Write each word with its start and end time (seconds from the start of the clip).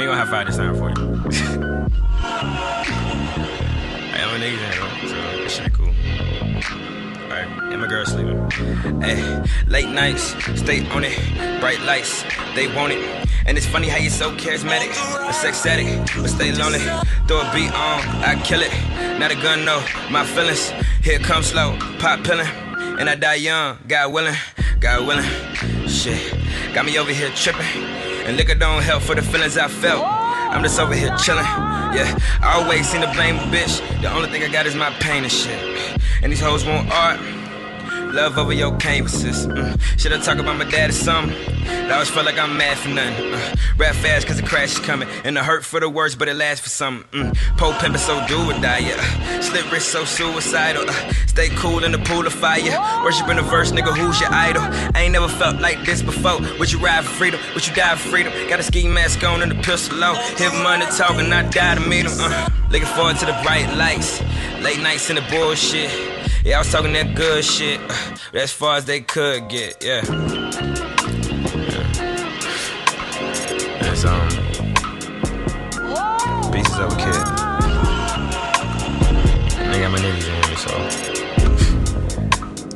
We 0.00 0.06
gonna 0.06 0.16
have 0.16 0.30
five 0.30 0.46
this 0.46 0.56
time 0.56 0.74
for 0.76 0.88
you. 0.88 0.94
I 4.08 4.16
am 4.16 4.30
a 4.34 4.38
niggas 4.40 4.64
in 4.64 4.72
so 5.10 5.16
it 5.44 5.50
should 5.50 5.64
be 5.64 5.70
cool. 5.76 5.92
Alright, 7.24 7.48
and 7.70 7.82
my 7.82 7.86
girl 7.86 8.06
sleeping. 8.06 8.50
Hey, 9.02 9.44
late 9.66 9.90
nights, 9.90 10.34
stay 10.58 10.88
on 10.88 11.04
it. 11.04 11.60
Bright 11.60 11.80
lights, 11.82 12.24
they 12.54 12.74
want 12.74 12.94
it. 12.94 13.28
And 13.44 13.58
it's 13.58 13.66
funny 13.66 13.88
how 13.88 13.98
you're 13.98 14.10
so 14.10 14.34
charismatic, 14.36 14.88
a 15.28 15.34
sex 15.34 15.66
addict, 15.66 16.14
but 16.16 16.28
stay 16.28 16.50
lonely. 16.52 16.78
Throw 17.28 17.42
a 17.42 17.52
beat 17.52 17.70
on, 17.74 18.00
I 18.24 18.40
kill 18.42 18.62
it. 18.62 18.72
Not 19.18 19.32
a 19.32 19.34
gun, 19.34 19.66
no, 19.66 19.84
my 20.10 20.24
feelings. 20.24 20.72
Here 21.02 21.18
come 21.18 21.42
slow, 21.42 21.76
pop 21.98 22.20
pillin', 22.20 22.48
and 22.98 23.10
I 23.10 23.16
die 23.16 23.34
young. 23.34 23.76
God 23.86 24.14
willing, 24.14 24.36
God 24.80 25.06
willing. 25.06 25.28
Shit, 25.86 26.34
got 26.72 26.86
me 26.86 26.96
over 26.98 27.12
here 27.12 27.28
tripping, 27.34 27.66
and 28.30 28.36
liquor 28.36 28.54
don't 28.54 28.80
help 28.80 29.02
for 29.02 29.16
the 29.16 29.22
feelings 29.22 29.58
I 29.58 29.66
felt. 29.66 30.04
I'm 30.06 30.62
just 30.62 30.78
over 30.78 30.94
here 30.94 31.10
chillin'. 31.18 31.42
Yeah, 31.92 32.16
I 32.40 32.62
always 32.62 32.88
seem 32.88 33.00
to 33.00 33.12
blame 33.12 33.34
a 33.34 33.42
bitch. 33.50 33.82
The 34.02 34.12
only 34.12 34.28
thing 34.28 34.44
I 34.44 34.48
got 34.48 34.66
is 34.66 34.76
my 34.76 34.90
pain 35.00 35.24
and 35.24 35.32
shit. 35.32 35.60
And 36.22 36.30
these 36.30 36.40
hoes 36.40 36.64
want 36.64 36.88
art. 36.92 37.18
Love 38.12 38.38
over 38.38 38.52
your 38.52 38.76
canvases. 38.78 39.46
Mm. 39.46 39.80
Should 39.98 40.12
I 40.12 40.18
talk 40.20 40.38
about 40.38 40.56
my 40.58 40.68
dad 40.68 40.90
or 40.90 40.92
something? 40.92 41.36
I 41.68 41.92
always 41.92 42.10
felt 42.10 42.26
like 42.26 42.38
I'm 42.38 42.56
mad 42.56 42.76
for 42.76 42.88
nothing. 42.88 43.32
Uh, 43.32 43.54
rap 43.76 43.94
fast 43.94 44.26
cause 44.26 44.36
the 44.40 44.46
crash 44.46 44.72
is 44.72 44.78
coming. 44.80 45.08
And 45.24 45.36
the 45.36 45.44
hurt 45.44 45.64
for 45.64 45.78
the 45.78 45.88
worst, 45.88 46.18
but 46.18 46.28
it 46.28 46.34
lasts 46.34 46.64
for 46.64 46.70
something. 46.70 47.06
Mm. 47.12 47.36
Pole 47.56 47.72
pimpin' 47.74 47.98
so 47.98 48.26
do 48.26 48.50
or 48.50 48.60
die, 48.60 48.78
yeah. 48.78 49.40
Slip 49.40 49.70
wrist 49.70 49.90
so 49.90 50.04
suicidal. 50.04 50.88
Uh, 50.88 51.12
stay 51.26 51.50
cool 51.50 51.84
in 51.84 51.92
the 51.92 51.98
pool 51.98 52.26
of 52.26 52.32
fire. 52.32 52.60
Worshiping 53.04 53.36
the 53.36 53.42
verse, 53.42 53.70
nigga, 53.70 53.96
who's 53.96 54.20
your 54.20 54.32
idol? 54.32 54.62
I 54.94 55.02
ain't 55.02 55.12
never 55.12 55.28
felt 55.28 55.60
like 55.60 55.84
this 55.84 56.02
before. 56.02 56.40
Would 56.58 56.72
you 56.72 56.78
ride 56.80 57.04
for 57.04 57.10
freedom? 57.10 57.40
Would 57.54 57.66
you 57.66 57.74
die 57.74 57.94
for 57.94 58.08
freedom? 58.08 58.32
Got 58.48 58.58
a 58.58 58.64
ski 58.64 58.88
mask 58.88 59.22
on 59.22 59.42
and 59.42 59.52
a 59.52 59.62
pistol 59.62 59.98
low. 59.98 60.14
Hit 60.14 60.52
money 60.64 60.84
talking, 60.96 61.32
I 61.32 61.48
die 61.48 61.76
to 61.76 61.80
meet 61.80 62.06
him. 62.06 62.12
Uh, 62.18 62.48
looking 62.70 62.88
forward 62.88 63.18
to 63.18 63.26
the 63.26 63.38
bright 63.44 63.72
lights. 63.76 64.20
Late 64.62 64.80
nights 64.80 65.10
in 65.10 65.16
the 65.16 65.22
bullshit. 65.30 66.19
Yeah, 66.42 66.56
I 66.56 66.58
was 66.60 66.72
talking 66.72 66.94
that 66.94 67.14
good 67.14 67.44
shit. 67.44 67.78
As 68.34 68.50
far 68.50 68.76
as 68.76 68.86
they 68.86 69.00
could 69.02 69.48
get, 69.50 69.84
yeah. 69.84 70.02
yeah. 70.06 70.16
That's 73.80 74.04
um 74.06 74.28
pieces 76.50 76.78
of 76.78 76.92
a 76.92 76.96
kid. 76.96 77.22
And 79.58 79.74
they 79.74 79.80
got 79.80 79.90
my 79.92 79.98
niggas 79.98 80.28
in 80.28 80.34
here, 80.46 80.56
so 80.56 80.70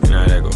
you 0.03 0.11
know 0.11 0.19
how 0.21 0.29
that 0.29 0.43
go. 0.43 0.51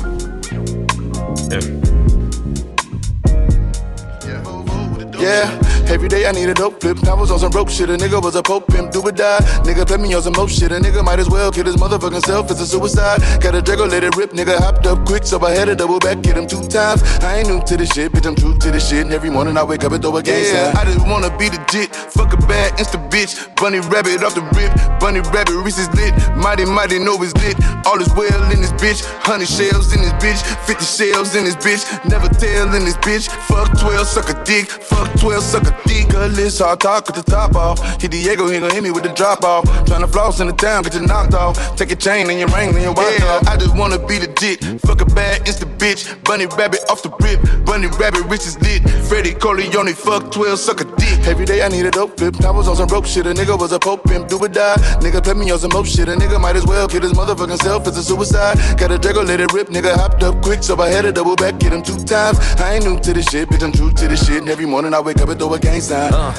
Yeah. 5.18 5.58
Yeah. 5.58 5.67
Every 5.88 6.08
day 6.08 6.26
I 6.26 6.32
need 6.32 6.48
a 6.48 6.54
dope 6.54 6.80
flip. 6.80 6.98
I 7.08 7.14
was 7.14 7.30
on 7.30 7.38
some 7.38 7.50
broke 7.50 7.70
shit. 7.70 7.88
A 7.88 7.96
nigga 7.96 8.22
was 8.22 8.36
a 8.36 8.42
pope 8.42 8.66
pimp. 8.68 8.92
Do 8.92 9.00
or 9.00 9.10
die. 9.10 9.40
Nigga 9.64 9.86
put 9.86 10.00
me 10.00 10.12
on 10.12 10.22
some 10.22 10.34
most 10.36 10.58
shit. 10.58 10.70
A 10.70 10.76
nigga 10.76 11.02
might 11.02 11.18
as 11.18 11.30
well 11.30 11.50
kill 11.50 11.64
his 11.64 11.76
motherfucking 11.76 12.24
self. 12.26 12.50
It's 12.50 12.60
a 12.60 12.66
suicide. 12.66 13.20
Got 13.40 13.54
a 13.54 13.62
Draco, 13.62 13.86
let 13.86 14.04
it 14.04 14.14
rip. 14.14 14.32
Nigga 14.32 14.58
hopped 14.58 14.86
up 14.86 15.06
quick, 15.06 15.24
so 15.24 15.40
I 15.44 15.52
had 15.52 15.64
to 15.66 15.74
double 15.74 15.98
back. 15.98 16.24
Hit 16.24 16.36
him 16.36 16.46
two 16.46 16.66
times. 16.68 17.02
I 17.24 17.38
ain't 17.38 17.48
new 17.48 17.62
to 17.62 17.76
this 17.76 17.90
shit, 17.90 18.12
bitch. 18.12 18.26
I'm 18.26 18.36
true 18.36 18.56
to 18.58 18.70
this 18.70 18.88
shit. 18.88 19.06
And 19.06 19.12
every 19.14 19.30
morning 19.30 19.56
I 19.56 19.64
wake 19.64 19.82
up 19.82 19.92
and 19.92 20.02
throw 20.02 20.16
a 20.16 20.22
gang 20.22 20.44
Yeah, 20.44 20.74
I 20.76 20.84
just 20.84 21.00
wanna 21.06 21.36
be 21.38 21.48
legit. 21.68 21.94
Fuck 21.94 22.32
a 22.32 22.36
bad 22.46 22.72
insta 22.78 22.98
bitch. 23.10 23.54
Bunny 23.56 23.80
rabbit 23.80 24.22
off 24.22 24.34
the 24.34 24.42
rip. 24.56 24.72
Bunny 25.00 25.20
rabbit, 25.20 25.54
Reese's 25.64 25.88
lit. 25.94 26.14
Mighty, 26.36 26.64
mighty, 26.64 26.98
know 26.98 27.20
it's 27.22 27.34
lit. 27.34 27.56
All 27.86 28.00
is 28.00 28.12
well 28.14 28.42
in 28.50 28.60
this 28.60 28.72
bitch. 28.72 29.04
Hundred 29.22 29.48
shells 29.48 29.94
in 29.94 30.00
this 30.00 30.12
bitch. 30.14 30.40
Fifty 30.66 30.84
shells 30.84 31.34
in 31.34 31.44
this 31.44 31.56
bitch. 31.56 31.84
Never 32.08 32.28
tell 32.28 32.74
in 32.74 32.84
this 32.84 32.96
bitch. 32.98 33.28
Fuck 33.48 33.78
12, 33.78 34.06
suck 34.06 34.28
a 34.30 34.44
dick. 34.44 34.66
Fuck 34.68 35.08
12, 35.20 35.42
suck 35.42 35.66
a 35.66 35.88
dick. 35.88 35.98
List, 36.18 36.60
I'll 36.60 36.76
talk 36.76 37.08
at 37.08 37.14
the 37.14 37.22
top 37.22 37.54
off. 37.54 37.78
Hit 38.02 38.10
Diego, 38.10 38.48
he 38.48 38.58
gon' 38.58 38.70
hit 38.70 38.82
me 38.82 38.90
with 38.90 39.04
the 39.04 39.12
drop 39.14 39.44
off. 39.44 39.64
Tryna 39.86 40.10
floss 40.10 40.40
in 40.40 40.48
the 40.48 40.52
town, 40.52 40.82
get 40.82 40.94
you 40.94 41.02
knocked 41.02 41.32
off. 41.32 41.76
Take 41.76 41.92
a 41.92 41.96
chain 41.96 42.28
and 42.28 42.38
your 42.38 42.48
ring 42.48 42.70
and 42.70 42.82
your 42.82 42.92
watch 42.92 43.20
yeah, 43.20 43.26
off. 43.26 43.46
I 43.46 43.56
just 43.56 43.76
wanna 43.76 43.98
be 44.04 44.18
legit. 44.18 44.64
Fuck 44.82 45.00
a 45.00 45.06
bad 45.06 45.46
insta 45.46 45.64
bitch. 45.78 46.02
Bunny 46.24 46.46
rabbit 46.46 46.80
off 46.90 47.02
the 47.02 47.10
rip. 47.20 47.38
Bunny 47.64 47.86
rabbit, 47.86 48.26
is 48.32 48.60
lit. 48.62 48.82
Freddie 49.08 49.34
Corleone, 49.34 49.94
fuck 49.94 50.32
12, 50.32 50.58
suck 50.58 50.80
a 50.80 50.84
dick. 50.96 51.26
Every 51.26 51.46
day 51.46 51.57
I 51.62 51.68
need 51.68 51.86
a 51.86 51.90
dope 51.90 52.16
flip. 52.16 52.44
I 52.44 52.50
was 52.50 52.68
on 52.68 52.76
some 52.76 52.86
broke 52.86 53.06
shit. 53.06 53.26
A 53.26 53.32
nigga 53.32 53.58
was 53.58 53.72
a 53.72 53.78
pope 53.78 54.04
pimp, 54.04 54.28
do 54.28 54.38
or 54.38 54.48
die. 54.48 54.76
Nigga 55.00 55.22
play 55.22 55.34
me 55.34 55.50
on 55.50 55.58
some 55.58 55.70
most 55.72 55.94
shit. 55.94 56.08
A 56.08 56.12
nigga 56.12 56.40
might 56.40 56.56
as 56.56 56.66
well 56.66 56.88
kill 56.88 57.02
his 57.02 57.12
motherfucking 57.12 57.58
self. 57.58 57.86
It's 57.86 57.96
a 57.96 58.02
suicide. 58.02 58.56
Got 58.78 58.92
a 58.92 58.98
Draco, 58.98 59.22
let 59.22 59.40
it 59.40 59.52
rip. 59.52 59.68
Nigga 59.68 59.94
hopped 59.94 60.22
up 60.22 60.42
quick, 60.42 60.62
so 60.62 60.80
I 60.80 60.88
had 60.88 61.02
to 61.02 61.12
double 61.12 61.36
back, 61.36 61.58
get 61.58 61.72
him 61.72 61.82
two 61.82 61.98
times. 62.04 62.38
I 62.60 62.74
ain't 62.74 62.84
new 62.84 62.98
to 63.00 63.12
this 63.12 63.26
shit, 63.26 63.48
bitch. 63.48 63.62
I'm 63.62 63.72
true 63.72 63.90
to 63.90 64.08
this 64.08 64.26
shit. 64.26 64.38
And 64.38 64.48
every 64.48 64.66
morning 64.66 64.94
I 64.94 65.00
wake 65.00 65.20
up 65.20 65.28
and 65.28 65.38
throw 65.38 65.52
a 65.54 65.58
gang 65.58 65.80
sign. 65.80 66.12
Uh, 66.12 66.34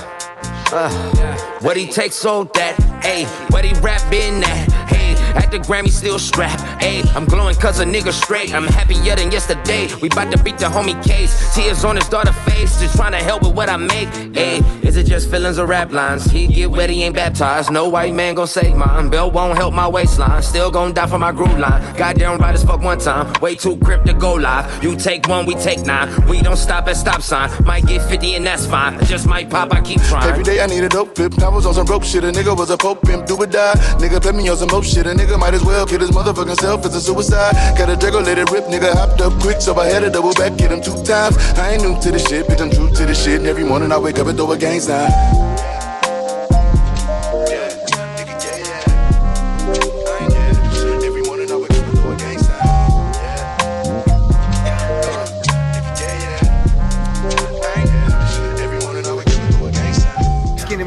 uh, 0.71 1.59
what 1.61 1.75
he 1.75 1.87
takes 1.87 2.23
on 2.25 2.49
that, 2.53 2.75
ayy, 3.03 3.25
what 3.51 3.65
he 3.65 3.73
rap 3.81 4.01
at, 4.13 4.43
hey, 4.89 4.98
at 5.35 5.51
the 5.51 5.59
Grammy 5.59 5.89
still 5.89 6.19
strapped, 6.19 6.61
ayy, 6.81 7.05
I'm 7.15 7.25
glowing 7.25 7.55
cause 7.55 7.79
a 7.79 7.85
nigga 7.85 8.11
straight, 8.11 8.53
I'm 8.53 8.65
happier 8.65 9.15
than 9.15 9.31
yesterday, 9.31 9.87
we 10.01 10.09
bout 10.09 10.31
to 10.31 10.43
beat 10.43 10.57
the 10.57 10.65
homie 10.65 11.01
case, 11.03 11.53
tears 11.55 11.83
on 11.83 11.95
his 11.95 12.07
daughter 12.09 12.33
face, 12.33 12.79
just 12.79 12.95
trying 12.95 13.11
to 13.11 13.17
help 13.19 13.43
with 13.43 13.55
what 13.55 13.69
I 13.69 13.77
make, 13.77 14.09
ayy, 14.33 14.63
is 14.83 14.97
it 14.97 15.05
just 15.05 15.29
feelings 15.29 15.59
or 15.59 15.65
rap 15.65 15.91
lines, 15.91 16.25
he 16.25 16.47
get 16.47 16.71
wet, 16.71 16.89
he 16.89 17.03
ain't 17.03 17.15
baptized, 17.15 17.71
no 17.71 17.87
white 17.89 18.13
man 18.13 18.35
gon' 18.35 18.47
save 18.47 18.75
mine, 18.75 19.09
Bell 19.09 19.31
won't 19.31 19.57
help 19.57 19.73
my 19.73 19.87
waistline, 19.87 20.41
still 20.41 20.71
gon' 20.71 20.93
die 20.93 21.07
for 21.07 21.19
my 21.19 21.31
groove 21.31 21.57
line, 21.57 21.81
goddamn 21.95 22.37
right 22.39 22.53
as 22.53 22.63
fuck 22.63 22.81
one 22.81 22.99
time, 22.99 23.31
way 23.41 23.55
too 23.55 23.77
crip 23.77 24.03
to 24.05 24.13
go 24.13 24.33
live, 24.33 24.83
you 24.83 24.95
take 24.95 25.27
one, 25.27 25.45
we 25.45 25.55
take 25.55 25.85
nine, 25.85 26.09
we 26.27 26.41
don't 26.41 26.57
stop 26.57 26.87
at 26.87 26.97
stop 26.97 27.21
sign, 27.21 27.49
might 27.65 27.85
get 27.85 28.01
50 28.09 28.35
and 28.35 28.45
that's 28.45 28.65
fine, 28.65 28.99
just 29.05 29.27
might 29.27 29.49
pop, 29.49 29.73
I 29.73 29.81
keep 29.81 30.01
trying. 30.03 30.29
Every 30.29 30.43
day 30.43 30.61
I 30.61 30.67
need 30.67 30.83
a 30.83 30.89
dope 30.89 31.15
flip, 31.15 31.37
I 31.39 31.49
was 31.49 31.65
on 31.65 31.73
some 31.73 31.85
broke 31.85 32.03
shit, 32.03 32.23
a 32.23 32.31
nigga 32.31 32.55
was 32.57 32.69
a 32.69 32.77
pope 32.77 33.01
pimp, 33.03 33.25
do 33.27 33.35
or 33.35 33.45
die, 33.45 33.73
nigga 33.99 34.21
play 34.21 34.31
me 34.31 34.47
on 34.49 34.57
some 34.57 34.69
most 34.71 34.93
shit, 34.93 35.05
nigga 35.19 35.37
might 35.37 35.53
as 35.53 35.63
well 35.63 35.85
kill 35.85 35.99
his 35.99 36.11
motherfucking 36.11 36.59
self, 36.59 36.85
it's 36.85 36.95
a 36.95 37.01
suicide, 37.01 37.53
got 37.77 37.89
a 37.89 37.95
Draco, 37.95 38.21
let 38.21 38.37
it 38.37 38.49
rip, 38.51 38.65
nigga. 38.65 38.93
Hopped 38.93 39.21
up 39.21 39.33
quick, 39.41 39.61
so 39.61 39.75
I 39.77 39.87
had 39.87 40.01
to 40.01 40.09
double 40.09 40.33
back, 40.33 40.57
get 40.57 40.71
him 40.71 40.81
two 40.81 40.95
times, 41.03 41.37
I 41.57 41.73
ain't 41.73 41.83
new 41.83 41.99
to 42.01 42.11
the 42.11 42.19
shit, 42.19 42.47
bitch, 42.47 42.61
I'm 42.61 42.71
true 42.71 42.89
to 42.89 43.05
the 43.05 43.13
shit, 43.13 43.39
and 43.39 43.47
every 43.47 43.63
morning 43.63 43.91
I 43.91 43.97
wake 43.97 44.19
up 44.19 44.27
and 44.27 44.37
throw 44.37 44.51
a 44.51 44.57
gang 44.57 44.79
sign. 44.79 45.11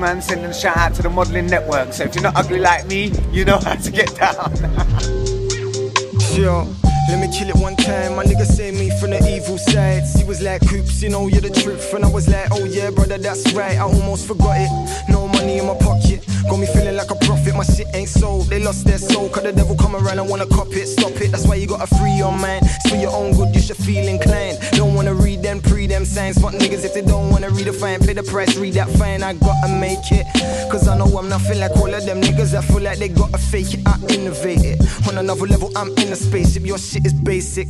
Man 0.03 0.21
sending 0.21 0.47
a 0.47 0.53
shout 0.53 0.77
out 0.77 0.95
to 0.97 1.03
the 1.03 1.09
modeling 1.09 1.47
network. 1.47 1.93
So 1.93 2.03
if 2.03 2.15
you're 2.17 2.25
not 2.25 2.35
ugly 2.35 2.59
like 2.59 2.89
me, 2.89 3.13
you 3.31 3.45
know 3.45 3.59
how 3.59 3.77
to 3.77 3.91
get 3.91 4.13
down. 4.17 4.57
sure. 6.35 6.67
Let 7.09 7.19
me 7.21 7.29
kill 7.29 7.49
it 7.49 7.57
one 7.57 7.77
time. 7.77 8.17
My 8.17 8.25
nigga 8.25 8.47
saved 8.47 8.79
me 8.79 8.89
from 9.01 9.11
the 9.11 9.19
evil 9.29 9.59
side. 9.59 10.05
He 10.17 10.25
was 10.25 10.41
like, 10.41 10.67
Coops, 10.69 11.03
you 11.03 11.09
know 11.09 11.27
you're 11.27 11.41
the 11.41 11.51
truth. 11.51 11.93
And 11.93 12.05
I 12.05 12.09
was 12.09 12.29
like, 12.29 12.49
oh 12.53 12.65
yeah, 12.65 12.91
brother, 12.91 13.19
that's 13.19 13.53
right. 13.53 13.77
I 13.77 13.81
almost 13.81 14.27
forgot 14.27 14.57
it. 14.57 14.71
No 15.09 15.27
money 15.29 15.59
in 15.59 15.67
my 15.67 15.75
pocket. 15.75 16.25
Got 16.49 16.59
me 16.59 16.67
feeling 16.67 16.97
like 16.97 17.11
a 17.11 17.17
prophet. 17.17 17.55
My 17.55 17.65
shit 17.65 17.89
ain't 17.95 18.09
sold. 18.09 18.47
They 18.47 18.63
lost 18.63 18.85
their 18.85 18.99
soul. 18.99 19.29
Cause 19.31 19.43
the 19.43 19.53
devil 19.53 19.77
come 19.77 19.97
around 19.97 20.19
and 20.21 20.29
wanna 20.29 20.47
cop 20.47 20.69
it. 20.71 20.87
Stop 20.87 21.13
it. 21.21 21.33
That's 21.33 21.47
why 21.47 21.57
you 21.57 21.67
gotta 21.67 21.87
free 21.97 22.13
your 22.13 22.33
mind. 22.33 22.67
It's 22.67 22.91
for 22.91 22.97
your 22.97 23.11
own 23.11 23.33
good. 23.35 23.55
You 23.55 23.61
should 23.61 23.77
feel 23.77 24.07
inclined. 24.07 24.59
Don't 24.73 24.95
wanna 24.95 25.15
read 25.15 25.43
them, 25.43 25.61
pre 25.61 25.87
them 25.87 26.05
signs. 26.05 26.41
Fuck 26.41 26.55
niggas 26.55 26.85
if 26.85 26.95
they 26.95 27.03
don't 27.03 27.31
wanna 27.31 27.51
read 27.51 27.67
a 27.69 27.73
fine. 27.73 27.99
Pay 28.01 28.15
the 28.15 28.23
price, 28.23 28.57
read 28.57 28.75
that 28.75 28.89
fine. 28.91 29.23
I 29.23 29.35
gotta 29.35 29.69
make 29.81 30.13
it. 30.13 30.27
Cause 30.71 30.87
I 30.89 30.97
know 30.97 31.07
I'm 31.19 31.29
nothing 31.29 31.59
like 31.59 31.77
all 31.77 31.93
of 31.93 32.07
them 32.07 32.21
niggas. 32.21 32.55
I 32.55 32.63
feel 32.63 32.81
like 32.81 32.99
they 32.99 33.09
gotta 33.09 33.39
fake 33.39 33.75
it. 33.75 33.81
I 33.87 33.99
innovate 34.09 34.65
it. 34.65 34.79
On 35.09 35.19
another 35.19 35.47
level, 35.47 35.71
I'm 35.77 35.91
in 35.99 36.13
a 36.13 36.17
spaceship. 36.17 36.65
Your 36.65 36.79
shit 36.79 36.92
is 37.01 37.15
basic. 37.15 37.69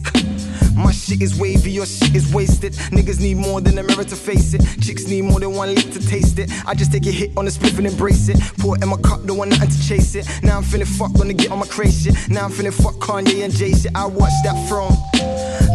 My 0.74 0.90
shit 0.90 1.22
is 1.22 1.38
wavy, 1.38 1.70
your 1.70 1.86
shit 1.86 2.14
is 2.14 2.32
wasted. 2.34 2.72
Niggas 2.90 3.20
need 3.20 3.36
more 3.36 3.60
than 3.60 3.78
a 3.78 3.82
mirror 3.82 4.04
to 4.04 4.16
face 4.16 4.52
it. 4.54 4.62
Chicks 4.80 5.06
need 5.06 5.22
more 5.22 5.38
than 5.38 5.54
one 5.54 5.74
lick 5.74 5.90
to 5.92 6.00
taste 6.04 6.38
it. 6.38 6.50
I 6.66 6.74
just 6.74 6.90
take 6.90 7.06
a 7.06 7.10
hit 7.10 7.30
on 7.36 7.44
the 7.44 7.50
spliff 7.50 7.78
and 7.78 7.86
embrace 7.86 8.28
it. 8.28 8.40
Pour 8.58 8.76
it 8.76 8.82
in 8.82 8.88
my 8.88 8.96
cup, 8.96 9.24
don't 9.24 9.36
want 9.36 9.50
nothing 9.50 9.70
to 9.70 9.88
chase 9.88 10.14
it. 10.16 10.26
Now 10.42 10.56
I'm 10.56 10.64
feeling 10.64 10.86
fuck, 10.86 11.12
gonna 11.14 11.34
get 11.34 11.52
on 11.52 11.58
my 11.60 11.66
crazy 11.66 12.10
shit. 12.10 12.28
Now 12.28 12.44
I'm 12.46 12.50
feeling 12.50 12.72
fuck 12.72 12.94
Kanye 12.94 13.44
and 13.44 13.52
Jay 13.52 13.72
shit. 13.72 13.92
I 13.94 14.06
watched 14.06 14.42
that 14.44 14.58
from. 14.68 14.92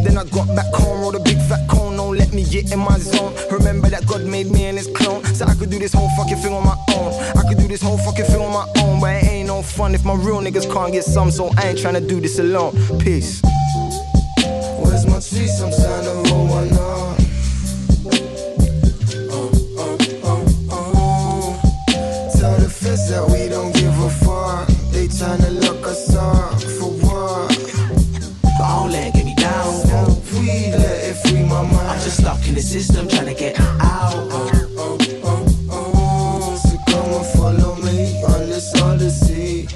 Then 0.03 0.17
I 0.17 0.25
got 0.25 0.47
back 0.55 0.73
home, 0.73 1.01
rolled 1.01 1.15
a 1.15 1.19
big 1.19 1.37
fat 1.47 1.67
cone, 1.69 1.86
don't 2.07 2.17
let 2.17 2.33
me 2.33 2.43
get 2.45 2.71
in 2.71 2.79
my 2.79 2.97
zone. 2.97 3.33
Remember 3.51 3.89
that 3.89 4.05
God 4.07 4.23
made 4.23 4.49
me 4.49 4.63
and 4.65 4.77
his 4.77 4.87
clone, 4.87 5.23
so 5.25 5.45
I 5.45 5.55
could 5.55 5.69
do 5.69 5.77
this 5.77 5.91
whole 5.93 6.09
fucking 6.15 6.37
thing 6.37 6.53
on 6.53 6.63
my 6.63 6.77
own. 6.95 7.11
I 7.35 7.43
could 7.47 7.57
do 7.57 7.67
this 7.67 7.81
whole 7.81 7.97
fucking 7.97 8.25
thing 8.25 8.41
on 8.41 8.53
my 8.53 8.65
own, 8.81 9.01
but 9.01 9.23
it 9.23 9.27
ain't 9.27 9.47
no 9.47 9.61
fun 9.61 9.93
if 9.93 10.05
my 10.05 10.13
real 10.13 10.39
niggas 10.39 10.71
can't 10.71 10.93
get 10.93 11.03
some, 11.03 11.31
so 11.31 11.49
I 11.57 11.69
ain't 11.69 11.79
trying 11.79 11.95
to 11.95 12.01
do 12.01 12.21
this 12.21 12.39
alone. 12.39 12.71
Peace. 12.99 13.41
Where's 14.79 15.05
my 15.05 15.19
cheese? 15.19 15.59
I'm 15.61 15.69
trying 15.69 16.03
to 16.05 16.31
roll 16.31 16.47
one 16.47 16.71
up. 16.73 17.17
Tell 22.39 22.55
the 22.57 22.69
feds 22.69 23.09
that 23.09 23.27
we 23.29 23.49
don't 23.49 23.76
system 32.67 33.07
trying 33.07 33.25
to 33.27 33.33
get 33.33 33.57
out. 33.61 33.77
Oh, 33.79 34.67
oh, 34.77 34.97
oh, 35.23 35.69
oh. 35.71 36.55
So 36.57 36.75
come 36.91 37.13
and 37.13 37.25
follow 37.37 37.75
me 37.77 38.21
on 38.25 38.49
this 38.49 38.75
odyssey. 38.81 39.69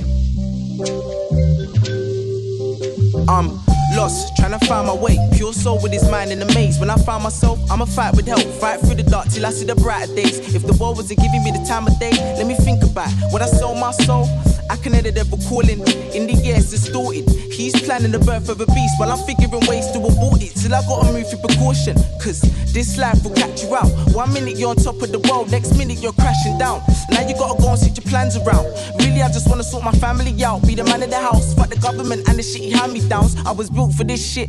I'm 3.30 3.48
lost, 3.96 4.36
trying 4.36 4.60
to 4.60 4.66
find 4.66 4.88
my 4.88 4.94
way. 4.94 5.18
Pure 5.38 5.54
soul 5.54 5.80
with 5.82 5.94
his 5.94 6.10
mind 6.12 6.32
in 6.32 6.42
a 6.42 6.54
maze. 6.54 6.80
When 6.80 6.90
I 6.90 6.98
find 6.98 7.24
myself, 7.24 7.60
I'ma 7.72 7.86
fight 7.86 8.14
with 8.14 8.28
help. 8.28 8.44
Fight 8.60 8.82
through 8.82 8.96
the 8.96 9.04
dark 9.04 9.30
till 9.30 9.46
I 9.46 9.52
see 9.52 9.66
the 9.66 9.76
brighter 9.76 10.14
days. 10.14 10.54
If 10.54 10.68
the 10.68 10.74
world 10.74 10.98
wasn't 10.98 11.22
giving 11.22 11.44
me 11.46 11.52
the 11.52 11.64
time 11.66 11.88
of 11.88 11.98
day, 11.98 12.12
let 12.12 12.46
me 12.46 12.56
think 12.56 12.84
about 12.84 13.10
what 13.32 13.34
when 13.34 13.42
I 13.42 13.46
sold 13.46 13.78
my 13.80 13.92
soul. 13.92 14.28
I 14.72 14.78
can 14.78 14.96
edit 14.96 15.18
ever 15.18 15.36
calling. 15.50 15.84
In 16.16 16.32
the 16.32 16.40
air, 16.48 16.56
it's 16.56 16.72
distorted. 16.72 17.28
He's 17.52 17.76
planning 17.82 18.14
the 18.14 18.20
birth 18.20 18.48
of 18.48 18.62
a 18.62 18.66
beast 18.68 18.96
while 18.98 19.12
I'm 19.12 19.20
figuring 19.28 19.68
ways 19.68 19.92
to 19.92 20.00
abort 20.00 20.40
it. 20.42 20.56
Till 20.56 20.74
I 20.74 20.80
gotta 20.88 21.12
move 21.12 21.28
with 21.28 21.44
precaution. 21.44 22.00
Cause 22.24 22.40
this 22.72 22.98
life 22.98 23.22
will 23.22 23.36
catch 23.36 23.64
you 23.64 23.76
out. 23.76 23.92
One 24.16 24.32
minute 24.32 24.56
you're 24.56 24.70
on 24.70 24.78
top 24.78 25.02
of 25.04 25.12
the 25.12 25.20
world, 25.28 25.52
next 25.52 25.76
minute 25.76 26.00
you're 26.00 26.16
crashing 26.16 26.58
down. 26.58 26.80
Now 27.12 27.28
you 27.28 27.36
gotta 27.36 27.62
go 27.62 27.68
and 27.68 27.80
switch 27.80 28.00
your 28.00 28.08
plans 28.08 28.38
around. 28.38 28.64
Really, 28.96 29.22
I 29.22 29.28
just 29.28 29.50
wanna 29.50 29.68
sort 29.68 29.84
my 29.84 29.92
family 30.00 30.32
out. 30.42 30.64
Be 30.66 30.74
the 30.76 30.86
man 30.86 31.04
of 31.04 31.10
the 31.10 31.20
house, 31.20 31.54
fuck 31.54 31.68
the 31.68 31.76
government 31.76 32.30
and 32.30 32.40
the 32.40 32.44
shitty 32.44 32.72
hand 32.72 32.94
me 32.94 33.04
downs. 33.10 33.36
I 33.46 33.52
was 33.52 33.70
built 33.70 33.92
for 33.92 34.06
this 34.06 34.24
shit. 34.24 34.48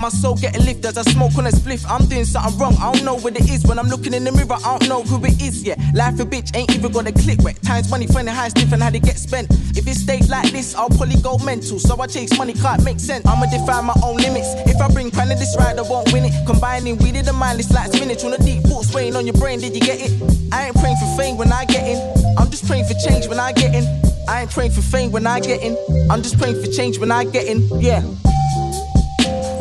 My 0.00 0.10
soul 0.10 0.36
get 0.36 0.56
a 0.56 0.60
lift 0.60 0.84
as 0.84 0.96
I 0.96 1.02
smoke 1.02 1.36
on 1.38 1.46
a 1.46 1.50
spliff. 1.50 1.84
I'm 1.88 2.06
doing 2.06 2.24
something 2.24 2.56
wrong. 2.58 2.76
I 2.78 2.92
don't 2.92 3.04
know 3.04 3.16
what 3.16 3.34
it 3.34 3.50
is 3.50 3.64
when 3.66 3.80
I'm 3.80 3.88
looking 3.88 4.14
in 4.14 4.22
the 4.22 4.30
mirror. 4.30 4.54
I 4.64 4.78
don't 4.78 4.88
know 4.88 5.02
who 5.02 5.24
it 5.24 5.42
is 5.42 5.64
yet. 5.64 5.78
Life 5.92 6.20
a 6.20 6.24
bitch 6.24 6.54
ain't 6.54 6.72
even 6.74 6.92
got 6.92 7.08
a 7.08 7.12
click 7.12 7.42
wet. 7.42 7.60
Times 7.62 7.90
money, 7.90 8.06
funny 8.06 8.30
how 8.30 8.44
it's 8.44 8.54
different 8.54 8.82
how 8.82 8.90
they 8.90 9.00
get 9.00 9.18
spent. 9.18 9.50
If 9.76 9.88
it 9.88 9.96
stays 9.96 10.30
like 10.30 10.52
this, 10.52 10.76
I'll 10.76 10.88
probably 10.88 11.20
go 11.20 11.38
mental. 11.38 11.80
So 11.80 12.00
I 12.00 12.06
chase 12.06 12.36
money, 12.38 12.54
can't 12.54 12.84
make 12.84 13.00
sense. 13.00 13.26
I'ma 13.26 13.46
define 13.46 13.86
my 13.86 13.96
own 14.04 14.18
limits. 14.18 14.54
If 14.70 14.80
I 14.80 14.88
bring 14.88 15.10
pan 15.10 15.28
to 15.28 15.34
this 15.34 15.56
ride, 15.58 15.78
I 15.78 15.82
won't 15.82 16.12
win 16.12 16.24
it. 16.24 16.32
Combining 16.46 16.96
weed 16.98 17.16
in 17.16 17.24
the 17.24 17.32
mindless 17.32 17.72
like 17.72 17.92
spinach 17.92 18.22
on 18.24 18.34
a 18.34 18.38
deep 18.38 18.62
thought 18.64 18.84
spraying 18.84 19.16
on 19.16 19.26
your 19.26 19.36
brain. 19.36 19.58
Did 19.58 19.74
you 19.74 19.80
get 19.80 19.98
it? 20.00 20.14
I 20.52 20.68
ain't 20.68 20.76
praying 20.76 20.96
for 20.96 21.10
fame 21.18 21.36
when 21.36 21.52
I 21.52 21.64
get 21.64 21.82
in. 21.82 21.98
I'm 22.38 22.50
just 22.50 22.66
praying 22.68 22.86
for 22.86 22.94
change 22.94 23.26
when 23.26 23.40
I 23.40 23.50
get 23.50 23.74
in. 23.74 23.84
I 24.28 24.42
ain't 24.42 24.50
praying 24.50 24.72
for 24.72 24.82
fame 24.82 25.10
when 25.10 25.26
I 25.26 25.40
get 25.40 25.60
in. 25.60 25.76
I'm 26.08 26.22
just 26.22 26.38
praying 26.38 26.62
for 26.62 26.70
change 26.70 26.98
when 26.98 27.10
I 27.10 27.24
get 27.24 27.46
in. 27.46 27.66
Yeah. 27.80 28.02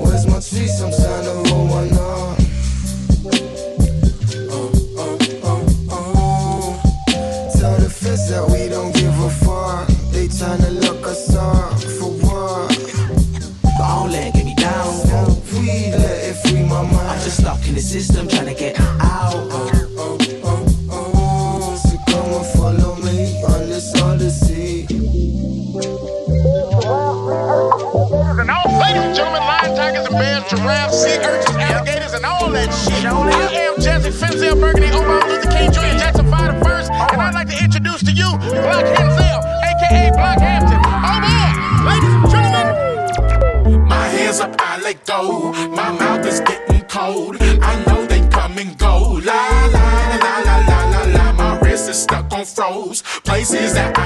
Where's 0.08 0.26
my 0.26 0.40
cheese? 0.40 0.82
I'm 0.82 0.90
trying 0.90 1.24
to 1.26 1.34
roll 1.52 1.68
one 1.68 1.92
uh, 1.92 2.36
uh, 4.52 4.70
uh. 5.92 6.82
Tell 7.58 7.78
the 7.78 7.90
feds 7.90 8.30
that 8.30 8.46
we 8.50 8.70
don't 8.70 8.94
give 8.96 9.20
a 9.20 9.30
fuck. 9.30 9.88
They 10.12 10.28
tryna 10.28 10.72
look 10.82 11.06
us 11.06 11.36
up 11.36 11.80
for 12.00 12.12
what? 12.26 12.70
Don't 13.78 14.12
let 14.12 14.34
get 14.34 14.46
me 14.46 14.56
down. 14.56 14.94
Smoke 14.94 15.44
weed, 15.54 15.92
let 15.92 16.30
it 16.30 16.36
free 16.36 16.64
my 16.64 16.82
mind. 16.84 16.96
I'm 16.96 17.20
just 17.20 17.42
stuck 17.42 17.68
in 17.68 17.76
the 17.76 17.82
system 17.82 18.28
trying 18.28 18.46
to 18.46 18.54
get 18.54 18.80
out. 18.80 18.87
Go. 45.22 45.52
My 45.70 45.92
mouth 45.92 46.26
is 46.26 46.40
getting 46.42 46.82
cold. 46.82 47.38
I 47.42 47.84
know 47.86 48.06
they 48.06 48.28
come 48.30 48.58
and 48.58 48.78
go. 48.78 49.20
La 49.24 49.66
la 49.76 49.88
la 50.24 50.38
la 50.48 50.58
la 50.70 50.80
la 50.94 51.02
la. 51.16 51.34
My 51.34 51.60
wrist 51.60 51.90
is 51.90 52.02
stuck 52.04 52.32
on 52.32 52.46
froze. 52.46 53.02
Places 53.24 53.74
that 53.74 53.97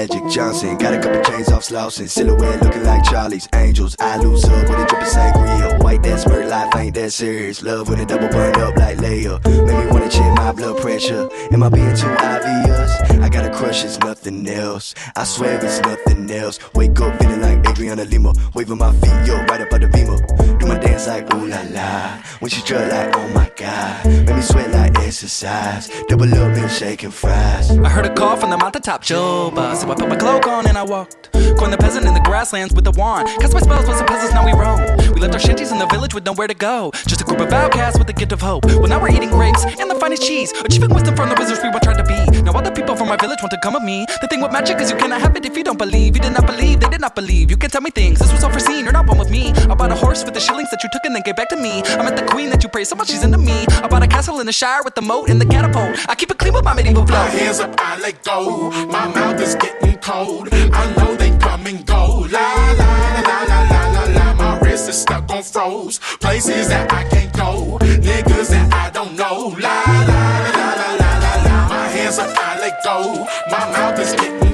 Magic 0.00 0.26
Johnson. 0.30 0.78
Got 0.78 0.94
a 0.94 0.98
couple 0.98 1.20
chains 1.20 1.50
off 1.50 1.64
slouching. 1.64 2.08
Silhouette 2.08 2.62
looking 2.62 2.84
like 2.84 3.04
Charlie's 3.04 3.46
Angels. 3.54 3.94
I 4.00 4.16
lose 4.16 4.42
up 4.46 4.66
with 4.66 4.78
a 4.78 4.86
drip 4.86 5.02
of 5.02 5.08
sangria. 5.08 5.82
White 5.84 6.02
that 6.04 6.20
smirk 6.20 6.48
life 6.48 6.74
ain't 6.74 6.94
that 6.94 7.12
serious. 7.12 7.62
Love 7.62 7.90
with 7.90 8.00
a 8.00 8.06
double 8.06 8.28
burned 8.28 8.56
up 8.56 8.74
like 8.76 8.96
Leia. 8.96 9.44
Make 9.66 9.76
me 9.76 9.92
wanna 9.92 10.08
check 10.08 10.34
my 10.36 10.52
blood 10.52 10.80
pressure. 10.80 11.28
Am 11.52 11.62
I 11.62 11.68
being 11.68 11.94
too 11.94 12.08
obvious? 12.08 12.92
I 13.20 13.28
got 13.28 13.44
a 13.44 13.50
crush, 13.50 13.84
it's 13.84 13.98
nothing 13.98 14.48
else. 14.48 14.94
I 15.16 15.24
swear 15.24 15.62
it's 15.62 15.80
nothing 15.82 16.30
else. 16.30 16.58
Wake 16.74 16.98
up 16.98 17.20
feeling 17.20 17.42
like 17.42 17.59
Adriana 17.70 18.04
Lima. 18.04 18.32
Waving 18.54 18.78
my 18.78 18.92
feet, 18.92 19.26
yo, 19.26 19.36
right 19.44 19.60
up 19.60 19.72
at 19.72 19.80
the 19.80 19.88
beamer. 19.88 20.18
Do 20.58 20.66
my 20.66 20.78
dance 20.78 21.06
like 21.06 21.32
ooh 21.34 21.46
la 21.46 21.62
la. 21.70 22.18
When 22.40 22.50
she 22.50 22.62
drug 22.62 22.90
like 22.90 23.16
oh 23.16 23.28
my 23.28 23.50
god. 23.56 24.06
Make 24.06 24.36
me 24.36 24.42
sweat 24.42 24.70
like 24.72 24.98
exercise. 24.98 25.88
Double 26.08 26.32
up 26.34 26.56
and 26.56 26.70
shaking 26.70 27.10
fries. 27.10 27.70
I 27.78 27.88
heard 27.88 28.06
a 28.06 28.14
call 28.14 28.36
from 28.36 28.50
the 28.50 28.58
mountaintop 28.58 29.02
Juba. 29.02 29.76
So 29.76 29.90
I 29.90 29.94
put 29.94 30.08
my 30.08 30.16
cloak 30.16 30.46
on 30.46 30.66
and 30.66 30.76
I 30.76 30.82
walked. 30.82 31.30
Coined 31.58 31.72
the 31.72 31.78
peasant 31.78 32.06
in 32.06 32.14
the 32.14 32.20
grasslands 32.20 32.74
with 32.74 32.86
a 32.86 32.92
wand. 32.92 33.28
Cast 33.40 33.54
my 33.54 33.60
spells 33.60 33.86
with 33.86 33.96
some 33.96 34.06
peasants, 34.06 34.34
now 34.34 34.44
we 34.44 34.52
roam. 34.52 34.80
We 35.14 35.20
left 35.20 35.34
our 35.34 35.40
shanties 35.40 35.70
in 35.72 35.78
the 35.78 35.86
village 35.86 36.14
with 36.14 36.24
nowhere 36.24 36.48
to 36.48 36.54
go. 36.54 36.90
Just 37.06 37.20
a 37.20 37.24
group 37.24 37.40
of 37.40 37.52
outcasts 37.52 37.98
with 37.98 38.06
the 38.06 38.12
gift 38.12 38.32
of 38.32 38.40
hope. 38.40 38.64
Well, 38.66 38.88
now 38.88 39.00
we're 39.00 39.12
eating 39.12 39.30
grapes 39.30 39.64
and 39.64 39.90
the 39.90 39.94
finest 39.96 40.22
cheese. 40.22 40.52
Achieving 40.64 40.92
wisdom 40.94 41.14
from 41.16 41.28
the 41.28 41.36
wizards 41.38 41.60
we 41.62 41.70
were 41.70 41.80
trying 41.80 41.98
to 41.98 42.04
be. 42.04 42.42
Now 42.42 42.52
all 42.52 42.62
the 42.62 42.70
people 42.70 42.96
from 42.96 43.08
my 43.08 43.16
village 43.16 43.40
want 43.42 43.52
to 43.52 43.60
come 43.62 43.74
with 43.74 43.82
me. 43.82 44.06
The 44.20 44.28
thing 44.28 44.40
with 44.40 44.52
magic 44.52 44.80
is 44.80 44.90
you 44.90 44.96
cannot 44.96 45.20
have 45.20 45.36
it 45.36 45.44
if 45.44 45.56
you 45.56 45.64
don't 45.64 45.78
believe. 45.78 46.16
You 46.16 46.22
did 46.22 46.32
not 46.32 46.46
believe, 46.46 46.80
they 46.80 46.88
did 46.88 47.00
not 47.00 47.14
believe. 47.14 47.50
You 47.50 47.56
can 47.60 47.70
tell 47.70 47.82
me 47.82 47.90
things, 47.90 48.18
this 48.18 48.32
was 48.32 48.42
all 48.42 48.50
foreseen. 48.50 48.84
You're 48.84 48.92
not 48.92 49.06
one 49.06 49.18
with 49.18 49.30
me. 49.30 49.52
I 49.70 49.74
bought 49.74 49.92
a 49.92 49.94
horse 49.94 50.24
with 50.24 50.34
the 50.34 50.40
shillings 50.40 50.70
that 50.70 50.82
you 50.82 50.88
took 50.92 51.04
and 51.04 51.14
then 51.14 51.22
gave 51.22 51.36
back 51.36 51.50
to 51.50 51.56
me. 51.56 51.82
I 51.84 52.02
met 52.02 52.16
the 52.16 52.24
queen 52.24 52.48
that 52.50 52.62
you 52.62 52.68
praised 52.68 52.90
so 52.90 52.96
much 52.96 53.08
she's 53.10 53.22
into 53.22 53.38
me. 53.38 53.66
I 53.84 53.86
bought 53.86 54.02
a 54.02 54.06
castle 54.06 54.40
in 54.40 54.46
the 54.46 54.52
shire 54.52 54.82
with 54.82 54.94
the 54.94 55.02
moat 55.02 55.28
and 55.28 55.40
the 55.40 55.46
catapult. 55.46 55.98
I 56.08 56.14
keep 56.14 56.30
it 56.30 56.38
clean 56.38 56.54
with 56.54 56.64
my 56.64 56.74
medieval 56.74 57.06
flow. 57.06 57.18
My 57.18 57.28
hands 57.28 57.60
up, 57.60 57.74
I 57.78 58.00
let 58.00 58.24
go. 58.24 58.70
My 58.86 59.06
mouth 59.08 59.40
is 59.40 59.54
getting 59.54 59.98
cold. 59.98 60.48
I 60.52 60.94
know 60.96 61.14
they 61.16 61.36
come 61.38 61.66
and 61.66 61.84
go. 61.86 62.26
La 62.30 62.48
la 62.80 63.00
la 63.20 63.38
la 63.50 63.62
la 63.72 63.82
la 63.92 64.04
la. 64.16 64.34
My 64.34 64.58
wrist 64.60 64.88
is 64.88 65.02
stuck 65.02 65.30
on 65.30 65.42
froze. 65.42 65.98
Places 66.20 66.68
that 66.68 66.90
I 66.92 67.04
can't 67.10 67.32
go. 67.36 67.78
Niggas 67.80 68.50
that 68.50 68.72
I 68.72 68.90
don't 68.90 69.14
know. 69.16 69.54
La 69.60 69.82
la 69.84 70.00
la 70.10 70.68
la 70.80 70.88
la 71.02 71.12
la 71.24 71.32
la. 71.44 71.68
My 71.68 71.88
hands 71.88 72.18
up, 72.18 72.34
I 72.34 72.58
let 72.58 72.82
go. 72.82 73.26
My 73.50 73.64
mouth 73.72 73.98
is 74.00 74.12
getting 74.12 74.49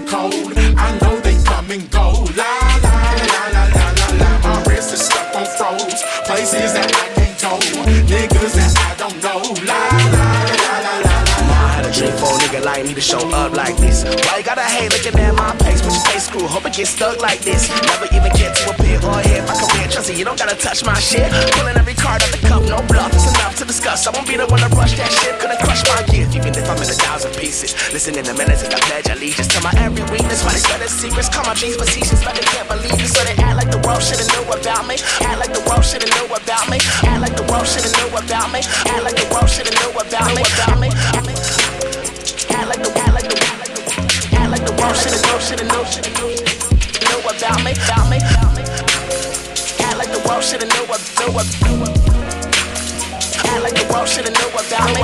nigga 12.77 12.89
me 12.89 12.95
to 12.95 13.01
show 13.01 13.25
up 13.33 13.57
like 13.57 13.77
this. 13.77 14.05
Why 14.05 14.39
you 14.39 14.45
gotta 14.45 14.63
hate 14.63 14.93
looking 14.93 15.19
at 15.19 15.35
my 15.35 15.57
pace? 15.65 15.81
But 15.81 15.93
you 15.93 16.01
stay 16.01 16.19
screw, 16.19 16.47
hope 16.47 16.67
it 16.67 16.75
gets 16.75 16.91
stuck 16.91 17.21
like 17.21 17.41
this. 17.41 17.69
Never 17.89 18.05
even 18.13 18.33
get 18.37 18.53
to 18.57 18.71
a 18.71 18.77
appear 18.77 19.01
or 19.01 19.21
hit 19.25 19.43
my 19.49 19.57
career. 19.57 19.89
Trust 19.89 20.11
me, 20.11 20.19
you 20.19 20.25
don't 20.25 20.39
gotta 20.39 20.57
touch 20.57 20.85
my 20.85 20.99
shit. 21.01 21.25
Pulling 21.57 21.77
every 21.77 21.95
card 21.95 22.23
out 22.23 22.31
the 22.33 22.41
cup, 22.45 22.63
no 22.69 22.85
bluff. 22.89 23.13
It's 23.17 23.29
enough 23.33 23.57
to 23.57 23.65
discuss. 23.65 24.07
I 24.07 24.11
won't 24.13 24.29
be 24.29 24.37
the 24.37 24.47
one 24.47 24.61
to 24.61 24.69
rush 24.77 24.97
that 24.97 25.09
shit. 25.09 25.39
Couldn't 25.41 25.61
crush 25.61 25.83
my 25.89 26.03
gift, 26.13 26.37
even 26.37 26.53
if 26.53 26.69
I'm 26.69 26.77
in 26.77 26.89
a 26.89 26.99
thousand 27.01 27.33
pieces. 27.37 27.73
Listen 27.93 28.19
in 28.19 28.27
a 28.29 28.35
minute 28.35 28.61
as 28.61 28.69
I 28.69 28.81
pledge 28.89 29.09
allegiance 29.09 29.49
to 29.57 29.61
my 29.65 29.73
every 29.81 30.05
weakness. 30.13 30.45
Why 30.45 30.53
they 30.53 30.61
spread 30.61 30.81
their 30.81 30.93
secrets? 30.93 31.29
Call 31.29 31.45
my 31.49 31.55
dreams 31.55 31.77
facetious, 31.77 32.21
but 32.25 32.37
they 32.37 32.45
can't 32.53 32.69
believe 32.69 32.93
it. 32.93 33.09
So 33.09 33.25
they 33.25 33.37
act 33.41 33.57
like 33.57 33.71
the 33.73 33.81
world 33.87 34.03
should've 34.03 34.29
knew 34.37 34.45
about 34.53 34.85
me. 34.85 34.97
Act 35.25 35.39
like 35.41 35.53
the 35.57 35.65
world 35.65 35.85
should've 35.85 36.13
knew 36.13 36.29
about 36.29 36.69
me. 36.69 36.79
Act 37.09 37.21
like 37.25 37.37
the 37.37 37.47
world 37.49 37.65
should've 37.65 37.95
knew 37.97 38.11
about 38.13 38.53
me. 38.53 38.61
Act 38.93 39.03
like 39.03 39.17
the 39.17 39.29
world 39.33 39.49
should've 39.49 39.73
knew 39.81 39.93
about 39.97 40.29
me. 40.37 40.43
About 40.45 40.77
me. 40.77 40.89
The 40.93 41.36
like 42.65 42.81
the 42.81 42.97
should've 50.47 50.71
know, 50.71 50.87
about 50.87 51.09
me, 52.09 52.13
like 53.61 53.75
the 53.75 53.85
should've 54.07 54.33
know, 54.33 54.49
about 54.49 54.89
me. 54.95 55.03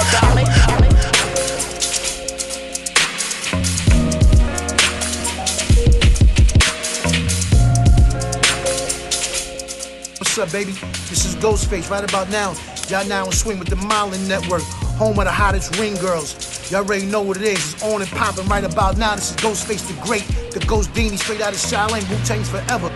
What's 10.19 10.39
up, 10.39 10.51
baby? 10.53 10.73
This 11.11 11.27
is 11.27 11.35
Ghostface 11.37 11.91
right 11.91 12.09
about 12.09 12.31
now. 12.31 12.55
Y'all 12.89 13.07
now 13.07 13.27
in 13.27 13.33
swing 13.33 13.59
with 13.59 13.69
the 13.69 13.77
Modelling 13.77 14.27
Network, 14.27 14.63
home 14.97 15.19
of 15.19 15.27
the 15.27 15.33
hottest 15.33 15.79
ring 15.79 15.95
girls. 15.97 16.52
Y'all 16.73 16.81
already 16.81 17.05
know 17.05 17.21
what 17.21 17.37
it 17.37 17.43
is. 17.43 17.75
It's 17.75 17.83
on 17.83 18.01
and 18.01 18.11
popping 18.13 18.49
right 18.49 18.65
about 18.65 18.97
now. 18.97 19.15
This 19.15 19.31
is 19.33 19.37
Ghostface 19.37 19.87
the 19.87 20.07
Great, 20.07 20.27
the 20.53 20.65
Ghost 20.67 20.91
Deini 20.95 21.19
straight 21.19 21.43
out 21.43 21.53
of 21.53 21.59
Shaolin, 21.59 22.01
Wu 22.09 22.17
Tang's 22.25 22.49
forever. 22.49 22.91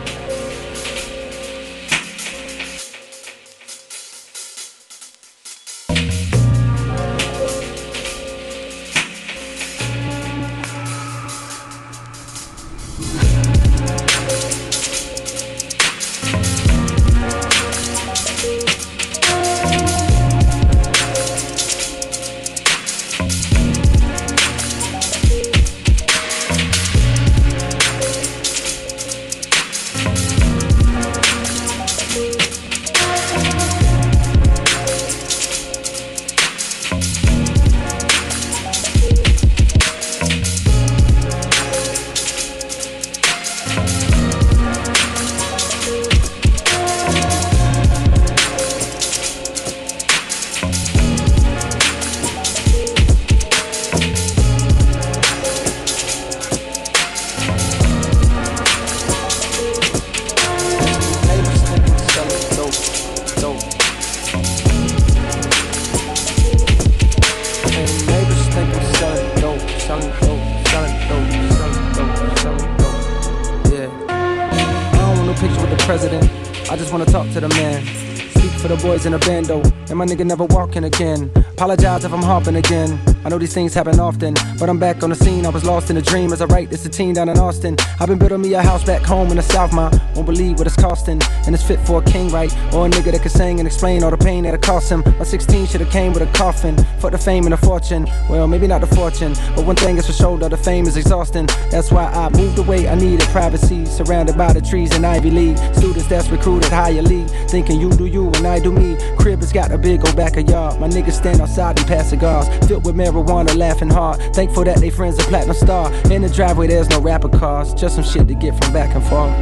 For 78.66 78.74
the 78.74 78.82
boys 78.82 79.06
in 79.06 79.12
the 79.12 79.18
bando, 79.18 79.62
and 79.88 79.96
my 79.96 80.04
nigga 80.04 80.24
never 80.24 80.44
walking 80.44 80.84
again. 80.84 81.30
Apologize 81.36 82.04
if 82.04 82.12
I'm 82.12 82.22
hopping 82.22 82.56
again. 82.56 83.15
I 83.26 83.28
know 83.28 83.38
these 83.38 83.52
things 83.52 83.74
happen 83.74 83.98
often, 83.98 84.34
but 84.56 84.68
I'm 84.68 84.78
back 84.78 85.02
on 85.02 85.10
the 85.10 85.16
scene. 85.16 85.46
I 85.46 85.48
was 85.48 85.64
lost 85.64 85.90
in 85.90 85.96
a 85.96 86.00
dream 86.00 86.32
as 86.32 86.40
I 86.40 86.44
write 86.44 86.70
this 86.70 86.86
a 86.86 86.88
team 86.88 87.12
down 87.12 87.28
in 87.28 87.36
Austin. 87.40 87.74
I've 87.98 88.06
been 88.06 88.18
building 88.18 88.40
me 88.40 88.54
a 88.54 88.62
house 88.62 88.84
back 88.84 89.02
home 89.02 89.30
in 89.30 89.36
the 89.36 89.42
South, 89.42 89.72
ma. 89.72 89.90
Won't 90.14 90.26
believe 90.26 90.58
what 90.58 90.68
it's 90.68 90.76
costing, 90.76 91.20
and 91.44 91.52
it's 91.52 91.64
fit 91.64 91.80
for 91.80 92.00
a 92.00 92.04
king, 92.04 92.28
right? 92.28 92.56
Or 92.72 92.86
a 92.86 92.88
nigga 92.88 93.10
that 93.10 93.22
can 93.22 93.30
sing 93.30 93.58
and 93.58 93.66
explain 93.66 94.04
all 94.04 94.12
the 94.12 94.16
pain 94.16 94.44
that 94.44 94.54
it 94.54 94.62
cost 94.62 94.92
him. 94.92 95.02
My 95.18 95.24
16 95.24 95.66
should've 95.66 95.90
came 95.90 96.12
with 96.12 96.22
a 96.22 96.32
coffin. 96.38 96.76
Fuck 97.00 97.10
the 97.10 97.18
fame 97.18 97.46
and 97.46 97.52
the 97.52 97.56
fortune. 97.56 98.06
Well, 98.30 98.46
maybe 98.46 98.68
not 98.68 98.80
the 98.80 98.86
fortune, 98.86 99.34
but 99.56 99.66
one 99.66 99.74
thing 99.74 99.96
is 99.96 100.06
for 100.06 100.12
sure 100.12 100.38
that 100.38 100.52
the 100.52 100.56
fame 100.56 100.86
is 100.86 100.96
exhausting. 100.96 101.46
That's 101.72 101.90
why 101.90 102.04
I 102.04 102.28
moved 102.28 102.60
away. 102.60 102.88
I 102.88 102.94
needed 102.94 103.28
privacy, 103.30 103.86
surrounded 103.86 104.38
by 104.38 104.52
the 104.52 104.60
trees 104.60 104.94
and 104.94 105.04
Ivy 105.04 105.32
League. 105.32 105.58
Students 105.74 106.06
that's 106.06 106.28
recruited 106.28 106.70
higher 106.70 107.02
league, 107.02 107.28
thinking 107.50 107.80
you 107.80 107.90
do 107.90 108.06
you 108.06 108.28
and 108.28 108.46
I 108.46 108.60
do 108.60 108.70
me. 108.70 108.96
Crib 109.18 109.40
has 109.40 109.52
got 109.52 109.72
a 109.72 109.78
big 109.78 110.06
old 110.06 110.14
back 110.14 110.36
of 110.36 110.48
yard. 110.48 110.78
My 110.78 110.86
niggas 110.86 111.14
stand 111.14 111.40
outside 111.40 111.76
and 111.76 111.88
pass 111.88 112.10
cigars, 112.10 112.46
filled 112.68 112.86
with 112.86 112.94
marijuana, 112.94 113.15
laughing 113.22 113.90
hard. 113.90 114.20
Thankful 114.34 114.64
that 114.64 114.78
they 114.78 114.90
friends 114.90 115.18
a 115.18 115.22
platinum 115.22 115.56
star. 115.56 115.92
In 116.10 116.22
the 116.22 116.28
driveway, 116.28 116.66
there's 116.66 116.88
no 116.88 117.00
rapper 117.00 117.28
cars, 117.28 117.74
just 117.74 117.96
some 117.96 118.04
shit 118.04 118.28
to 118.28 118.34
get 118.34 118.54
from 118.62 118.72
back 118.72 118.94
and 118.94 119.04
forth. 119.04 119.32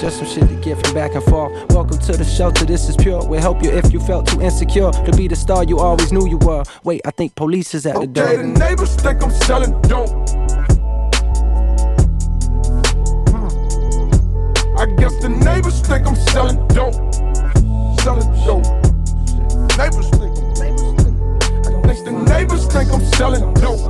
Just 0.00 0.18
some 0.18 0.26
shit 0.26 0.48
to 0.48 0.54
get 0.56 0.84
from 0.84 0.94
back 0.94 1.14
and 1.14 1.24
forth. 1.24 1.52
Welcome 1.72 1.98
to 1.98 2.12
the 2.12 2.24
shelter, 2.24 2.64
this 2.66 2.88
is 2.88 2.96
pure. 2.96 3.26
We'll 3.26 3.40
help 3.40 3.62
you 3.62 3.70
if 3.70 3.92
you 3.92 4.00
felt 4.00 4.26
too 4.26 4.42
insecure 4.42 4.90
to 4.92 5.12
be 5.16 5.26
the 5.26 5.36
star 5.36 5.64
you 5.64 5.78
always 5.78 6.12
knew 6.12 6.28
you 6.28 6.38
were. 6.38 6.64
Wait, 6.84 7.00
I 7.06 7.10
think 7.10 7.34
police 7.34 7.74
is 7.74 7.86
at 7.86 7.98
the 7.98 8.06
door. 8.06 8.28
Okay, 8.28 8.36
the 8.36 8.42
neighbors 8.42 8.94
think 8.96 9.22
I'm 9.22 9.30
selling 9.30 9.80
dope. 9.82 10.10
Hmm. 13.30 13.48
I 14.78 14.86
guess 14.98 15.16
the 15.22 15.30
neighbors 15.30 15.80
think 15.80 16.06
I'm 16.06 16.16
selling 16.16 16.58
dope. 16.68 16.94
Selling 18.00 18.30
dope. 18.44 18.66
Neighbors 19.78 20.15
neighbors 22.28 22.66
think 22.66 22.92
I'm 22.92 23.04
selling 23.16 23.54
dope. 23.54 23.80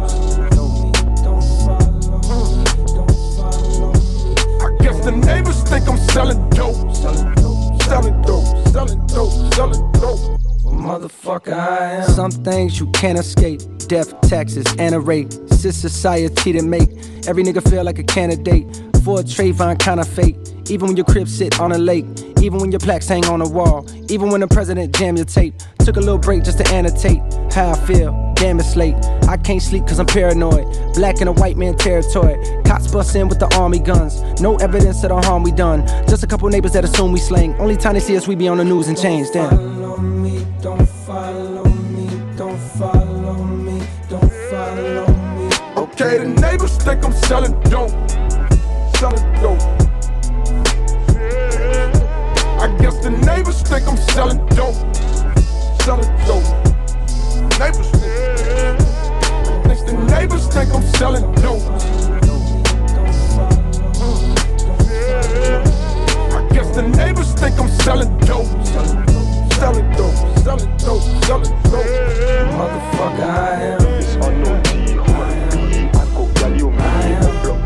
I 4.63 4.77
guess 4.81 5.05
the 5.05 5.13
neighbors 5.13 5.63
think 5.63 5.89
I'm 5.89 5.99
selling 5.99 6.49
dope. 6.51 6.95
Selling 6.95 7.35
dope. 7.35 7.83
Selling 7.83 8.23
dope. 8.23 8.69
Selling 8.69 9.07
dope. 9.07 9.55
Selling 9.55 9.93
dope. 9.93 10.46
Motherfucker, 10.77 11.53
I 11.53 11.93
am. 11.95 12.11
Some 12.11 12.31
things 12.31 12.79
you 12.79 12.91
can't 12.93 13.19
escape. 13.19 13.61
Death, 13.89 14.21
taxes, 14.23 14.67
and 14.79 14.95
a 14.95 15.01
rate. 15.01 15.33
Sis 15.51 15.77
society 15.77 16.53
to 16.53 16.63
make 16.63 16.91
every 17.27 17.43
nigga 17.43 17.69
feel 17.69 17.85
like 17.85 17.99
a 17.99 18.05
candidate 18.05 18.65
for 19.05 19.21
a 19.21 19.23
Trayvon 19.23 19.79
kind 19.79 20.01
of 20.01 20.09
fate. 20.09 20.37
Even 20.69 20.89
when 20.89 20.97
your 20.97 21.07
crib 21.07 21.29
sit 21.29 21.61
on 21.61 21.73
a 21.73 21.79
lake, 21.79 22.05
even 22.43 22.59
when 22.59 22.73
your 22.73 22.81
plaques 22.81 23.09
hang 23.09 23.25
on 23.27 23.41
a 23.41 23.49
wall, 23.49 23.87
even 24.11 24.31
when 24.31 24.41
the 24.41 24.49
president 24.49 24.95
jam 24.97 25.17
your 25.17 25.25
tape. 25.25 25.55
Took 25.79 25.97
a 25.97 26.01
little 26.01 26.19
break 26.19 26.43
just 26.43 26.59
to 26.59 26.69
annotate 26.69 27.23
how 27.53 27.71
I 27.71 27.87
feel. 27.87 28.33
Damn, 28.35 28.59
it's 28.59 28.75
late. 28.77 28.97
I 29.29 29.37
can't 29.37 29.63
sleep 29.63 29.87
cause 29.87 30.01
I'm 30.01 30.07
paranoid. 30.07 30.67
Black 30.95 31.21
in 31.21 31.29
a 31.29 31.33
white 31.33 31.57
man 31.57 31.77
territory. 31.77 32.37
Cops 32.65 32.91
bust 32.91 33.15
in 33.15 33.29
with 33.29 33.39
the 33.39 33.47
army 33.57 33.79
guns. 33.79 34.21
No 34.41 34.57
evidence 34.57 35.03
of 35.05 35.11
the 35.11 35.21
harm 35.23 35.43
we 35.45 35.53
done. 35.53 35.87
Just 36.09 36.25
a 36.25 36.27
couple 36.27 36.49
neighbors 36.49 36.73
that 36.73 36.85
assume 36.85 37.13
we 37.13 37.21
slang. 37.21 37.55
Only 37.55 37.77
time 37.77 37.95
they 37.95 38.01
see 38.01 38.17
us, 38.17 38.27
we 38.27 38.35
be 38.35 38.49
on 38.49 38.59
the 38.59 38.65
news 38.65 38.89
and 38.89 39.01
change. 39.01 39.29
Damn. 39.33 39.86
Selling 47.27 47.59
dope. 47.63 47.91
Selling 48.99 49.27
dope. 49.43 49.61
I 52.63 52.69
guess 52.79 52.97
the 53.03 53.11
neighbors 53.27 53.63
think 53.63 53.89
I'm 53.89 53.97
selling 53.97 54.39
dope. 54.55 54.77
Selling 55.83 56.13
dope. 56.27 56.47
Neighbors 57.59 57.91
think. 57.91 58.81
I 59.49 59.63
guess 59.67 59.83
the 59.83 59.95
neighbors 60.13 60.47
think 60.47 60.73
I'm 60.73 60.83
selling 60.99 61.27
dope. 61.43 61.67
I 66.31 66.49
guess 66.53 66.77
the 66.77 66.83
neighbors 66.83 67.33
think 67.35 67.59
I'm 67.59 67.69
selling 67.69 68.17
dope. 68.19 68.47
Selling 69.55 69.91
dope. 69.97 70.39
Selling 70.45 70.77
dope. 70.79 71.03
Selling 71.25 71.55
dope. 71.71 71.87
Motherfucker, 72.55 73.29
I 73.29 73.63
am. 73.63 74.66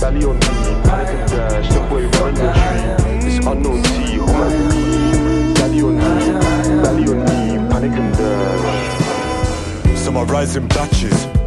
Belly 0.00 0.24
on 0.24 0.34
me. 0.34 0.40
Panic 0.84 1.08
and 1.08 1.30
dash, 1.30 1.68
the 1.68 1.80
boy 1.90 2.08
run 2.18 2.34
the 2.34 2.52
tree. 2.52 3.36
It's 3.36 3.46
unknown 3.46 3.82
T, 3.82 4.16
Homerton 4.16 4.70
B. 4.70 5.54
Belly 5.54 5.80
on 5.82 5.94
me, 5.96 6.82
belly 6.82 7.04
on 7.08 7.18
me. 7.20 7.70
Panic 7.70 7.92
and 7.92 8.16
dash. 8.16 9.84
Uh, 9.84 9.96
Some 9.96 10.16
are 10.16 10.24
rising 10.24 10.66
batches. 10.68 11.39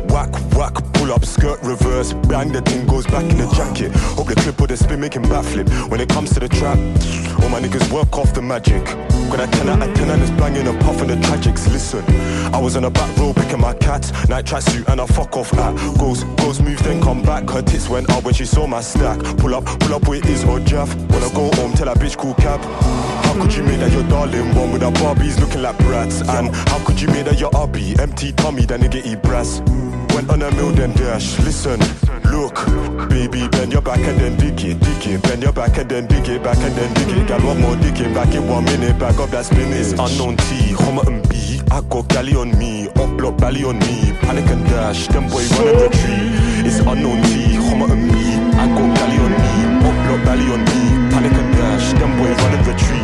Whack, 0.56 0.74
pull 0.94 1.12
up, 1.12 1.26
skirt 1.26 1.60
reverse, 1.64 2.14
bang, 2.30 2.52
the 2.52 2.62
thing 2.62 2.86
goes 2.86 3.06
back 3.08 3.24
in 3.24 3.38
the 3.38 3.48
jacket. 3.56 3.92
Hope 4.16 4.28
the 4.28 4.36
clip 4.36 4.62
or 4.62 4.68
the 4.68 4.78
spin 4.78 5.00
making 5.00 5.24
backflip. 5.24 5.68
When 5.90 6.00
it 6.00 6.10
comes 6.10 6.32
to 6.34 6.40
the 6.40 6.48
trap, 6.48 6.78
all 7.42 7.50
my 7.50 7.60
niggas 7.60 7.92
work 7.92 8.16
off 8.18 8.34
the 8.34 8.42
magic. 8.42 8.86
Got 9.34 9.40
a 9.40 9.48
10 9.48 9.70
out 9.70 9.82
of 9.82 9.96
10 9.96 10.10
and 10.12 10.22
it's 10.22 10.32
banging 10.32 10.68
a 10.68 10.72
and 10.72 11.10
the 11.10 11.16
tragics. 11.28 11.66
Listen, 11.72 12.04
I 12.54 12.60
was 12.60 12.76
on 12.76 12.84
the 12.84 12.92
back 12.92 13.18
row 13.18 13.34
picking 13.34 13.60
my 13.60 13.74
cat, 13.74 14.12
night 14.30 14.46
tracksuit 14.46 14.88
and 14.90 15.02
I 15.02 15.08
fuck 15.08 15.36
off 15.36 15.52
at. 15.54 15.76
Goes, 15.98 16.24
goes, 16.38 16.62
move, 16.62 16.84
then 16.84 17.02
come 17.02 17.24
back. 17.24 17.50
Her 17.50 17.64
tits 17.64 17.90
went 17.90 18.12
up 18.12 18.24
when 18.24 18.36
she 18.36 18.46
saw 18.46 18.68
my 18.68 18.82
stack. 18.82 19.20
Pull 19.38 19.56
up, 19.56 19.66
pull 19.66 19.96
up 19.96 20.08
with 20.08 20.30
is 20.30 20.44
or 20.44 20.60
Jaff. 20.60 20.94
When 20.96 21.24
I 21.24 21.34
go 21.34 21.50
home, 21.56 21.74
tell 21.74 21.88
that 21.88 21.98
bitch 21.98 22.16
cool 22.16 22.36
cab. 22.36 22.62
How 23.26 23.34
could 23.42 23.56
you 23.56 23.64
make 23.64 23.80
that 23.80 23.92
your 23.92 24.08
darling 24.08 24.54
one 24.54 24.72
with 24.72 24.84
our 24.84 24.92
Barbies 24.92 25.40
looking 25.40 25.64
like 25.64 25.78
brats? 25.80 26.22
And 26.22 26.54
how 26.70 26.86
could 26.86 27.02
you 27.02 27.08
make 27.08 27.26
that 27.26 27.40
your 27.40 27.50
hubby 27.54 27.96
empty 28.00 28.34
tummy 28.34 28.66
that 28.68 28.80
nigga 28.80 29.04
eat 29.04 29.24
brass? 29.24 29.62
Went 30.14 30.30
on 30.30 30.42
a 30.42 30.52
mill 30.52 30.72
then 30.72 30.94
dash. 30.94 31.40
Listen, 31.40 31.80
look, 32.32 32.56
baby, 33.10 33.48
bend 33.48 33.72
your 33.72 33.82
back 33.82 34.00
and 34.00 34.20
then 34.20 34.38
dig 34.38 34.64
it, 34.64 34.80
dig 34.80 35.08
it. 35.08 35.22
Bend 35.24 35.42
your 35.42 35.54
back 35.54 35.78
and 35.78 35.90
then 35.90 36.06
dig 36.08 36.28
it, 36.30 36.44
back 36.44 36.58
and 36.58 36.76
then 36.76 36.94
dig 36.94 37.18
it. 37.18 37.28
Got 37.28 37.44
one 37.44 37.60
more 37.62 37.76
digging 37.78 38.14
back 38.14 38.34
in 38.36 38.48
one 38.48 38.66
minute. 38.66 39.00
Back 39.00 39.18
up 39.20 39.30
that 39.32 39.46
spinach. 39.46 39.94
Unknown 39.98 40.38
T, 40.38 40.74
Homerton 40.74 41.28
B. 41.30 41.62
I 41.72 41.82
got 41.82 42.08
galley 42.10 42.36
on 42.36 42.58
me, 42.60 42.88
up 42.90 43.18
block 43.18 43.38
belly 43.38 43.64
on 43.64 43.80
me. 43.80 44.14
Panic 44.22 44.46
and 44.48 44.64
dash, 44.66 45.08
them 45.08 45.28
boy 45.30 45.44
run 45.58 45.68
and 45.68 45.82
retreat. 45.82 46.68
It's 46.68 46.80
unknown 46.80 47.24
T, 47.24 47.58
Homerton 47.58 48.12
B. 48.12 48.16
I 48.58 48.68
got 48.68 48.96
galley 48.98 49.18
on 49.18 49.32
me, 49.32 49.88
up 49.88 49.96
block 50.06 50.26
belly 50.26 50.48
on 50.54 50.62
me. 50.62 51.10
Panic 51.12 51.34
and 51.34 51.54
dash, 51.54 51.94
them 51.94 52.12
boy 52.18 52.32
run 52.32 52.54
and 52.54 52.68
retreat. 52.68 52.84
Tree. 52.84 53.03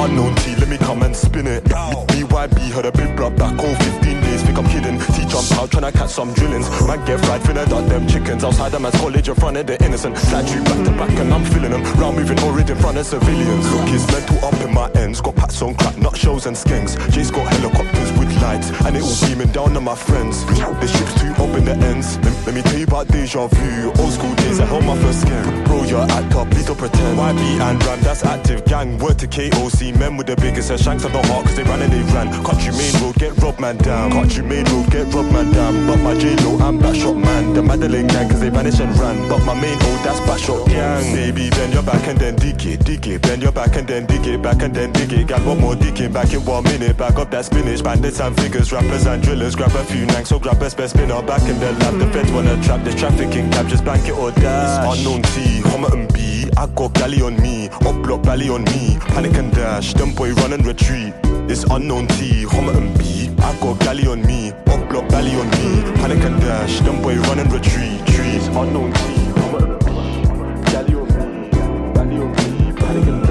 Unknown 0.00 0.34
T, 0.36 0.56
let 0.56 0.68
me 0.68 0.78
come 0.78 1.02
and 1.02 1.14
spin 1.14 1.46
it. 1.46 1.62
BYB 1.64 2.70
heard 2.70 2.86
a 2.86 2.92
big 2.92 3.14
blood 3.16 3.36
back 3.36 3.54
home 3.60 3.76
15 3.76 4.20
days. 4.22 4.42
Think 4.42 4.56
I'm 4.56 4.66
kidding. 4.66 4.98
T 4.98 5.26
jump 5.28 5.52
out 5.60 5.70
trying 5.70 5.92
to 5.92 5.92
catch 5.92 6.08
some 6.08 6.32
drillings. 6.32 6.70
Man 6.86 7.04
get 7.04 7.20
fried 7.20 7.42
finna 7.42 7.68
dot 7.68 7.86
them 7.86 8.08
chickens 8.08 8.42
outside 8.42 8.72
the 8.72 8.80
man's 8.80 8.96
college 8.96 9.28
in 9.28 9.34
front 9.34 9.58
of 9.58 9.66
the 9.66 9.76
innocent. 9.84 10.16
Statue 10.16 10.64
back 10.64 10.84
to 10.86 10.90
back 10.92 11.10
and 11.18 11.34
I'm 11.34 11.44
feeling 11.44 11.72
them. 11.72 11.82
Round 12.00 12.16
moving 12.16 12.38
already 12.38 12.72
in 12.72 12.78
front 12.78 12.96
of 12.96 13.04
civilians. 13.04 13.70
Look, 13.74 13.88
it's 13.88 14.10
mental 14.10 14.42
up 14.42 14.58
in 14.66 14.72
my 14.72 14.90
ends. 14.92 15.20
Got 15.20 15.36
pats 15.36 15.60
on 15.60 15.74
crack, 15.74 15.98
not 15.98 16.16
shows 16.16 16.46
and 16.46 16.56
skanks. 16.56 16.96
Jay's 17.12 17.30
got 17.30 17.46
helicopters 17.52 17.99
with 17.99 17.99
and 18.42 18.96
it 18.96 19.02
all 19.02 19.28
beaming 19.28 19.52
down 19.52 19.76
on 19.76 19.84
my 19.84 19.94
friends. 19.94 20.44
The 20.46 20.86
ship's 20.86 21.20
too 21.20 21.32
open 21.42 21.64
the 21.64 21.74
ends. 21.86 22.18
Let, 22.18 22.46
let 22.46 22.54
me 22.54 22.62
tell 22.62 22.78
you 22.78 22.84
about 22.84 23.08
deja 23.08 23.46
vu. 23.46 23.92
Old 24.00 24.12
school 24.12 24.34
days, 24.36 24.60
I 24.60 24.66
held 24.66 24.84
my 24.84 24.96
first 24.98 25.24
scam. 25.24 25.66
Bro, 25.66 25.84
you're 25.84 26.00
act 26.00 26.34
up, 26.34 26.50
please 26.50 26.66
don't 26.66 26.78
pretend. 26.78 27.18
YB 27.18 27.60
and 27.60 27.84
Ram, 27.84 28.00
that's 28.00 28.24
active 28.24 28.64
gang. 28.64 28.98
Word 28.98 29.18
to 29.18 29.26
KOC, 29.26 29.98
men 29.98 30.16
with 30.16 30.26
the 30.26 30.36
biggest. 30.36 30.70
Shanks 30.82 31.04
on 31.04 31.12
the 31.12 31.22
heart, 31.28 31.46
cause 31.46 31.56
they 31.56 31.64
ran 31.64 31.82
and 31.82 31.92
they 31.92 32.02
ran. 32.14 32.32
Country 32.44 32.72
main 32.72 32.94
road, 33.02 33.14
get 33.16 33.36
robbed 33.38 33.60
man 33.60 33.76
down. 33.78 34.10
Country 34.12 34.42
main 34.42 34.64
road, 34.66 34.90
get 34.90 35.12
robbed 35.12 35.32
man 35.32 35.52
down. 35.52 35.86
But 35.86 35.98
my 35.98 36.14
J-Lo, 36.18 36.58
I'm 36.58 36.78
back 36.78 36.94
shot 36.96 37.16
man. 37.16 37.52
The 37.52 37.62
Madeline 37.62 38.06
gang, 38.06 38.28
cause 38.28 38.40
they 38.40 38.48
vanished 38.48 38.80
and 38.80 38.96
ran. 38.98 39.28
But 39.28 39.44
my 39.44 39.54
main 39.54 39.78
old, 39.84 40.00
that's 40.04 40.20
back 40.20 40.38
shot 40.38 40.66
gang. 40.66 41.14
Baby, 41.14 41.50
bend 41.50 41.74
your 41.74 41.82
back 41.82 42.06
and 42.08 42.18
then 42.18 42.36
dig 42.36 42.64
it, 42.66 42.84
dig 42.84 43.06
it. 43.06 43.22
Bend 43.22 43.42
your 43.42 43.52
back 43.52 43.76
and 43.76 43.86
then 43.86 44.06
dig 44.06 44.26
it, 44.26 44.42
back 44.42 44.62
and 44.62 44.74
then 44.74 44.92
dig 44.92 45.12
it. 45.12 45.28
Got 45.28 45.44
one 45.44 45.60
more 45.60 45.76
digging 45.76 46.12
back 46.12 46.32
in 46.32 46.44
one 46.44 46.64
minute. 46.64 46.96
Back 46.96 47.16
up 47.16 47.30
that 47.30 47.44
spinach. 47.44 47.82
Bandits 47.82 48.20
and 48.20 48.29
figures, 48.34 48.72
rappers 48.72 49.06
and 49.06 49.22
drillers. 49.22 49.54
Grab 49.54 49.74
a 49.74 49.84
few 49.84 50.06
nanks, 50.06 50.28
so 50.28 50.38
grab 50.38 50.62
a 50.62 50.70
spare 50.70 50.88
spinner. 50.88 51.22
Back 51.22 51.42
in 51.42 51.58
the 51.60 51.72
lab, 51.72 51.98
the 51.98 52.06
feds 52.12 52.32
wanna 52.32 52.60
trap 52.62 52.84
the 52.84 52.92
trafficking 52.92 53.50
cab. 53.50 53.68
Just 53.68 53.84
bank 53.84 54.08
it 54.08 54.12
or 54.12 54.30
dash. 54.32 54.98
Unknown 54.98 55.22
T, 55.22 55.60
Homerton 55.62 56.12
B. 56.12 56.48
I 56.56 56.66
got 56.66 56.92
galley 56.94 57.22
on 57.22 57.40
me, 57.40 57.68
up 57.68 58.02
block 58.02 58.22
belly 58.22 58.48
on 58.48 58.64
me. 58.64 58.98
Panic 59.00 59.34
and 59.36 59.52
dash, 59.52 59.94
them 59.94 60.12
boy 60.14 60.32
run 60.34 60.52
and 60.52 60.66
retreat. 60.66 61.14
It's 61.48 61.64
unknown 61.64 62.06
T, 62.08 62.44
Homerton 62.44 62.96
B. 62.98 63.30
I 63.42 63.54
got 63.60 63.78
galley 63.80 64.06
on 64.06 64.22
me, 64.26 64.50
up 64.50 64.88
block 64.88 65.08
belly 65.08 65.34
on 65.34 65.48
me. 65.50 65.82
Panic 65.94 66.22
and 66.24 66.40
dash, 66.40 66.80
them 66.80 67.00
boy 67.02 67.16
run 67.16 67.38
and 67.38 67.52
retreat. 67.52 68.04
Trees, 68.06 68.46
unknown 68.48 68.92
T, 68.92 69.00
Homerton 69.40 69.78
B. 69.80 69.90
Galley 70.70 70.94
on 70.94 71.06
me, 71.08 71.50
belly 71.94 72.16
on 72.18 72.30
me. 72.30 72.72
Panic 72.72 73.06
and 73.06 73.22
dash, 73.22 73.29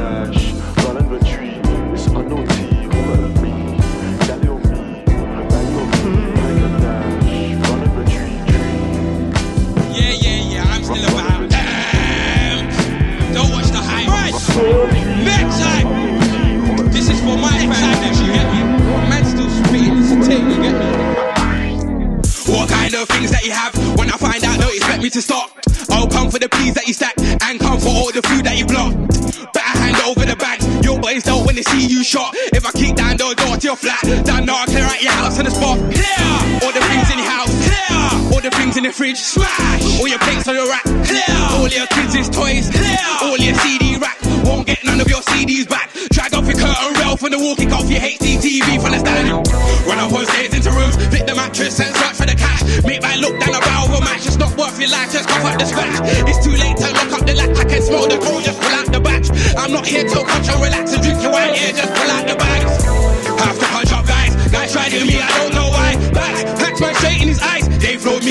still 10.95 11.05
about 11.13 11.49
damn. 11.49 12.65
Don't 13.33 13.51
watch 13.51 13.69
the 13.69 13.77
hype. 13.77 14.07
Right. 14.09 14.33
Next 15.23 15.61
time, 15.61 16.89
This 16.89 17.09
is 17.09 17.19
for 17.21 17.37
my 17.37 17.53
next 17.61 17.79
time 17.79 17.97
fans. 18.01 18.21
You 18.21 18.33
get 18.33 18.47
me? 18.49 18.61
Man 19.09 19.25
still 19.25 19.49
spitting. 19.49 19.95
this 20.01 20.11
a 20.11 20.17
tape. 20.25 20.41
You 20.49 20.61
get 20.61 20.73
me? 20.73 20.89
What 22.49 22.69
kind 22.69 22.93
of 22.95 23.07
things 23.09 23.29
that 23.31 23.45
you 23.45 23.51
have? 23.51 23.73
When 23.97 24.09
I 24.09 24.17
find 24.17 24.43
out, 24.43 24.59
don't 24.59 24.73
expect 24.73 25.03
me 25.03 25.09
to 25.11 25.21
stop. 25.21 25.51
I'll 25.91 26.07
come 26.07 26.31
for 26.31 26.39
the 26.39 26.49
peas 26.49 26.73
that 26.73 26.87
you 26.87 26.93
stack 26.93 27.13
and 27.19 27.59
come 27.59 27.79
for 27.79 27.89
all 27.89 28.11
the 28.11 28.23
food 28.23 28.45
that 28.45 28.57
you 28.57 28.65
block. 28.65 28.93
Better 29.53 29.77
hand 29.77 29.97
over 30.09 30.25
the 30.25 30.35
bag. 30.35 30.57
Your 30.83 30.99
boys 30.99 31.23
don't 31.23 31.45
wanna 31.45 31.63
see 31.63 31.85
you 31.85 32.03
shot. 32.03 32.33
If 32.53 32.65
I 32.65 32.71
kick 32.71 32.95
down 32.95 33.17
the 33.17 33.35
door 33.35 33.57
to 33.57 33.67
your 33.67 33.75
flat, 33.75 34.01
then 34.03 34.49
I'll 34.49 34.65
clear 34.65 34.85
out 34.85 35.01
your 35.01 35.11
house 35.11 35.37
on 35.37 35.45
the 35.45 35.51
spot. 35.51 35.77
Clear 35.77 36.25
all 36.65 36.73
the 36.73 36.81
things 36.81 37.11
in 37.13 37.19
your 37.19 37.29
house. 37.29 37.58
The 38.49 38.55
things 38.57 38.77
in 38.77 38.83
the 38.83 38.91
fridge. 38.91 39.17
Smash 39.17 40.01
all 40.01 40.07
your 40.07 40.17
plates 40.17 40.47
on 40.47 40.55
your 40.55 40.65
rack. 40.65 40.81
Clear 40.81 41.37
all 41.53 41.69
your 41.69 41.85
kids' 41.93 42.29
toys. 42.33 42.65
Clear 42.73 42.97
all 43.21 43.37
your 43.37 43.53
CD 43.61 43.97
rack. 43.97 44.17
Won't 44.41 44.65
get 44.65 44.81
none 44.83 44.99
of 44.99 45.07
your 45.07 45.21
CDs 45.21 45.69
back. 45.69 45.93
Drag 46.09 46.33
off 46.33 46.47
your 46.49 46.57
curtain 46.57 46.93
rail 46.97 47.15
from 47.17 47.29
the 47.29 47.37
wall, 47.37 47.55
kick 47.55 47.69
off 47.69 47.85
your 47.85 48.01
HDTV 48.01 48.81
from 48.81 48.97
the 48.97 48.99
stand. 49.05 49.29
Run 49.85 49.99
up 49.99 50.13
on 50.13 50.25
stairs 50.25 50.53
into 50.55 50.71
rooms, 50.71 50.95
flip 51.13 51.27
the 51.27 51.35
mattress 51.35 51.77
and 51.79 51.93
search 51.93 52.15
for 52.17 52.25
the 52.25 52.33
cash. 52.33 52.65
Make 52.81 53.01
man 53.03 53.21
look 53.21 53.37
down 53.37 53.53
a 53.53 53.61
barrel 53.61 53.85
of 53.85 54.01
a 54.01 54.01
match, 54.01 54.25
it's 54.25 54.37
not 54.37 54.55
worth 54.57 54.79
your 54.79 54.89
life, 54.89 55.11
just 55.13 55.29
cough 55.29 55.45
up 55.45 55.59
the 55.59 55.65
scratch. 55.65 55.99
It's 56.25 56.41
too 56.41 56.55
late 56.55 56.77
to 56.77 56.89
lock 56.89 57.11
up 57.21 57.23
the 57.27 57.35
latch, 57.37 57.53
I 57.53 57.65
can 57.69 57.81
smell 57.85 58.07
the 58.07 58.17
coal, 58.17 58.41
just 58.41 58.57
pull 58.57 58.73
out 58.73 58.89
the 58.89 58.99
batch. 58.99 59.29
I'm 59.59 59.71
not 59.73 59.85
here 59.85 60.09
to 60.09 60.17
punch 60.25 60.49
and 60.49 60.57
relax 60.57 60.93
and 60.97 61.03
drink 61.03 61.21
your 61.21 61.33
wine, 61.33 61.53
yeah, 61.53 61.77
just 61.77 61.93
pull 61.93 62.09
out 62.09 62.28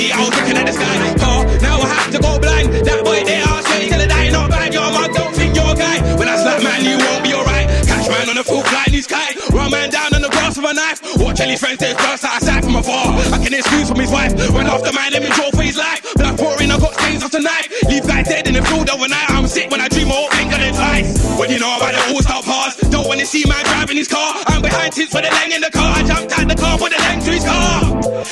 I 0.07 0.15
was 0.23 0.31
looking 0.31 0.55
at 0.55 0.63
the 0.63 0.71
sky. 0.71 0.95
Now 1.59 1.75
I 1.83 1.87
have 1.91 2.11
to 2.15 2.19
go 2.23 2.39
blind, 2.39 2.71
that 2.87 3.03
boy 3.03 3.19
they 3.27 3.43
are 3.43 3.59
straight 3.67 3.91
till 3.91 3.99
the 3.99 4.07
die, 4.07 4.31
not 4.31 4.47
bad, 4.47 4.71
Your 4.71 4.87
man, 4.95 5.11
don't 5.11 5.35
think 5.35 5.51
you're 5.51 5.67
a 5.67 5.75
guy. 5.75 5.99
When 6.15 6.27
I 6.31 6.39
slap 6.39 6.63
man, 6.63 6.87
you 6.87 6.95
won't 6.95 7.19
be 7.19 7.35
alright. 7.35 7.67
Catch 7.83 8.07
man 8.07 8.31
on 8.31 8.39
the 8.39 8.45
full 8.47 8.63
flight 8.63 8.87
in 8.87 8.95
his 8.95 9.07
kite, 9.07 9.35
run 9.51 9.71
man 9.71 9.91
down 9.91 10.15
on 10.15 10.23
the 10.23 10.31
grass 10.31 10.55
with 10.55 10.71
a 10.71 10.73
knife. 10.73 11.03
Watch 11.19 11.43
any 11.43 11.59
friends 11.59 11.83
take 11.83 11.99
burst 11.99 12.23
out 12.23 12.39
of 12.39 12.63
from 12.63 12.79
afar. 12.79 13.11
I 13.35 13.43
can 13.43 13.51
excuse 13.51 13.91
from 13.91 13.99
his 13.99 14.11
wife, 14.11 14.31
run 14.55 14.71
after 14.71 14.95
man, 14.95 15.11
let 15.11 15.19
me 15.19 15.29
draw 15.35 15.51
for 15.51 15.67
his 15.67 15.75
life. 15.75 15.99
Blood 16.15 16.39
pouring, 16.39 16.71
I 16.71 16.79
got 16.79 16.95
stains 16.95 17.23
off 17.27 17.31
the 17.35 17.43
knife. 17.43 17.67
Leave 17.91 18.07
guys 18.07 18.23
dead 18.23 18.47
in 18.47 18.55
the 18.55 18.63
field 18.71 18.87
overnight. 18.87 19.27
I'm 19.35 19.47
sick 19.51 19.67
when 19.67 19.83
I 19.83 19.91
dream 19.91 20.07
of 20.07 20.31
finger 20.31 20.63
and 20.63 20.75
ice. 20.79 21.11
When 21.35 21.51
you 21.51 21.59
know 21.59 21.75
about 21.75 21.91
the 21.91 22.01
all 22.15 22.23
star 22.23 22.39
pass, 22.43 22.79
don't 22.87 23.03
wanna 23.03 23.27
see 23.27 23.43
man 23.43 23.67
driving 23.67 23.99
his 23.99 24.07
car. 24.07 24.31
I'm 24.47 24.63
behind 24.63 24.95
tints 24.95 25.11
for 25.11 25.19
the 25.19 25.27
leng 25.27 25.51
in 25.51 25.59
the 25.59 25.71
car. 25.71 25.91
I 25.91 26.07
jumped 26.07 26.31
out 26.39 26.47
the 26.47 26.55
car, 26.55 26.77
put 26.79 26.95
the 26.95 26.99
leng 27.03 27.19
to 27.19 27.31
his 27.35 27.43
car. 27.43 27.83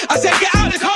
I 0.08 0.16
said, 0.16 0.32
get 0.40 0.56
out 0.56 0.72
the 0.72 0.80
car. 0.80 0.87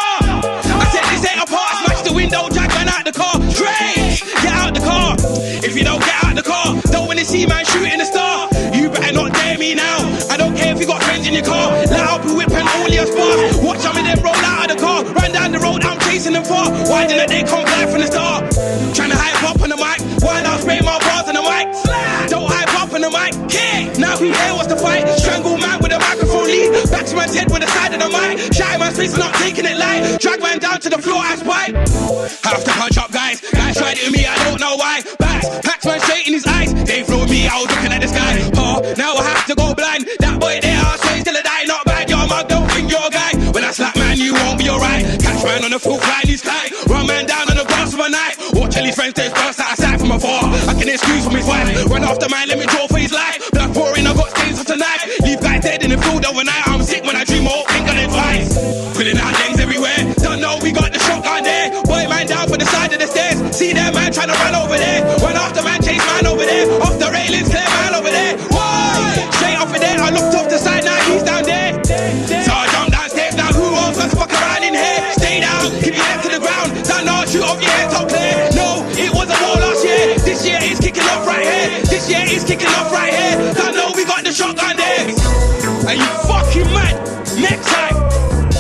If 5.64 5.78
you 5.78 5.84
don't 5.84 6.00
get 6.00 6.24
out 6.24 6.36
the 6.36 6.44
car, 6.44 6.76
don't 6.92 7.08
wanna 7.08 7.26
see 7.26 7.46
man 7.46 7.66
shooting 7.66 8.00
the 8.00 8.06
star. 8.06 8.50
You 8.74 8.90
better 8.90 9.14
not 9.14 9.34
dare 9.34 9.58
me 9.58 9.76
now. 9.76 10.00
I 10.30 10.38
don't 10.38 10.56
care 10.56 10.74
if 10.74 10.80
you 10.80 10.88
got 10.88 11.04
friends 11.04 11.28
in 11.28 11.34
your 11.34 11.46
car. 11.46 11.72
Let 11.92 12.00
out 12.02 12.24
the 12.24 12.34
whip 12.34 12.52
and 12.52 12.68
all 12.68 12.90
your 12.90 13.06
sparks. 13.06 13.58
Watch 13.58 13.86
of 13.86 13.96
them 13.96 14.20
roll 14.24 14.36
out 14.36 14.72
of 14.72 14.78
the 14.78 14.82
car. 14.82 15.04
Run 15.04 15.32
down 15.32 15.52
the 15.52 15.60
road, 15.60 15.84
I'm 15.84 16.00
chasing 16.08 16.34
them 16.34 16.44
far. 16.44 16.72
Why 16.90 17.08
didn't 17.08 17.30
they 17.30 17.44
come 17.44 17.66
back 17.66 17.90
from 17.90 18.02
the 18.02 18.08
start? 18.08 18.52
Trying 18.96 19.12
to 19.12 19.18
hype 19.18 19.44
up 19.44 19.62
on 19.62 19.70
the 19.70 19.78
mic. 19.78 20.00
Why 20.24 20.42
not 20.42 20.62
spray 20.62 20.80
my 20.82 20.98
bars 21.00 21.28
on 21.28 21.36
the 21.36 21.44
mic? 21.44 21.68
Don't 22.30 22.48
hype 22.48 22.74
up 22.82 22.94
on 22.94 23.02
the 23.02 23.10
mic. 23.10 23.34
Kick. 23.50 23.98
Now 24.00 24.18
who 24.18 24.32
here 24.32 24.54
wants 24.54 24.68
to 24.74 24.78
fight? 24.78 25.08
Strangle 25.20 25.58
man 25.58 25.80
with 25.82 25.92
a 25.92 26.00
microphone 26.00 26.48
lead. 26.48 26.90
Back 26.90 27.06
to 27.08 27.16
man's 27.16 27.36
head 27.36 27.52
with 27.52 27.62
the 27.62 27.68
side 27.68 27.94
of 27.94 28.00
the 28.00 28.10
mic. 28.10 28.54
Shy 28.54 28.78
man's 28.78 28.98
face, 28.98 29.18
not 29.18 29.34
taking 29.36 29.66
it 29.66 29.78
light. 29.78 30.20
Drag 30.20 30.42
man 30.42 30.60
down 30.60 30.80
to 30.80 30.90
the 30.90 31.02
floor, 31.02 31.22
ass 31.24 31.44
pipe. 31.44 31.76
Have 32.44 32.64
to 32.64 32.72
punch 32.72 32.98
up, 32.98 33.12
guys. 33.12 33.42
Guys 33.52 33.78
try 33.78 33.94
to 33.94 34.12
me, 34.12 34.26
I 34.26 34.36
don't 34.46 34.60
know 34.60 34.76
why. 34.76 35.02
I 37.48 37.56
was 37.62 37.70
looking 37.70 37.92
at 37.92 38.02
the 38.02 38.08
sky. 38.08 38.42
Oh, 38.58 38.82
now 38.98 39.16
I 39.16 39.24
have 39.24 39.46
to 39.48 39.56
go 39.56 39.74
blind. 39.74 40.08
That 40.20 40.40
boy 40.40 40.60
there, 40.62 40.78
I'll 40.78 40.98
say 40.98 41.24
till 41.24 41.38
I 41.38 41.42
die. 41.42 41.66
Not 41.66 41.86
bad, 41.86 42.10
your 42.10 42.26
mug, 42.28 42.48
don't 42.50 42.70
think 42.72 42.90
you're 42.90 43.02
a 43.02 43.10
guy. 43.10 43.34
When 43.52 43.64
I 43.64 43.72
slap 43.72 43.96
man, 43.96 44.18
you 44.18 44.34
won't 44.34 44.58
be 44.60 44.70
alright. 44.70 45.06
Catch 45.22 45.44
man 45.44 45.64
on 45.64 45.72
the 45.72 45.80
full 45.80 45.98
fly 45.98 46.22
in 46.24 46.30
his 46.30 46.42
kite. 46.42 46.74
Run 46.88 47.08
man 47.08 47.26
down 47.26 47.50
on 47.50 47.58
the 47.58 47.66
grass 47.66 47.94
of 47.94 48.00
a 48.00 48.10
night. 48.10 48.36
Watch 48.54 48.78
all 48.78 48.86
his 48.86 48.96
friends 48.96 49.14
take 49.14 49.34
burst 49.34 49.60
out 49.60 49.74
of 49.74 49.80
sight 49.80 50.00
from 50.00 50.12
afar. 50.12 50.44
I 50.68 50.74
can 50.74 50.90
excuse 50.90 51.24
from 51.26 51.36
his 51.36 51.46
wife. 51.48 51.70
Run 51.90 52.04
after 52.04 52.30
man, 52.30 52.48
let 52.48 52.58
me 52.60 52.66
draw 52.66 52.88
for 52.88 52.98
his 52.98 53.12
life. 53.14 53.40
Blood 53.52 53.74
pouring, 53.74 54.06
I 54.06 54.14
got 54.14 54.30
stains 54.38 54.60
of 54.60 54.66
tonight. 54.66 55.00
Leave 55.24 55.42
guys 55.42 55.64
dead 55.64 55.84
in 55.84 55.92
the 55.92 55.98
field 55.98 56.26
overnight. 56.26 56.68
I'm 56.68 56.84
sick 56.84 57.04
when 57.04 57.16
I 57.16 57.24
dream 57.24 57.48
all 57.48 57.66
think 57.70 57.88
on 57.88 57.98
advice. 57.98 58.58
Pulling 58.96 59.18
out 59.18 59.34
legs 59.40 59.60
everywhere. 59.60 60.02
Don't 60.22 60.42
know 60.42 60.60
we 60.62 60.72
got 60.72 60.92
the 60.92 61.00
shotgun 61.00 61.44
there. 61.44 61.72
Boy 61.84 62.08
man 62.10 62.28
down 62.28 62.48
for 62.48 62.58
the 62.58 62.66
side 62.66 62.94
of 62.94 63.00
the 63.00 63.08
stairs. 63.08 63.40
See 63.56 63.74
that 63.74 63.94
man 63.94 64.12
trying 64.12 64.30
to 64.30 64.38
run 64.42 64.56
over 64.56 64.78
there. 64.78 65.02
Run 65.20 65.36
after 65.36 65.64
man, 65.64 65.82
chase 65.82 66.06
man 66.06 66.28
over 66.28 66.46
there. 66.46 66.91
Kicking 82.52 82.68
off 82.76 82.92
right 82.92 83.14
here. 83.14 83.54
Don't 83.54 83.76
know, 83.76 83.94
we 83.96 84.04
got 84.04 84.26
the 84.26 84.32
shotgun 84.32 84.76
there. 84.76 85.08
Are 85.88 85.96
you 85.96 86.10
fucking 86.28 86.68
mad? 86.76 87.00
Next 87.40 87.68
time. 87.72 87.96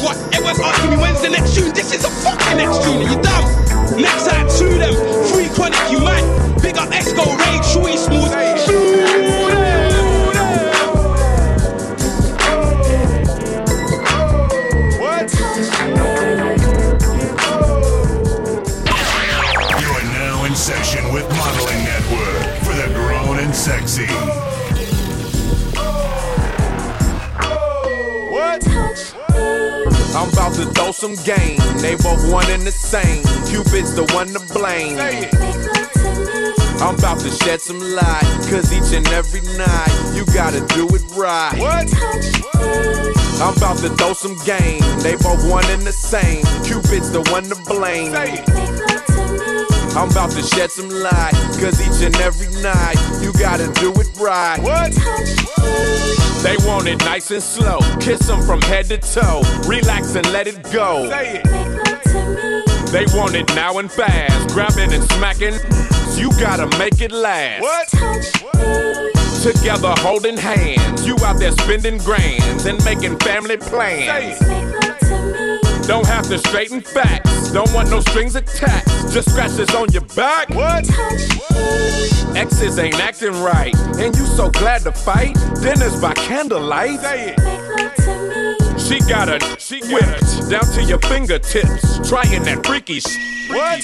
What? 0.01 0.15
Everyone's 0.33 0.61
asking 0.61 0.91
me 0.91 0.97
when's 0.97 1.21
the 1.21 1.29
next 1.29 1.55
tune. 1.55 1.73
This 1.73 1.93
is 1.93 2.01
the 2.01 2.09
fucking 2.23 2.57
next 2.57 2.83
tune. 2.83 3.03
Are 3.03 3.09
you 3.11 3.21
dumb? 3.21 4.01
Next 4.01 4.27
time, 4.27 4.49
sue 4.49 4.77
them. 4.77 5.10
About 30.51 30.65
to 30.65 30.73
throw 30.73 30.91
some 30.91 31.15
game. 31.23 31.59
They 31.81 31.95
both 31.95 32.29
one 32.31 32.49
and 32.49 32.63
the 32.63 32.71
same. 32.71 33.23
Cupid's 33.45 33.95
the 33.95 34.03
one 34.13 34.27
to 34.27 34.39
blame. 34.53 34.97
I'm 36.81 36.95
about 36.95 37.19
to 37.19 37.29
shed 37.29 37.61
some 37.61 37.79
light. 37.79 38.23
Cause 38.49 38.73
each 38.73 38.93
and 38.93 39.07
every 39.09 39.41
night, 39.57 40.13
you 40.15 40.25
gotta 40.33 40.65
do 40.75 40.87
it 40.89 41.03
right. 41.15 41.57
What? 41.57 41.87
I'm 43.41 43.55
about 43.57 43.77
to 43.79 43.89
throw 43.89 44.13
some 44.13 44.37
game. 44.45 44.81
They 45.01 45.15
both 45.15 45.47
one 45.49 45.65
and 45.65 45.83
the 45.83 45.93
same. 45.93 46.43
Cupid's 46.63 47.11
the 47.11 47.21
one 47.31 47.43
to 47.45 47.55
blame. 47.67 48.11
I'm 49.95 50.09
about 50.09 50.31
to 50.31 50.41
shed 50.41 50.71
some 50.71 50.89
light. 50.89 51.33
Cause 51.59 51.79
each 51.81 52.05
and 52.05 52.15
every 52.17 52.47
night, 52.61 52.95
you 53.21 53.33
gotta 53.33 53.67
do 53.79 53.91
it 53.99 54.07
right. 54.19 54.57
What? 54.61 54.91
They 56.43 56.55
want 56.65 56.87
it 56.87 56.99
nice 56.99 57.29
and 57.31 57.43
slow. 57.43 57.79
Kiss 57.99 58.25
them 58.25 58.41
from 58.41 58.61
head 58.61 58.85
to 58.85 58.97
toe. 58.97 59.41
Relax 59.67 60.15
and 60.15 60.25
let 60.31 60.47
it 60.47 60.63
go. 60.71 61.09
Say 61.09 61.41
it. 61.43 62.91
They 62.91 63.05
want 63.17 63.35
it 63.35 63.53
now 63.53 63.77
and 63.79 63.91
fast. 63.91 64.53
Grabbing 64.53 64.93
and 64.93 65.03
smacking. 65.11 65.53
You 66.15 66.29
gotta 66.39 66.67
make 66.77 67.01
it 67.01 67.11
last. 67.11 67.61
What? 67.61 67.87
Together 69.43 69.93
holding 69.99 70.37
hands. 70.37 71.05
You 71.05 71.15
out 71.23 71.37
there 71.37 71.51
spending 71.51 71.97
grands 71.99 72.65
and 72.65 72.83
making 72.85 73.17
family 73.19 73.57
plans. 73.57 74.39
Don't 75.91 76.07
have 76.07 76.25
to 76.29 76.37
straighten 76.37 76.79
facts. 76.79 77.51
Don't 77.51 77.69
want 77.73 77.89
no 77.89 77.99
strings 77.99 78.37
attached. 78.37 78.87
Just 79.11 79.29
scratches 79.31 79.75
on 79.75 79.91
your 79.91 80.05
back. 80.15 80.47
What? 80.51 80.89
Exes 82.33 82.79
ain't 82.79 82.95
acting 82.95 83.33
right. 83.43 83.75
And 83.99 84.15
you 84.15 84.25
so 84.25 84.49
glad 84.51 84.83
to 84.83 84.93
fight. 84.93 85.35
Dinner's 85.61 85.99
by 85.99 86.13
candlelight. 86.13 87.01
Say 87.01 87.35
it. 87.35 88.79
She 88.79 88.99
got 89.01 89.27
a 89.27 89.37
she 89.59 89.81
whipped 89.91 90.49
down 90.49 90.63
to 90.75 90.81
your 90.81 90.99
fingertips. 90.99 92.07
Trying 92.07 92.43
that 92.43 92.65
freaky 92.65 93.01
sh- 93.01 93.49
What? 93.49 93.81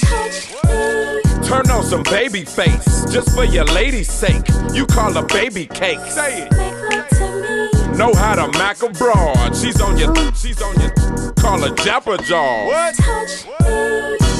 Turn 1.44 1.70
on 1.70 1.84
some 1.84 2.04
baby 2.04 2.46
face. 2.46 3.04
Just 3.12 3.36
for 3.36 3.44
your 3.44 3.66
lady's 3.66 4.10
sake. 4.10 4.48
You 4.72 4.86
call 4.86 5.12
her 5.12 5.26
baby 5.26 5.66
cake. 5.66 6.00
Say 6.08 6.48
it. 6.48 6.78
Know 7.98 8.14
how 8.14 8.36
to 8.36 8.46
mac 8.56 8.80
a 8.82 8.88
broad. 8.90 9.56
She's 9.56 9.80
on 9.80 9.98
your, 9.98 10.14
she's 10.32 10.62
on 10.62 10.80
your, 10.80 10.92
call 11.40 11.60
her 11.60 11.74
Japper 11.74 12.22
Jaw. 12.24 12.66
What? 12.66 12.94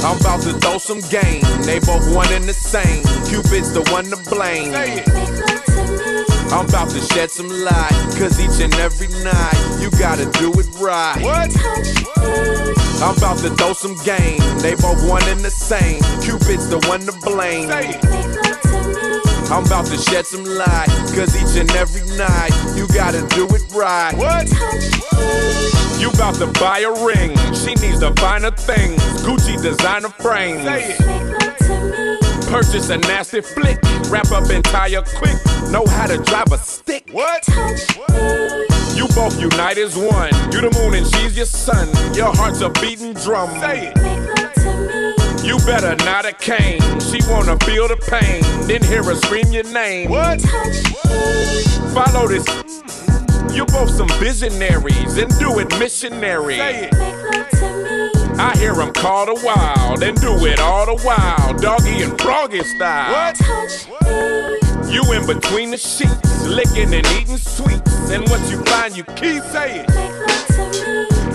I'm 0.05 0.21
about 0.21 0.43
to 0.43 0.53
throw 0.61 0.79
some 0.79 1.01
game. 1.11 1.43
They 1.63 1.81
both 1.81 2.15
one 2.15 2.31
and 2.33 2.45
the 2.45 2.53
same. 2.53 3.03
Cupid's 3.27 3.73
the 3.73 3.83
one 3.91 4.07
to 4.07 4.17
blame. 4.31 4.75
I'm 6.53 6.67
about 6.67 6.91
to 6.91 7.01
shed 7.01 7.31
some 7.31 7.49
light. 7.49 7.93
Cause 8.19 8.41
each 8.41 8.61
and 8.63 8.75
every 8.77 9.09
night, 9.23 9.79
you 9.81 9.91
gotta 9.99 10.27
do 10.39 10.53
it 10.59 10.69
right. 10.81 11.21
What? 11.23 11.51
I'm 13.03 13.17
about 13.17 13.39
to 13.39 13.51
throw 13.51 13.73
some 13.73 13.97
game. 14.05 14.41
They 14.59 14.75
both 14.75 15.07
one 15.09 15.23
and 15.25 15.41
the 15.41 15.51
same. 15.51 16.01
Cupid's 16.23 16.69
the 16.69 16.79
one 16.89 17.01
to 17.03 17.13
blame. 17.13 17.69
I'm 19.51 19.65
about 19.65 19.87
to 19.87 19.97
shed 19.97 20.27
some 20.27 20.45
light. 20.45 20.89
Cause 21.15 21.35
each 21.35 21.59
and 21.61 21.71
every 21.73 22.03
night, 22.17 22.51
you 22.77 22.87
gotta 22.89 23.27
do 23.35 23.47
it 23.51 23.63
right. 23.73 24.13
What? 24.15 24.49
You 25.99 26.11
about 26.11 26.35
to 26.37 26.47
buy 26.61 26.81
a 26.81 26.93
ring. 27.05 27.37
She 27.55 27.75
needs 27.77 28.01
to 28.01 28.13
find 28.21 28.45
a 28.45 28.53
thing. 28.53 28.97
Gucci 29.25 29.61
designer 29.61 30.11
frames. 30.11 30.65
Purchase 32.49 32.91
a 32.91 32.99
nasty 32.99 33.41
flick. 33.41 33.79
Wrap 34.11 34.31
up 34.33 34.51
entire 34.51 35.03
quick. 35.03 35.37
Know 35.71 35.87
how 35.87 36.07
to 36.07 36.19
drive 36.19 36.53
a 36.53 36.59
stick. 36.59 37.09
What? 37.13 37.47
You 38.95 39.09
both 39.15 39.41
unite 39.41 39.79
as 39.79 39.97
one. 39.97 40.33
You 40.53 40.61
the 40.61 40.71
moon 40.79 40.95
and 40.95 41.07
she's 41.07 41.37
your 41.37 41.47
sun. 41.47 41.89
Your 42.15 42.35
heart's 42.35 42.61
a 42.61 42.69
beating 42.81 43.15
drum. 43.15 43.49
Say 43.61 43.93
it. 43.95 44.28
You 45.49 45.57
better 45.61 45.97
not 46.05 46.27
a 46.27 46.33
cane. 46.35 46.79
She 47.01 47.21
wanna 47.27 47.57
feel 47.65 47.89
the 47.89 47.97
pain. 47.97 48.43
Then 48.69 48.83
hear 48.83 49.03
her 49.03 49.15
scream 49.15 49.51
your 49.51 49.65
name. 49.65 50.11
What? 50.11 50.43
Follow 51.95 52.29
this. 52.29 52.45
You 53.57 53.65
both 53.65 53.89
some 53.89 54.11
visionaries 54.21 55.17
and 55.17 55.31
do 55.39 55.59
it 55.59 55.71
missionary. 55.79 56.59
Say 56.59 56.91
it. 56.93 56.95
I 58.39 58.59
hear 58.59 58.75
them 58.75 58.93
call 58.93 59.25
the 59.25 59.41
wild 59.43 60.03
and 60.03 60.21
do 60.21 60.45
it 60.45 60.61
all 60.61 60.85
the 60.85 61.03
while, 61.03 61.55
doggy 61.55 62.03
and 62.03 62.21
froggy 62.21 62.63
style. 62.63 63.33
What? 63.33 63.41
You 64.93 65.03
in 65.15 65.27
between 65.27 65.71
the 65.71 65.79
sheets, 65.79 66.47
licking 66.47 66.93
and 66.93 67.07
eating 67.19 67.39
sweets, 67.39 68.11
and 68.11 68.29
what 68.29 68.51
you 68.51 68.63
find 68.65 68.95
you 68.95 69.05
keep 69.05 69.43
saying. 69.45 69.87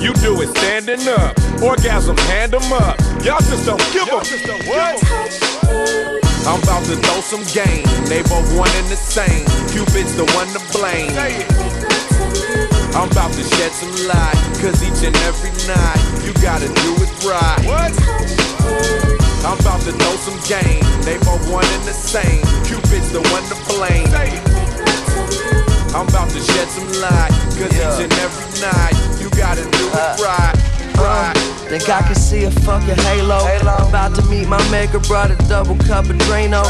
You 0.04 0.12
do 0.16 0.42
it 0.42 0.50
standing 0.58 1.08
up, 1.08 1.32
orgasm 1.64 2.18
hand 2.28 2.54
'em 2.54 2.74
up. 2.74 3.00
Y'all 3.24 3.40
just 3.40 3.66
don't 3.66 3.80
give 3.94 4.04
a 4.04 4.20
what? 4.68 5.00
I'm 6.46 6.60
about 6.62 6.84
to 6.92 6.98
throw 7.00 7.22
some 7.22 7.46
game. 7.56 7.88
They 8.12 8.22
both 8.24 8.44
one 8.52 8.70
and 8.76 8.88
the 8.92 8.98
same. 8.98 9.46
Cupid's 9.72 10.14
the 10.20 10.26
one 10.36 10.52
to 10.52 10.60
blame. 10.76 11.16
I'm 12.94 13.10
about 13.10 13.32
to 13.32 13.44
shed 13.56 13.72
some 13.72 13.96
light, 14.12 14.36
cause 14.60 14.84
each 14.84 15.08
and 15.08 15.16
every 15.24 15.56
night 15.72 16.02
you 16.28 16.34
gotta 16.44 16.68
do 16.68 16.92
it 17.00 17.12
right. 17.24 17.64
What? 17.64 17.96
I'm 19.48 19.58
about 19.58 19.82
to 19.88 19.94
throw 19.94 20.16
some 20.28 20.40
game. 20.52 20.84
They 21.08 21.18
both 21.20 21.48
one 21.50 21.66
and 21.66 21.84
the 21.88 21.94
same. 21.94 22.44
Cupid's 22.68 23.10
the 23.14 23.22
one 23.32 23.44
to 23.48 23.56
blame. 23.72 24.63
I'm 25.96 26.08
about 26.08 26.30
to 26.32 26.40
shed 26.40 26.68
some 26.70 26.90
light, 27.02 27.30
cause 27.54 27.72
each 27.72 28.02
and 28.02 28.14
every 28.14 28.62
night 28.62 29.22
you 29.22 29.30
gotta 29.30 29.62
do 29.62 29.90
uh. 29.94 30.18
it 30.18 30.73
Think 31.74 31.90
I 31.90 32.02
can 32.04 32.14
see 32.14 32.44
a 32.44 32.52
fucking 32.52 32.98
halo. 32.98 33.40
About 33.90 34.14
to 34.16 34.22
meet 34.30 34.48
my 34.48 34.62
maker, 34.70 35.00
brought 35.00 35.32
a 35.32 35.36
double 35.50 35.76
cup 35.78 36.06
of 36.06 36.18
Drano. 36.18 36.64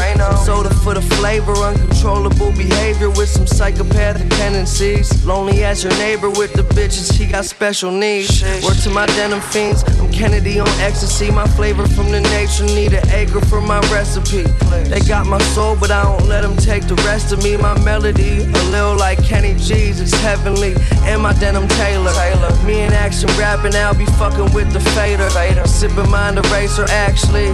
Soda 0.44 0.72
for 0.72 0.94
the 0.94 1.02
flavor, 1.02 1.52
uncontrollable 1.52 2.52
behavior 2.52 3.10
with 3.10 3.28
some 3.28 3.46
psychopathic 3.46 4.30
tendencies. 4.30 5.24
Lonely 5.26 5.64
as 5.64 5.84
your 5.84 5.92
neighbor 5.94 6.30
with 6.30 6.54
the 6.54 6.62
bitches, 6.62 7.12
she 7.16 7.26
got 7.26 7.44
special 7.44 7.90
needs. 7.90 8.42
Word 8.64 8.78
to 8.84 8.90
my 8.90 9.04
denim 9.06 9.40
fiends, 9.40 9.82
I'm 10.00 10.10
Kennedy 10.10 10.58
on 10.58 10.68
ecstasy. 10.80 11.30
My 11.30 11.46
flavor 11.48 11.86
from 11.88 12.10
the 12.10 12.20
nature, 12.20 12.64
need 12.64 12.94
an 12.94 13.06
acre 13.10 13.40
for 13.42 13.60
my 13.60 13.80
recipe. 13.92 14.44
They 14.88 15.00
got 15.00 15.26
my 15.26 15.42
soul, 15.52 15.76
but 15.76 15.90
I 15.90 16.04
don't 16.04 16.28
let 16.28 16.42
them 16.42 16.56
take 16.56 16.86
the 16.86 16.96
rest 17.04 17.32
of 17.32 17.42
me. 17.42 17.58
My 17.58 17.78
melody, 17.84 18.42
a 18.42 18.64
little 18.70 18.96
like 18.96 19.22
Kenny 19.22 19.54
G's, 19.54 20.00
it's 20.00 20.14
heavenly. 20.20 20.74
And 21.02 21.20
my 21.20 21.34
denim 21.34 21.68
Taylor. 21.68 22.12
Me 22.64 22.80
in 22.80 22.92
action 22.94 23.28
rapping, 23.36 23.74
I'll 23.74 23.94
be 23.94 24.06
fucking 24.18 24.52
with 24.54 24.72
the 24.72 24.80
fader. 24.96 25.28
Sipping 25.66 26.10
mind 26.10 26.38
eraser, 26.38 26.84
actually. 26.88 27.50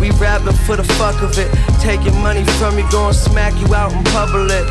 We 0.00 0.10
rapping 0.18 0.52
for 0.66 0.76
the 0.76 0.84
fuck 0.98 1.22
of 1.22 1.38
it. 1.38 1.50
Taking 1.80 2.16
money 2.22 2.44
from 2.58 2.78
you, 2.78 2.88
going 2.90 3.14
smack 3.14 3.54
you 3.60 3.74
out 3.74 3.92
in 3.92 4.04
public. 4.04 4.64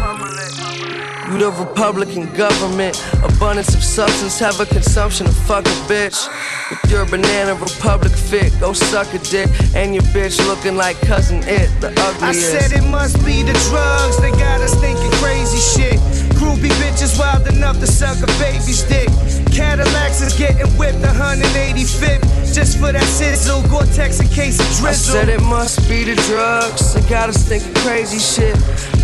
You 1.32 1.40
the 1.40 1.52
Republican 1.52 2.32
government. 2.36 3.02
Abundance 3.24 3.74
of 3.74 3.84
substance, 3.84 4.38
have 4.40 4.60
a 4.60 4.66
consumption 4.66 5.26
of 5.26 5.36
fuck 5.36 5.66
a 5.66 5.76
bitch. 5.90 6.28
With 6.70 6.92
your 6.92 7.06
banana 7.06 7.56
republic 7.56 8.12
fit, 8.12 8.54
go 8.60 8.74
suck 8.74 9.14
a 9.14 9.20
dick. 9.20 9.50
And 9.74 9.96
your 9.96 10.04
bitch 10.14 10.38
looking 10.48 10.76
like 10.76 11.00
cousin 11.02 11.42
it, 11.48 11.70
the 11.80 11.90
ugliest. 11.90 12.22
I 12.22 12.34
said 12.34 12.72
it 12.78 12.88
must 12.90 13.18
be 13.26 13.42
the 13.42 13.54
drugs, 13.70 14.18
they 14.20 14.32
got 14.32 14.62
us 14.62 14.76
thinking 14.82 15.12
crazy 15.24 15.60
shit. 15.60 16.00
Groupie 16.44 16.76
bitches 16.76 17.18
wild 17.18 17.48
enough 17.48 17.80
to 17.80 17.88
suck 17.88 18.18
a 18.22 18.28
baby's 18.38 18.84
dick. 18.84 19.08
Cadillacs 19.54 20.20
is 20.20 20.34
getting 20.38 20.68
whipped 20.78 21.00
185th 21.00 22.54
just 22.54 22.78
for 22.80 22.92
that 22.92 23.04
sizzle. 23.04 23.64
Gore-Tex 23.70 24.20
in 24.20 24.28
case 24.28 24.60
of 24.60 24.68
drizzle. 24.68 24.88
I 24.88 24.92
said 24.92 25.30
it 25.30 25.42
must 25.42 25.88
be 25.88 26.04
the 26.04 26.16
drugs. 26.28 26.94
They 26.94 27.02
got 27.08 27.30
us 27.30 27.48
thinking 27.48 27.74
crazy 27.76 28.20
shit. 28.20 28.58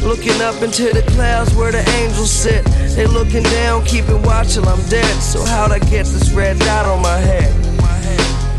Looking 0.03 0.41
up 0.41 0.61
into 0.61 0.91
the 0.91 1.03
clouds 1.13 1.55
where 1.55 1.71
the 1.71 1.87
angels 2.01 2.29
sit. 2.29 2.65
They 2.95 3.07
looking 3.07 3.43
down, 3.43 3.85
keeping 3.85 4.21
watch 4.23 4.55
till 4.55 4.67
I'm 4.67 4.83
dead. 4.89 5.21
So 5.21 5.45
how'd 5.45 5.71
I 5.71 5.79
get 5.79 6.07
this 6.07 6.31
red 6.31 6.59
dot 6.59 6.85
on 6.85 7.01
my 7.01 7.17
head? 7.19 7.68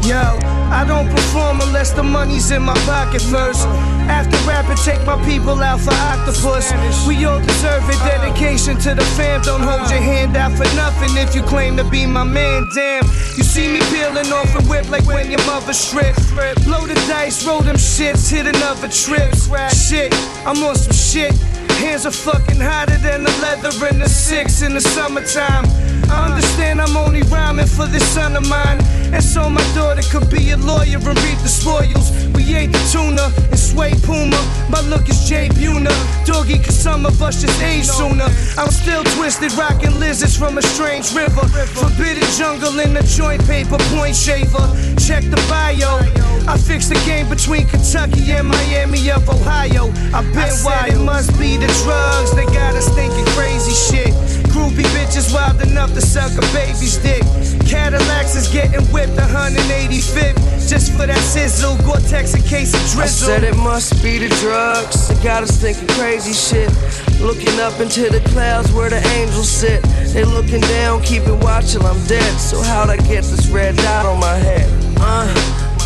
Yo, 0.03 0.17
I 0.73 0.85
don't 0.89 1.09
perform 1.11 1.61
unless 1.61 1.93
the 1.93 2.03
money's 2.03 2.51
in 2.51 2.63
my 2.63 2.75
pocket 2.87 3.21
first. 3.21 3.67
After 4.09 4.37
rapping, 4.49 4.77
take 4.77 5.05
my 5.07 5.23
people 5.25 5.63
out 5.63 5.81
for 5.81 5.93
octopus. 5.93 6.73
We 7.07 7.25
all 7.27 7.39
deserve 7.39 7.85
it. 7.89 7.99
Dedication 8.09 8.79
to 8.79 8.95
the 8.95 9.05
fam. 9.17 9.43
Don't 9.43 9.61
hold 9.61 9.91
your 9.91 10.01
hand 10.01 10.37
out 10.37 10.53
for 10.53 10.65
nothing 10.75 11.17
if 11.17 11.35
you 11.35 11.43
claim 11.43 11.77
to 11.77 11.85
be 11.85 12.07
my 12.07 12.25
man. 12.25 12.67
Damn, 12.75 13.05
you 13.37 13.45
see 13.45 13.69
me 13.69 13.81
peeling 13.93 14.33
off 14.33 14.55
a 14.57 14.63
whip 14.69 14.89
like 14.91 15.05
when 15.07 15.31
your 15.31 15.45
mother 15.45 15.75
stripped. 15.75 16.19
Blow 16.65 16.87
the 16.87 16.95
dice, 17.07 17.47
roll 17.47 17.61
them 17.61 17.77
shits, 17.77 18.31
hit 18.31 18.47
another 18.47 18.89
trip. 18.89 19.35
Shit, 19.71 20.15
I'm 20.47 20.63
on 20.65 20.77
some 20.77 20.95
shit. 20.95 21.35
Hands 21.81 22.05
are 22.05 22.11
fucking 22.11 22.61
hotter 22.61 22.99
than 22.99 23.25
the 23.25 23.31
leather 23.41 23.71
in 23.89 23.99
the 23.99 24.09
six 24.09 24.63
in 24.63 24.75
the 24.75 24.81
summertime. 24.81 25.65
I 26.11 26.29
understand 26.29 26.81
I'm 26.81 26.97
only 26.97 27.23
rhyming 27.23 27.67
for 27.67 27.87
this 27.87 28.07
son 28.07 28.37
of 28.37 28.49
mine. 28.49 28.79
And 29.13 29.23
so 29.23 29.49
my 29.49 29.63
daughter 29.75 30.03
could 30.11 30.31
be 30.31 30.51
a 30.51 30.57
lawyer 30.57 30.99
and 30.99 31.19
reap 31.25 31.39
the 31.43 31.49
spoils. 31.49 32.11
We 32.35 32.55
ate 32.55 32.73
the 32.73 32.83
tuna 32.93 33.33
and 33.51 33.59
sway 33.59 33.95
Puma. 34.03 34.39
My 34.69 34.81
look 34.83 35.09
is 35.09 35.29
Jay 35.29 35.49
Buhner. 35.49 35.95
Doggy, 36.25 36.59
cause 36.59 36.79
some 36.79 37.07
of 37.07 37.21
us 37.23 37.41
just 37.43 37.61
age 37.63 37.87
sooner. 37.87 38.29
I'm 38.57 38.71
still 38.71 39.03
twisted, 39.17 39.53
rocking 39.55 39.99
lizards 39.99 40.37
from 40.37 40.59
a 40.59 40.63
strange 40.63 41.13
river. 41.15 41.47
Forbidden 41.75 42.27
jungle 42.39 42.79
in 42.79 42.95
the 42.95 43.03
joint 43.03 43.45
paper, 43.47 43.79
point 43.95 44.15
shaver. 44.15 44.67
Check 44.99 45.25
the 45.25 45.43
bio. 45.49 45.99
I 46.47 46.57
fixed 46.57 46.89
the 46.89 47.01
game 47.07 47.29
between 47.29 47.67
Kentucky 47.67 48.33
and 48.33 48.49
Miami 48.49 49.11
of 49.11 49.29
Ohio. 49.29 49.91
I've 50.15 50.27
been 50.35 50.55
wild. 50.65 50.93
It 50.93 50.99
must 50.99 51.37
be 51.39 51.57
the 51.57 51.67
drugs, 51.85 52.35
they 52.35 52.47
got 52.47 52.75
us 52.75 52.89
thinking 52.95 53.27
crazy 53.35 53.75
shit. 53.75 54.40
Groupie 54.53 54.87
bitches 54.95 55.33
wild 55.33 55.61
enough 55.63 55.95
to 55.95 56.01
suck 56.01 56.33
a 56.33 56.41
baby's 56.53 56.99
dick. 56.99 57.23
Cadillacs 57.67 58.35
is 58.35 58.49
getting 58.49 58.85
whipped 58.93 59.13
185th 59.15 60.69
just 60.69 60.93
for 60.93 61.07
that 61.07 61.19
sizzle. 61.19 61.77
Gore-Tex 61.87 62.35
in 62.35 62.43
case 62.43 62.75
of 62.75 62.81
I 62.81 63.03
drizzle. 63.03 63.29
said 63.29 63.45
it 63.45 63.57
must 63.57 64.03
be 64.03 64.19
the 64.19 64.29
drugs. 64.41 65.09
They 65.09 65.23
got 65.23 65.43
us 65.43 65.57
thinking 65.61 65.89
crazy 65.89 66.33
shit. 66.33 66.71
Looking 67.21 67.59
up 67.61 67.79
into 67.81 68.09
the 68.11 68.21
clouds 68.31 68.73
where 68.73 68.91
the 68.91 69.03
angels 69.19 69.49
sit. 69.49 69.83
They 70.13 70.25
looking 70.25 70.61
down, 70.63 71.03
keeping 71.03 71.39
watch 71.41 71.73
till 71.73 71.87
I'm 71.87 72.03
dead. 72.07 72.39
So 72.41 72.61
how'd 72.63 72.91
I 72.91 72.97
get 72.97 73.25
this 73.25 73.49
red 73.49 73.77
dot 73.77 74.07
on 74.07 74.19
my 74.21 74.35
head? 74.35 74.69
Uh, 74.99 75.27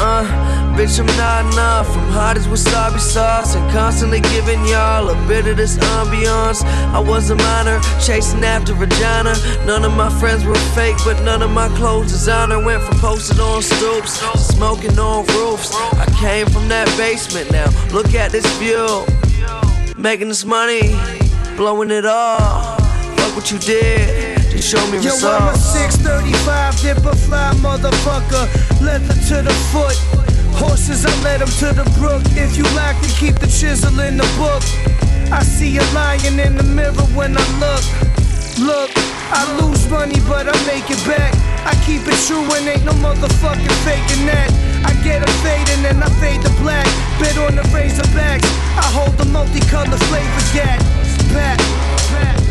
uh, 0.00 0.24
bitch, 0.76 0.98
I'm 0.98 1.06
not 1.16 1.52
enough. 1.52 1.88
I'm 1.96 2.10
hot 2.10 2.36
as 2.36 2.46
wasabi 2.46 2.98
sauce 2.98 3.54
and 3.54 3.70
constantly 3.70 4.20
giving 4.20 4.64
y'all 4.66 5.08
a 5.08 5.28
bit 5.28 5.46
of 5.46 5.56
this 5.56 5.76
ambiance. 5.78 6.62
I 6.92 6.98
was 6.98 7.30
a 7.30 7.36
minor, 7.36 7.80
chasing 8.04 8.44
after 8.44 8.74
vagina. 8.74 9.34
None 9.66 9.84
of 9.84 9.92
my 9.92 10.10
friends 10.18 10.44
were 10.44 10.54
fake, 10.74 10.96
but 11.04 11.22
none 11.22 11.42
of 11.42 11.50
my 11.50 11.68
clothes 11.76 12.12
designer 12.12 12.64
went 12.64 12.82
from 12.82 12.98
posted 12.98 13.40
on 13.40 13.62
stoops 13.62 14.18
to 14.32 14.38
smoking 14.38 14.98
on 14.98 15.26
roofs. 15.26 15.74
I 15.94 16.06
came 16.18 16.46
from 16.46 16.68
that 16.68 16.88
basement 16.96 17.50
now. 17.50 17.70
Look 17.92 18.14
at 18.14 18.32
this 18.32 18.46
view. 18.58 19.04
Making 19.96 20.28
this 20.28 20.44
money, 20.44 20.96
blowing 21.56 21.90
it 21.90 22.04
all. 22.04 22.76
Fuck 23.16 23.36
what 23.36 23.50
you 23.50 23.58
did, 23.58 24.23
just 24.54 24.70
show 24.70 24.82
me 24.90 24.98
Yo, 25.02 25.14
I'm 25.26 25.48
a 25.50 25.56
635 25.58 26.80
dipper 26.80 27.16
fly 27.26 27.52
motherfucker. 27.58 28.46
Leather 28.80 29.14
to 29.28 29.42
the 29.42 29.54
foot. 29.74 29.96
Horses, 30.54 31.04
I 31.04 31.10
led 31.22 31.40
them 31.40 31.50
to 31.58 31.74
the 31.74 31.84
brook. 31.98 32.22
If 32.38 32.56
you 32.56 32.64
like 32.78 33.00
to 33.02 33.10
keep 33.18 33.34
the 33.38 33.50
chisel 33.50 33.98
in 34.00 34.16
the 34.16 34.28
book. 34.38 34.62
I 35.32 35.42
see 35.42 35.76
a 35.78 35.84
lion 35.92 36.38
in 36.38 36.56
the 36.56 36.62
mirror 36.62 37.06
when 37.18 37.36
I 37.36 37.46
look. 37.58 37.84
Look, 38.62 38.90
I 39.34 39.42
lose 39.58 39.88
money, 39.90 40.20
but 40.28 40.46
I 40.46 40.54
make 40.66 40.86
it 40.90 41.02
back. 41.06 41.34
I 41.66 41.74
keep 41.82 42.06
it 42.06 42.18
true 42.26 42.44
and 42.54 42.68
ain't 42.68 42.84
no 42.84 42.92
motherfucking 43.02 43.76
faking 43.82 44.26
that. 44.30 44.50
I 44.86 44.92
get 45.02 45.26
a 45.26 45.32
fade 45.42 45.68
and 45.74 45.84
then 45.84 46.02
I 46.02 46.08
fade 46.20 46.42
to 46.42 46.52
black. 46.62 46.86
Bit 47.18 47.38
on 47.38 47.56
the 47.56 47.66
razorbacks. 47.74 48.46
I 48.78 48.86
hold 48.94 49.16
the 49.18 49.26
multicolored 49.26 49.98
flavor 50.06 50.44
gat. 50.54 50.78
Back, 51.32 51.58
back. 52.12 52.43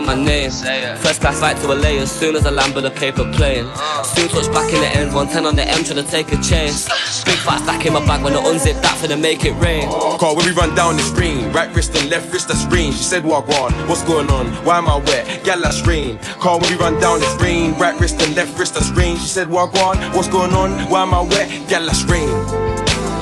Say 0.00 0.06
my 0.06 0.24
name. 0.24 0.50
First 0.98 1.20
class 1.20 1.38
flight 1.38 1.56
to 1.58 1.68
LA 1.68 2.00
as 2.00 2.10
soon 2.10 2.36
as 2.36 2.46
I 2.46 2.50
land 2.50 2.74
with 2.74 2.86
a 2.86 2.90
paper 2.90 3.24
plane. 3.32 3.66
Soon 4.04 4.28
touch 4.28 4.52
back 4.52 4.72
in 4.72 4.80
the 4.80 4.88
end, 4.88 5.14
110 5.14 5.46
on 5.46 5.56
the 5.56 5.64
M, 5.64 5.84
trying 5.84 6.02
to 6.04 6.10
take 6.10 6.32
a 6.32 6.36
chance. 6.36 6.86
Big 7.24 7.38
fat 7.38 7.62
stack 7.62 7.86
in 7.86 7.92
my 7.92 8.04
bag 8.06 8.22
when 8.22 8.34
I 8.34 8.40
unzip 8.42 8.80
that 8.82 8.96
for 8.98 9.08
to 9.08 9.16
make 9.16 9.44
it 9.44 9.52
rain. 9.54 9.88
Call 10.18 10.36
when 10.36 10.46
we 10.46 10.52
run 10.52 10.74
down 10.74 10.96
the 10.96 11.02
screen. 11.02 11.52
Right 11.52 11.74
wrist 11.74 11.96
and 11.96 12.10
left 12.10 12.32
wrist, 12.32 12.48
that's 12.48 12.66
green. 12.66 12.92
She 12.92 13.04
said, 13.04 13.24
Walk 13.24 13.48
on, 13.48 13.72
what's 13.88 14.04
going 14.04 14.30
on? 14.30 14.46
Why 14.64 14.78
am 14.78 14.88
I 14.88 14.96
wet? 14.96 15.44
Gal, 15.44 15.60
that's 15.60 15.86
rain. 15.86 16.18
Call 16.40 16.60
when 16.60 16.70
we 16.70 16.76
run 16.76 17.00
down 17.00 17.20
the 17.20 17.26
screen. 17.26 17.74
Right 17.74 17.98
wrist 18.00 18.20
and 18.22 18.34
left 18.36 18.58
wrist, 18.58 18.74
that's 18.74 18.90
green. 18.90 19.16
She 19.16 19.28
said, 19.28 19.48
Walk 19.48 19.74
on, 19.76 19.98
what's 20.14 20.28
going 20.28 20.52
on? 20.52 20.70
Why 20.90 21.02
am 21.02 21.14
I 21.14 21.22
wet? 21.22 21.68
Gal, 21.68 21.84
that's 21.86 22.04
rain. 22.04 22.28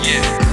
Yeah. 0.05 0.48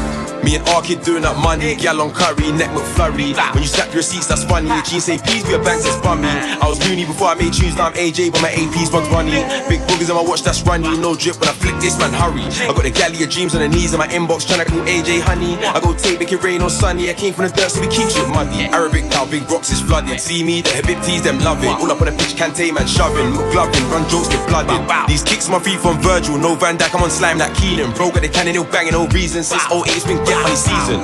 Me 0.45 0.53
and 0.53 0.65
Arkid 0.77 1.03
doing 1.03 1.23
that 1.25 1.41
money, 1.41 1.73
gal 1.73 1.97
on 2.05 2.13
curry, 2.13 2.53
neck 2.53 2.69
McFlurry. 2.69 3.33
When 3.33 3.65
you 3.65 3.67
snap 3.67 3.89
your 3.89 4.05
receipts, 4.05 4.29
that's 4.29 4.45
funny. 4.45 4.69
Jeans 4.85 5.09
say, 5.09 5.17
please 5.17 5.41
be 5.41 5.57
a 5.57 5.57
bank, 5.57 5.81
that's 5.81 5.97
bummy. 6.05 6.29
I 6.29 6.69
was 6.69 6.77
loony 6.85 7.01
before 7.01 7.29
I 7.29 7.35
made 7.35 7.49
tunes, 7.49 7.73
now 7.73 7.89
I'm 7.89 7.97
AJ, 7.97 8.29
but 8.29 8.45
my 8.45 8.53
AP's 8.53 8.93
bugs 8.93 9.09
runny. 9.09 9.41
Big 9.65 9.81
boogers 9.89 10.13
on 10.13 10.21
my 10.21 10.21
watch, 10.21 10.45
that's 10.45 10.61
runny. 10.61 10.85
No 11.01 11.17
drip 11.17 11.41
when 11.41 11.49
I 11.49 11.53
flick 11.57 11.73
this, 11.81 11.97
man, 11.97 12.13
hurry. 12.13 12.45
I 12.45 12.77
got 12.77 12.85
the 12.85 12.93
galley 12.93 13.25
of 13.25 13.33
dreams 13.33 13.57
on 13.57 13.65
the 13.65 13.69
knees 13.73 13.97
in 13.97 13.97
my 13.97 14.05
inbox, 14.13 14.45
trying 14.45 14.61
to 14.61 14.69
call 14.69 14.85
AJ 14.85 15.25
honey. 15.25 15.57
I 15.65 15.81
go 15.81 15.97
tape, 15.97 16.21
make 16.21 16.29
it 16.31 16.43
rain 16.45 16.61
or 16.61 16.69
sunny. 16.69 17.09
I 17.09 17.17
came 17.17 17.33
from 17.33 17.49
the 17.49 17.53
dirt, 17.57 17.73
so 17.73 17.81
we 17.81 17.89
keep 17.89 18.05
shit 18.13 18.29
muddy. 18.29 18.69
Arabic 18.69 19.09
now, 19.09 19.25
big 19.25 19.49
rocks 19.49 19.73
is 19.73 19.81
flooded. 19.81 20.21
See 20.21 20.43
me, 20.45 20.61
the 20.61 20.69
Habibtis, 20.77 21.25
them 21.25 21.41
loving. 21.41 21.73
All 21.73 21.89
up 21.89 22.05
on 22.05 22.05
the 22.05 22.13
pitch, 22.13 22.37
Kante, 22.37 22.69
man, 22.69 22.85
shoving. 22.85 23.33
McGlovin, 23.33 23.81
run 23.89 24.05
jokes, 24.13 24.29
get 24.29 24.45
blooded. 24.45 24.77
These 25.09 25.23
kicks 25.23 25.49
my 25.49 25.57
feet 25.57 25.81
from 25.81 25.97
Virgil, 26.05 26.37
no 26.37 26.53
Van 26.53 26.77
Dijk, 26.77 26.93
I'm 26.93 27.01
on 27.01 27.09
slime 27.09 27.39
that 27.41 27.57
Keenan. 27.57 27.89
Bro, 27.97 28.13
got 28.13 28.21
the 28.21 28.29
cannon, 28.29 28.53
he'll 28.53 28.69
banging, 28.69 28.93
no 28.93 29.09
reason. 29.09 29.41
Since 29.41 29.65
08, 29.73 29.89
it's 29.89 30.05
been 30.05 30.21
get 30.35 30.43
money 30.43 30.55
season. 30.55 31.01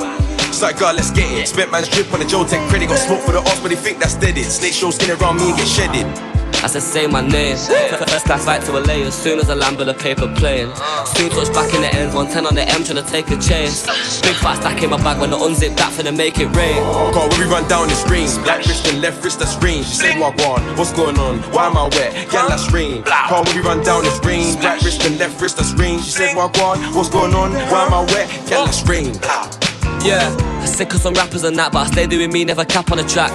It's 0.49 0.61
like, 0.61 0.79
God, 0.79 0.95
let's 0.95 1.11
get 1.11 1.31
it. 1.31 1.47
Spent 1.47 1.71
man's 1.71 1.87
drip 1.87 2.11
on 2.13 2.19
the 2.19 2.25
Joe 2.25 2.45
Tech 2.45 2.67
credit. 2.69 2.89
Got 2.89 2.99
smoke 2.99 3.21
for 3.21 3.31
the 3.31 3.39
odds, 3.39 3.59
but 3.61 3.69
they 3.69 3.75
think 3.75 3.99
that's 3.99 4.15
dead 4.15 4.37
it. 4.37 4.45
Snake 4.45 4.73
show 4.73 4.91
skin 4.91 5.11
around 5.11 5.37
me 5.37 5.49
and 5.49 5.57
get 5.57 5.67
shedded. 5.67 6.40
I 6.63 6.67
said 6.67 6.83
say 6.83 7.07
my 7.07 7.21
name. 7.21 7.57
First 7.57 8.25
class 8.25 8.43
flight 8.43 8.61
to 8.65 8.71
LA 8.73 9.01
as 9.09 9.15
soon 9.15 9.39
as 9.39 9.49
I 9.49 9.55
land 9.55 9.77
with 9.77 9.89
a 9.89 9.95
paper 9.95 10.31
plane. 10.35 10.69
Soon 11.17 11.29
touch 11.31 11.51
back 11.53 11.73
in 11.73 11.81
the 11.81 11.89
end, 11.89 12.13
110 12.13 12.45
on 12.45 12.53
the 12.53 12.61
M 12.61 12.83
trying 12.83 13.03
to 13.03 13.09
take 13.09 13.31
a 13.31 13.37
chance. 13.37 13.81
Big 14.21 14.35
fat 14.35 14.61
stack 14.61 14.83
in 14.83 14.91
my 14.91 14.97
bag 14.97 15.19
when 15.19 15.33
I 15.33 15.37
unzip 15.37 15.75
that 15.77 15.91
for 15.91 16.03
to 16.03 16.11
make 16.11 16.37
it 16.37 16.53
rain. 16.55 16.77
Call 17.13 17.29
when 17.29 17.39
we 17.39 17.45
run 17.45 17.67
down 17.67 17.87
the 17.87 17.95
screen. 17.95 18.29
Black 18.43 18.59
wrist 18.65 18.87
and 18.87 19.01
left 19.01 19.23
wrist, 19.23 19.39
that's 19.39 19.57
rain. 19.63 19.83
She 19.83 19.95
said, 19.95 20.19
Walk 20.19 20.39
on, 20.41 20.61
what's 20.77 20.93
going 20.93 21.17
on? 21.17 21.39
Why 21.51 21.65
am 21.65 21.77
I 21.77 21.89
wet? 21.97 22.29
Gal, 22.29 22.47
that's 22.47 22.71
rain. 22.71 23.01
Call 23.03 23.43
when 23.43 23.55
we 23.55 23.61
run 23.61 23.81
down 23.83 24.03
the 24.03 24.11
screen. 24.11 24.53
Black 24.59 24.81
wrist 24.81 25.03
and 25.03 25.17
left 25.17 25.41
wrist, 25.41 25.57
that's 25.57 25.73
rain. 25.73 25.99
She 25.99 26.11
said, 26.11 26.35
Walk 26.35 26.57
on, 26.59 26.77
what's 26.93 27.09
going 27.09 27.33
on? 27.33 27.53
Why 27.73 27.85
am 27.85 27.93
I 27.93 28.01
wet? 28.13 28.29
Gal, 28.47 28.65
that's 28.65 28.85
rain. 28.87 29.17
Yeah, 30.03 30.65
sick 30.65 30.93
of 30.93 31.01
some 31.01 31.13
rappers 31.13 31.43
and 31.43 31.55
that, 31.57 31.71
but 31.71 31.87
I 31.87 31.91
stay 31.91 32.07
doing 32.07 32.31
me, 32.31 32.43
never 32.45 32.65
cap 32.65 32.91
on 32.91 32.97
the 32.97 33.03
track. 33.03 33.31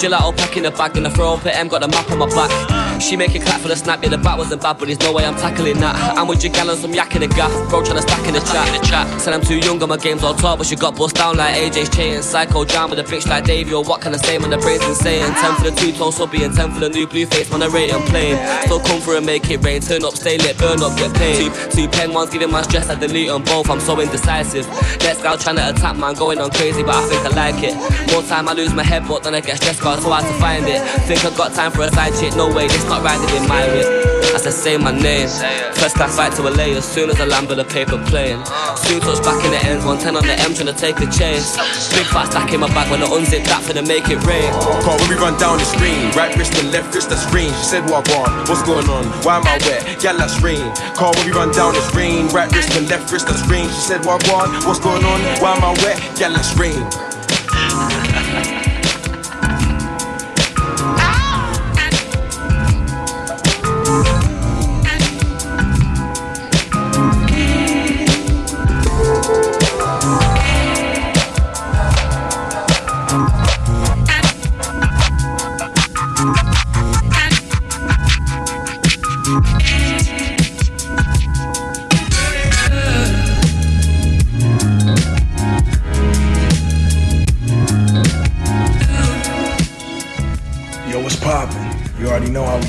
Gelato 0.00 0.36
pack 0.36 0.56
in 0.56 0.62
the 0.62 0.70
bag, 0.70 0.96
in 0.96 1.02
the 1.02 1.10
throw 1.10 1.34
up 1.34 1.46
M, 1.46 1.68
got 1.68 1.80
the 1.80 1.88
map 1.88 2.10
on 2.10 2.18
my 2.18 2.26
back. 2.26 2.85
She 3.00 3.16
make 3.16 3.34
it 3.34 3.42
clap 3.42 3.60
for 3.60 3.68
the 3.68 3.76
snap, 3.76 4.02
yeah, 4.02 4.10
the 4.10 4.18
bat 4.18 4.36
wasn't 4.38 4.62
bad, 4.62 4.78
but 4.78 4.86
there's 4.86 5.00
no 5.00 5.12
way 5.12 5.24
I'm 5.24 5.36
tackling 5.36 5.78
that. 5.80 5.94
I'm 6.18 6.26
with 6.26 6.42
your 6.42 6.52
gal 6.52 6.70
and 6.70 6.78
some 6.78 6.92
yak 6.92 7.14
in 7.14 7.20
the 7.20 7.28
gaff, 7.28 7.52
bro 7.70 7.84
trying 7.84 7.96
to 7.96 8.02
stack 8.02 8.26
in 8.26 8.34
the 8.34 8.40
chat. 8.40 8.66
In 8.68 8.80
the 8.80 8.86
chat. 8.86 9.20
Said 9.20 9.34
I'm 9.34 9.42
too 9.42 9.58
young, 9.58 9.80
and 9.80 9.88
my 9.88 9.96
game's 9.96 10.24
all 10.24 10.34
top, 10.34 10.58
but 10.58 10.66
she 10.66 10.76
got 10.76 10.96
bust 10.96 11.14
down 11.16 11.36
like 11.36 11.54
AJ's 11.54 11.88
chain. 11.90 12.22
Psycho 12.22 12.64
jam 12.64 12.90
with 12.90 12.98
a 12.98 13.04
bitch 13.04 13.26
like 13.28 13.44
Davey, 13.44 13.72
or 13.72 13.84
what 13.84 14.00
can 14.00 14.14
I 14.14 14.16
say 14.18 14.38
when 14.38 14.50
the 14.50 14.58
brain's 14.58 14.84
insane? 14.84 15.22
10 15.22 15.54
for 15.56 15.70
the 15.70 15.76
two 15.76 15.92
tone 15.92 16.12
subby 16.12 16.42
and 16.42 16.54
10 16.54 16.72
for 16.72 16.80
the 16.80 16.88
new 16.88 17.06
blue 17.06 17.26
face, 17.26 17.50
man, 17.50 17.62
I 17.62 17.66
rate 17.66 17.92
and 17.92 18.02
plain. 18.04 18.36
Still 18.64 18.80
come 18.80 19.00
through 19.00 19.18
and 19.18 19.26
make 19.26 19.48
it 19.50 19.62
rain, 19.62 19.80
turn 19.80 20.04
up, 20.04 20.14
stay 20.14 20.38
lit, 20.38 20.58
burn 20.58 20.82
up, 20.82 20.96
get 20.96 21.14
paid. 21.14 21.52
Two, 21.70 21.70
two 21.70 21.88
pen 21.88 22.12
ones 22.12 22.30
giving 22.30 22.50
my 22.50 22.62
stress, 22.62 22.88
I 22.88 22.94
delete 22.94 23.28
them 23.28 23.42
both, 23.44 23.70
I'm 23.70 23.80
so 23.80 24.00
indecisive. 24.00 24.66
Next 25.02 25.22
gal 25.22 25.38
trying 25.38 25.56
to 25.56 25.70
attack, 25.70 25.96
man, 25.96 26.14
going 26.14 26.40
on 26.40 26.50
crazy, 26.50 26.82
but 26.82 26.94
I 26.94 27.06
think 27.08 27.22
I 27.26 27.50
like 27.50 27.62
it. 27.62 27.74
More 28.12 28.22
time 28.22 28.48
I 28.48 28.52
lose 28.52 28.74
my 28.74 28.82
head, 28.82 29.06
but 29.06 29.22
then 29.22 29.34
I 29.34 29.40
get 29.40 29.56
stressed, 29.58 29.80
cause 29.80 30.02
so 30.02 30.10
hard 30.10 30.24
to 30.24 30.32
find 30.40 30.66
it. 30.66 30.80
Think 31.06 31.24
I 31.24 31.30
got 31.36 31.54
time 31.54 31.72
for 31.72 31.82
a 31.82 31.90
side 31.92 32.14
chick, 32.18 32.34
no 32.36 32.48
way, 32.52 32.66
this 32.68 32.85
not 32.88 33.02
riding 33.02 33.36
in 33.36 33.48
my 33.48 33.66
whip. 33.68 34.06
I 34.46 34.50
say 34.50 34.76
my 34.78 34.92
name. 34.94 35.26
First 35.74 35.98
class 35.98 36.14
flight 36.14 36.30
to 36.38 36.42
LA 36.46 36.78
as 36.78 36.86
soon 36.86 37.10
as 37.10 37.18
I 37.20 37.24
land 37.26 37.48
with 37.48 37.58
a 37.58 37.64
paper 37.64 37.98
plane. 38.06 38.38
Uh. 38.46 38.76
Soon 38.76 39.00
touch 39.00 39.18
back 39.26 39.42
in 39.42 39.50
the 39.50 39.58
end, 39.58 39.82
110 39.82 40.14
on 40.14 40.22
the 40.22 40.38
M 40.38 40.54
trying 40.54 40.70
to 40.70 40.78
take 40.78 41.02
a 41.02 41.08
chase. 41.10 41.58
Big 41.90 42.06
fat 42.14 42.30
stack 42.30 42.54
in 42.54 42.60
my 42.60 42.70
bag 42.70 42.86
when 42.86 43.02
I 43.02 43.10
unzip 43.10 43.42
that 43.50 43.66
for 43.66 43.74
to 43.74 43.82
make 43.82 44.06
it 44.06 44.22
rain. 44.22 44.46
Call 44.86 44.94
when 45.02 45.10
we 45.10 45.18
run 45.18 45.34
down 45.42 45.58
the 45.58 45.66
screen. 45.66 46.14
Right 46.14 46.30
wrist 46.38 46.54
and 46.62 46.70
left 46.70 46.94
wrist, 46.94 47.10
that's 47.10 47.26
rain. 47.34 47.50
She 47.58 47.74
said, 47.74 47.90
Walk 47.90 48.06
on, 48.14 48.30
what's 48.46 48.62
going 48.62 48.86
on? 48.86 49.10
Why 49.26 49.42
am 49.42 49.50
I 49.50 49.58
wet? 49.66 49.82
Yeah, 49.98 50.14
that's 50.14 50.38
rain. 50.38 50.62
Call 50.94 51.10
when 51.18 51.26
we 51.26 51.32
run 51.34 51.50
down 51.50 51.74
the 51.74 51.82
screen. 51.82 52.30
Right 52.30 52.46
wrist 52.54 52.70
and 52.78 52.86
left 52.86 53.10
wrist, 53.10 53.26
that's 53.26 53.42
rain. 53.50 53.66
She 53.66 53.82
said, 53.82 54.06
Walk 54.06 54.22
on, 54.30 54.54
what's 54.62 54.78
going 54.78 55.02
on? 55.02 55.18
Why 55.42 55.58
am 55.58 55.66
I 55.66 55.74
wet? 55.82 55.98
Yeah, 56.22 56.30
that's 56.30 56.54
rain. 56.54 56.86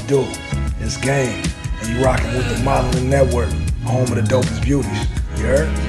Do. 0.08 0.26
It's 0.80 0.96
game. 0.96 1.44
And 1.82 1.90
you 1.90 2.02
rocking 2.02 2.34
with 2.34 2.58
the 2.58 2.64
Modelling 2.64 3.10
Network, 3.10 3.52
home 3.84 4.04
of 4.04 4.16
the 4.16 4.22
dopest 4.22 4.64
beauties. 4.64 5.06
You 5.38 5.48
heard? 5.48 5.87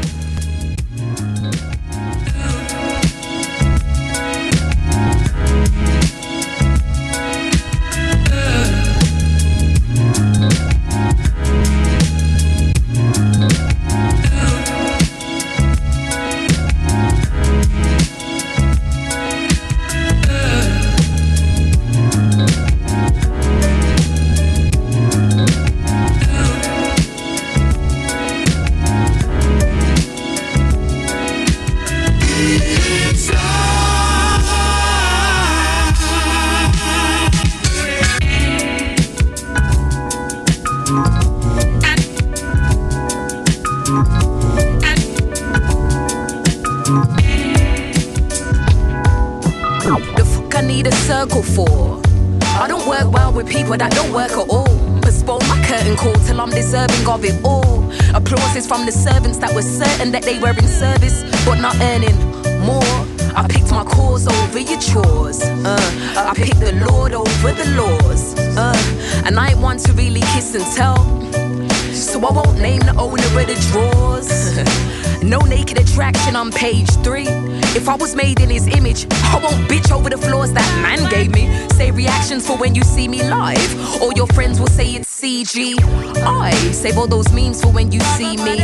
I 66.29 66.35
pick 66.35 66.59
the 66.59 66.73
Lord 66.91 67.15
over 67.15 67.53
the 67.53 67.65
laws. 67.75 68.39
Uh, 68.55 69.23
and 69.25 69.39
I 69.39 69.53
ain't 69.53 69.61
one 69.61 69.79
to 69.79 69.93
really 69.95 70.21
kiss 70.21 70.55
and 70.55 70.65
tell. 70.77 70.99
So 71.95 72.21
I 72.21 72.31
won't 72.31 72.61
name 72.61 72.81
the 72.81 72.95
owner 72.99 73.25
of 73.25 73.47
the 73.47 73.57
drawers. 73.73 75.23
no 75.23 75.39
naked 75.39 75.79
attraction 75.79 76.37
on 76.37 76.53
page 76.53 76.91
three. 77.03 77.29
If 77.75 77.89
I 77.89 77.95
was 77.95 78.15
made 78.15 78.41
in 78.41 78.51
his 78.51 78.67
image, 78.67 79.07
I 79.11 79.41
won't 79.43 79.71
bitch 79.71 79.91
over 79.91 80.11
the 80.11 80.19
flaws 80.19 80.53
that 80.53 80.69
man 80.83 81.09
gave 81.09 81.33
me. 81.33 81.49
Say 81.71 81.91
reactions 81.93 82.47
for 82.47 82.59
when 82.59 82.75
you 82.75 82.83
see 82.83 83.09
me 83.09 83.23
live. 83.23 84.03
All 84.03 84.13
your 84.13 84.27
friends 84.27 84.61
will 84.61 84.69
say 84.69 84.97
it's 84.97 85.09
CG. 85.09 85.77
I 86.27 86.51
save 86.73 86.99
all 86.99 87.07
those 87.07 87.33
memes 87.33 87.63
for 87.63 87.73
when 87.73 87.91
you 87.91 88.01
see 88.01 88.37
me 88.37 88.59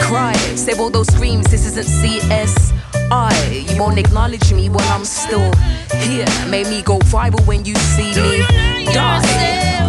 cry. 0.00 0.34
Save 0.56 0.80
all 0.80 0.90
those 0.90 1.06
screams, 1.14 1.48
this 1.48 1.64
isn't 1.64 1.86
CS. 1.86 2.72
I, 3.10 3.66
you 3.68 3.80
won't 3.80 3.98
acknowledge 3.98 4.52
me 4.52 4.68
while 4.68 4.88
I'm 4.92 5.04
still 5.04 5.50
here. 6.00 6.26
Made 6.48 6.68
me 6.68 6.82
go 6.82 6.98
viral 6.98 7.46
when 7.46 7.64
you 7.64 7.74
see 7.74 8.14
me 8.14 8.44
die. 8.92 9.83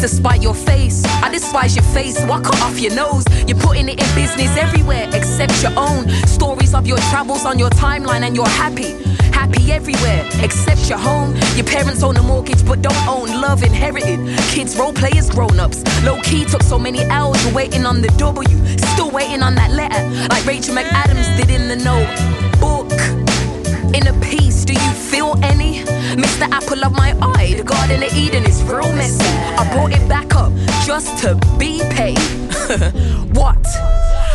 Just 0.00 0.14
to 0.14 0.16
spite 0.16 0.42
your 0.42 0.54
face. 0.54 1.04
I 1.22 1.30
despise 1.30 1.74
your 1.74 1.84
face, 1.84 2.18
I 2.20 2.40
cut 2.40 2.60
off 2.62 2.78
your 2.80 2.94
nose. 2.94 3.24
You're 3.46 3.58
putting 3.58 3.88
it 3.88 4.00
in 4.00 4.14
business 4.14 4.56
everywhere 4.56 5.08
except 5.12 5.62
your 5.62 5.72
own. 5.76 6.08
Stories 6.26 6.74
of 6.74 6.86
your 6.86 6.98
travels 7.10 7.44
on 7.44 7.58
your 7.58 7.70
timeline, 7.70 8.22
and 8.22 8.36
you're 8.36 8.48
happy. 8.48 8.92
Happy 9.32 9.72
everywhere 9.72 10.28
except 10.42 10.88
your 10.88 10.98
home. 10.98 11.34
Your 11.56 11.66
parents 11.66 12.02
own 12.02 12.16
a 12.16 12.22
mortgage 12.22 12.64
but 12.66 12.82
don't 12.82 13.06
own 13.06 13.28
love 13.40 13.62
inherited. 13.62 14.18
Kids 14.50 14.76
role 14.76 14.92
play 14.92 15.12
as 15.16 15.30
grown 15.30 15.58
ups. 15.60 15.82
Low 16.04 16.20
key 16.22 16.44
took 16.44 16.62
so 16.62 16.78
many 16.78 17.00
L's, 17.04 17.42
you're 17.44 17.54
waiting 17.54 17.86
on 17.86 18.02
the 18.02 18.08
W. 18.18 18.58
Still 18.94 19.10
waiting 19.10 19.42
on 19.42 19.54
that 19.54 19.70
letter, 19.70 20.02
like 20.28 20.44
Rachel 20.46 20.74
McAdams 20.74 21.36
did 21.36 21.50
in 21.50 21.68
the 21.68 21.76
notebook. 21.76 22.45
In 23.94 24.06
a 24.06 24.20
piece, 24.20 24.64
do 24.64 24.72
you 24.72 24.92
feel 24.92 25.38
any? 25.42 25.80
Mr. 26.16 26.48
Apple 26.50 26.84
of 26.84 26.92
my 26.92 27.16
eye, 27.20 27.54
the 27.56 27.62
Garden 27.62 28.02
of 28.02 28.12
Eden 28.14 28.44
is 28.44 28.62
real 28.64 28.92
messy. 28.92 29.24
I 29.24 29.70
brought 29.72 29.92
it 29.92 30.08
back 30.08 30.34
up 30.34 30.52
just 30.84 31.22
to 31.22 31.34
be 31.58 31.80
paid. 31.90 32.18
what? 33.36 33.64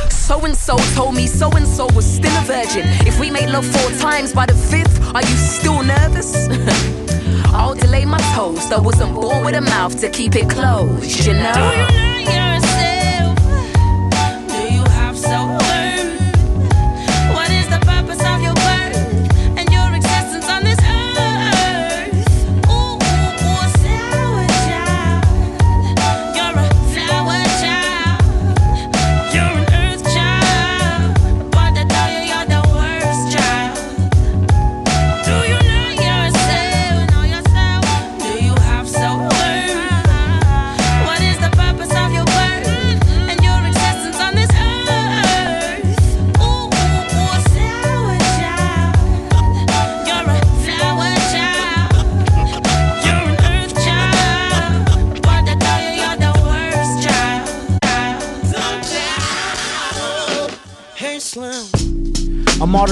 So 0.10 0.46
and 0.46 0.56
so 0.56 0.78
told 0.96 1.16
me 1.16 1.28
so 1.28 1.50
and 1.52 1.68
so 1.68 1.88
was 1.94 2.06
still 2.06 2.36
a 2.38 2.42
virgin. 2.42 2.84
If 3.08 3.20
we 3.20 3.30
made 3.30 3.50
love 3.50 3.66
four 3.66 3.92
times 4.00 4.34
by 4.34 4.46
the 4.46 4.54
fifth, 4.54 5.00
are 5.14 5.22
you 5.22 5.38
still 5.38 5.84
nervous? 5.84 6.48
I'll 7.54 7.76
delay 7.76 8.06
my 8.06 8.22
toast. 8.36 8.72
I 8.72 8.80
wasn't 8.80 9.14
born 9.14 9.44
with 9.44 9.56
a 9.56 9.62
mouth 9.62 10.00
to 10.02 10.10
keep 10.10 10.36
it 10.36 10.50
closed, 10.50 11.26
you 11.26 11.34
know. 11.34 12.11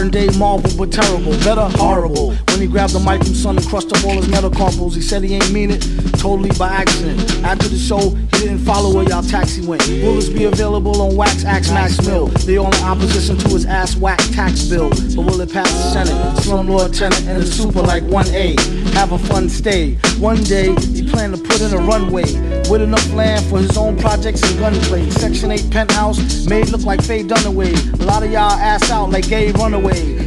A 0.10 0.12
day 0.12 0.28
marvel, 0.40 0.72
but 0.76 0.92
terrible, 0.92 1.34
better 1.46 1.70
horrible. 1.78 2.32
When 2.32 2.62
he 2.62 2.66
grabbed 2.66 2.94
the 2.94 3.00
mic 3.00 3.24
from 3.24 3.36
Son 3.36 3.58
and 3.58 3.68
crushed 3.68 3.94
up 3.94 4.04
all 4.04 4.14
his 4.14 4.26
metacarpals, 4.26 4.96
he 4.96 5.02
said 5.02 5.24
he 5.24 5.36
ain't 5.36 5.52
mean 5.52 5.70
it, 5.70 5.82
totally 6.18 6.50
by 6.58 6.68
accident. 6.68 7.22
After 7.44 7.68
the 7.68 7.78
show, 7.78 8.10
he 8.10 8.40
didn't 8.40 8.66
follow 8.66 8.92
where 8.92 9.08
y'all 9.08 9.22
taxi 9.22 9.62
went. 9.64 9.88
Will 9.88 10.16
this 10.16 10.28
be 10.28 10.46
available 10.46 11.00
on 11.04 11.16
Wax 11.16 11.46
Axe 11.46 11.70
Max 11.70 12.04
Mill? 12.08 12.26
All 12.26 12.74
in 12.74 12.84
opposition 12.84 13.38
to 13.38 13.50
his 13.50 13.68
ass 13.68 13.98
whack 13.98 14.18
tax 14.32 14.64
bill. 14.64 14.90
But 14.90 15.26
will 15.30 15.42
it 15.42 15.54
pass 15.54 15.72
the 15.72 15.92
Senate? 15.92 16.38
Slumlord 16.42 16.98
tenant 16.98 17.28
and 17.28 17.44
the 17.44 17.46
super 17.46 17.84
like 17.84 18.02
1A. 18.02 18.58
Have 18.94 19.12
a 19.12 19.20
fun 19.20 19.48
stay. 19.48 19.94
One 20.18 20.42
day, 20.44 20.74
he 20.74 21.08
planned 21.08 21.36
to 21.36 21.44
put 21.44 21.62
in 21.62 21.72
a 21.72 21.78
runway 21.78 22.26
with 22.70 22.82
enough 22.82 23.12
land 23.14 23.44
for 23.46 23.58
his 23.58 23.76
own 23.78 23.98
projects 23.98 24.44
and 24.44 24.60
gunplay. 24.60 25.10
Section 25.10 25.52
8 25.52 25.72
penthouse 25.72 26.48
made 26.48 26.70
look 26.70 26.84
like 26.84 27.04
Faye 27.04 27.24
Dunaway. 27.24 28.00
A 28.00 28.04
lot 28.06 28.24
of 28.24 28.32
y'all 28.32 28.52
ass 28.52 28.92
out 28.92 29.10
like 29.10 29.28
gay 29.28 29.52
runaway. 29.54 30.18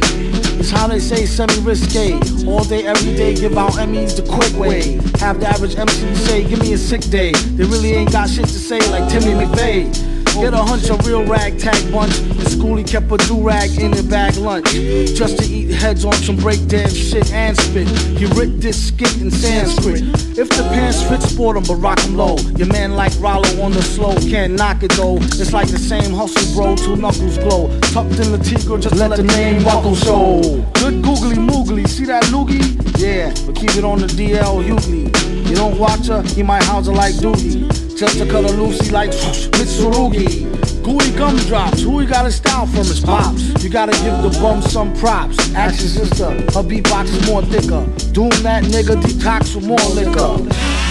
It's 0.59 0.69
how 0.69 0.87
they 0.87 0.99
say 0.99 1.25
semi-risque. 1.25 2.13
All 2.47 2.63
day, 2.63 2.85
every 2.85 3.15
day, 3.15 3.33
give 3.33 3.57
out 3.57 3.71
Emmys 3.73 4.15
the 4.15 4.23
quick 4.23 4.53
way. 4.59 4.93
Have 5.19 5.39
the 5.39 5.47
average 5.47 5.75
MC 5.75 6.15
say, 6.15 6.47
give 6.47 6.59
me 6.59 6.73
a 6.73 6.77
sick 6.77 7.01
day. 7.01 7.31
They 7.31 7.63
really 7.63 7.93
ain't 7.93 8.11
got 8.11 8.29
shit 8.29 8.45
to 8.45 8.59
say 8.59 8.79
like 8.91 9.09
Timmy 9.09 9.33
McVeigh. 9.33 10.13
Get 10.33 10.53
a 10.53 10.57
hunch, 10.57 10.89
a 10.89 10.95
real 11.07 11.23
ragtag 11.25 11.91
bunch. 11.91 12.17
In 12.19 12.45
school, 12.47 12.75
he 12.75 12.83
kept 12.83 13.11
a 13.11 13.17
do-rag 13.17 13.79
in 13.79 13.91
the 13.91 14.03
bag 14.03 14.35
lunch. 14.37 14.65
Just 15.15 15.37
to 15.39 15.45
heads 15.83 16.05
on 16.05 16.13
some 16.13 16.37
breakdance 16.37 16.95
shit 16.95 17.29
and 17.33 17.57
spit. 17.57 17.89
He 18.17 18.25
ripped 18.39 18.61
this 18.61 18.87
skit 18.87 19.19
in 19.21 19.29
Sanskrit. 19.29 20.01
If 20.39 20.47
the 20.47 20.63
pants 20.71 21.03
fit, 21.03 21.21
sport 21.21 21.57
'em, 21.57 21.63
but 21.63 21.75
rock 21.75 21.99
'em 22.05 22.15
low. 22.15 22.37
Your 22.55 22.67
man 22.67 22.95
like 22.95 23.11
Rollo 23.19 23.49
on 23.61 23.73
the 23.73 23.81
slow, 23.81 24.15
can't 24.33 24.53
knock 24.53 24.81
it 24.81 24.93
though. 24.93 25.17
It's 25.41 25.51
like 25.51 25.67
the 25.67 25.77
same 25.77 26.13
hustle, 26.13 26.47
bro, 26.55 26.77
two 26.77 26.95
knuckles 26.95 27.37
glow. 27.37 27.69
Tucked 27.91 28.17
in 28.23 28.31
the 28.31 28.37
Tigre, 28.37 28.77
just 28.79 28.95
let 28.95 29.11
the 29.17 29.23
name 29.23 29.61
buckle 29.65 29.95
show. 29.95 30.41
Good 30.79 31.01
googly 31.03 31.35
moogly, 31.35 31.85
see 31.85 32.05
that 32.05 32.23
loogie? 32.31 32.63
Yeah, 32.97 33.33
but 33.45 33.55
keep 33.55 33.75
it 33.75 33.83
on 33.83 33.99
the 33.99 34.07
DL 34.07 34.59
Ugly. 34.61 35.11
You 35.49 35.55
don't 35.55 35.77
watch 35.77 36.07
her, 36.07 36.21
he 36.21 36.43
might 36.43 36.63
house 36.63 36.87
her 36.87 36.93
like 36.93 37.15
Doogie. 37.15 37.67
Just 37.99 38.17
to 38.19 38.23
a 38.23 38.39
Lucy 38.39 38.89
like 38.89 39.11
Mitsurugi. 39.57 40.52
Gooey 40.83 41.15
gumdrops, 41.15 41.81
who 41.81 41.99
he 41.99 42.05
got 42.05 42.25
his 42.25 42.35
style 42.35 42.67
from 42.67 42.83
his 42.83 42.99
pops. 42.99 43.63
You 43.63 43.69
gotta 43.69 43.95
give 44.03 44.19
the 44.19 44.37
bum 44.43 44.61
some 44.61 44.93
props. 44.99 45.39
Your 45.55 45.71
sister, 45.71 46.27
her 46.27 46.59
beatbox 46.59 47.07
is 47.07 47.23
more 47.25 47.41
thicker. 47.41 47.87
Doom 48.11 48.35
that 48.43 48.67
nigga 48.67 48.99
detox 48.99 49.55
with 49.55 49.65
more 49.65 49.79
liquor. 49.95 50.35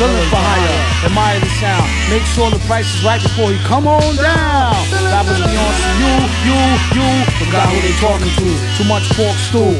Villain 0.01 0.27
for 0.33 0.41
hire, 0.41 0.81
admire 1.05 1.39
the 1.41 1.53
sound. 1.61 1.85
Make 2.09 2.25
sure 2.33 2.49
the 2.49 2.59
price 2.65 2.89
is 2.89 3.05
right 3.05 3.21
before 3.21 3.53
he 3.53 3.59
come 3.69 3.87
on 3.87 4.17
down. 4.17 4.73
That 5.13 5.29
was 5.29 5.37
Beyonce, 5.45 5.85
you, 6.01 6.13
you, 6.49 6.59
you. 6.97 7.09
Forgot 7.45 7.69
who 7.69 7.79
they 7.85 7.93
talking 8.01 8.33
to. 8.33 8.49
Too 8.81 8.89
much 8.89 9.05
pork 9.13 9.37
stew. 9.45 9.77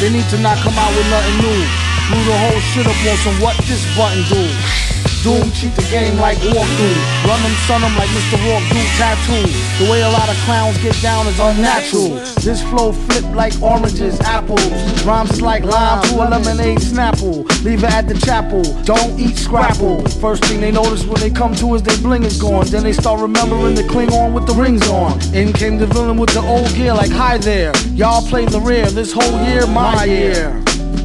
They 0.00 0.08
need 0.08 0.24
to 0.32 0.38
not 0.40 0.56
come 0.64 0.72
out 0.80 0.92
with 0.96 1.04
nothing 1.12 1.36
new. 1.44 1.60
Blew 2.08 2.24
the 2.24 2.38
whole 2.48 2.60
shit 2.72 2.86
up 2.88 2.96
on 2.96 3.16
some 3.20 3.36
what 3.44 3.56
this 3.68 3.84
button 3.92 4.24
do. 4.32 4.87
Doom 5.22 5.50
cheat 5.50 5.74
the 5.74 5.82
game 5.90 6.16
like 6.20 6.38
walkthrough. 6.38 7.26
Run 7.26 7.42
them, 7.42 7.52
son 7.66 7.80
them 7.80 7.94
like 7.96 8.08
Mr. 8.10 8.38
Walk 8.46 8.62
do 8.70 8.78
tattoo. 8.96 9.42
The 9.82 9.90
way 9.90 10.02
a 10.02 10.08
lot 10.08 10.28
of 10.28 10.36
clowns 10.46 10.78
get 10.78 10.94
down 11.02 11.26
is 11.26 11.38
unnatural. 11.40 12.10
This 12.38 12.62
flow 12.62 12.92
flip 12.92 13.24
like 13.34 13.52
oranges, 13.60 14.20
apples. 14.20 14.62
Rhymes 15.04 15.42
like 15.42 15.64
lime 15.64 16.02
to 16.08 16.22
a 16.22 16.26
lemonade 16.28 16.78
snapple. 16.78 17.44
Leave 17.64 17.82
it 17.82 17.90
at 17.90 18.06
the 18.06 18.14
chapel. 18.14 18.62
Don't 18.84 19.18
eat 19.18 19.36
scrapple. 19.36 20.06
First 20.20 20.44
thing 20.44 20.60
they 20.60 20.70
notice 20.70 21.04
when 21.04 21.20
they 21.20 21.30
come 21.30 21.54
to 21.56 21.74
is 21.74 21.82
their 21.82 21.98
bling 21.98 22.22
is 22.22 22.40
gone. 22.40 22.66
Then 22.66 22.84
they 22.84 22.92
start 22.92 23.20
remembering 23.20 23.74
the 23.74 23.86
cling 23.88 24.12
on 24.12 24.34
with 24.34 24.46
the 24.46 24.54
rings 24.54 24.88
on. 24.88 25.20
In 25.34 25.52
came 25.52 25.78
the 25.78 25.86
villain 25.86 26.16
with 26.16 26.30
the 26.30 26.42
old 26.42 26.72
gear 26.74 26.94
like 26.94 27.10
hi 27.10 27.38
there. 27.38 27.72
Y'all 27.88 28.22
played 28.22 28.50
the 28.50 28.60
rear. 28.60 28.86
This 28.86 29.12
whole 29.12 29.44
year, 29.46 29.66
my 29.66 30.04
year. 30.04 30.62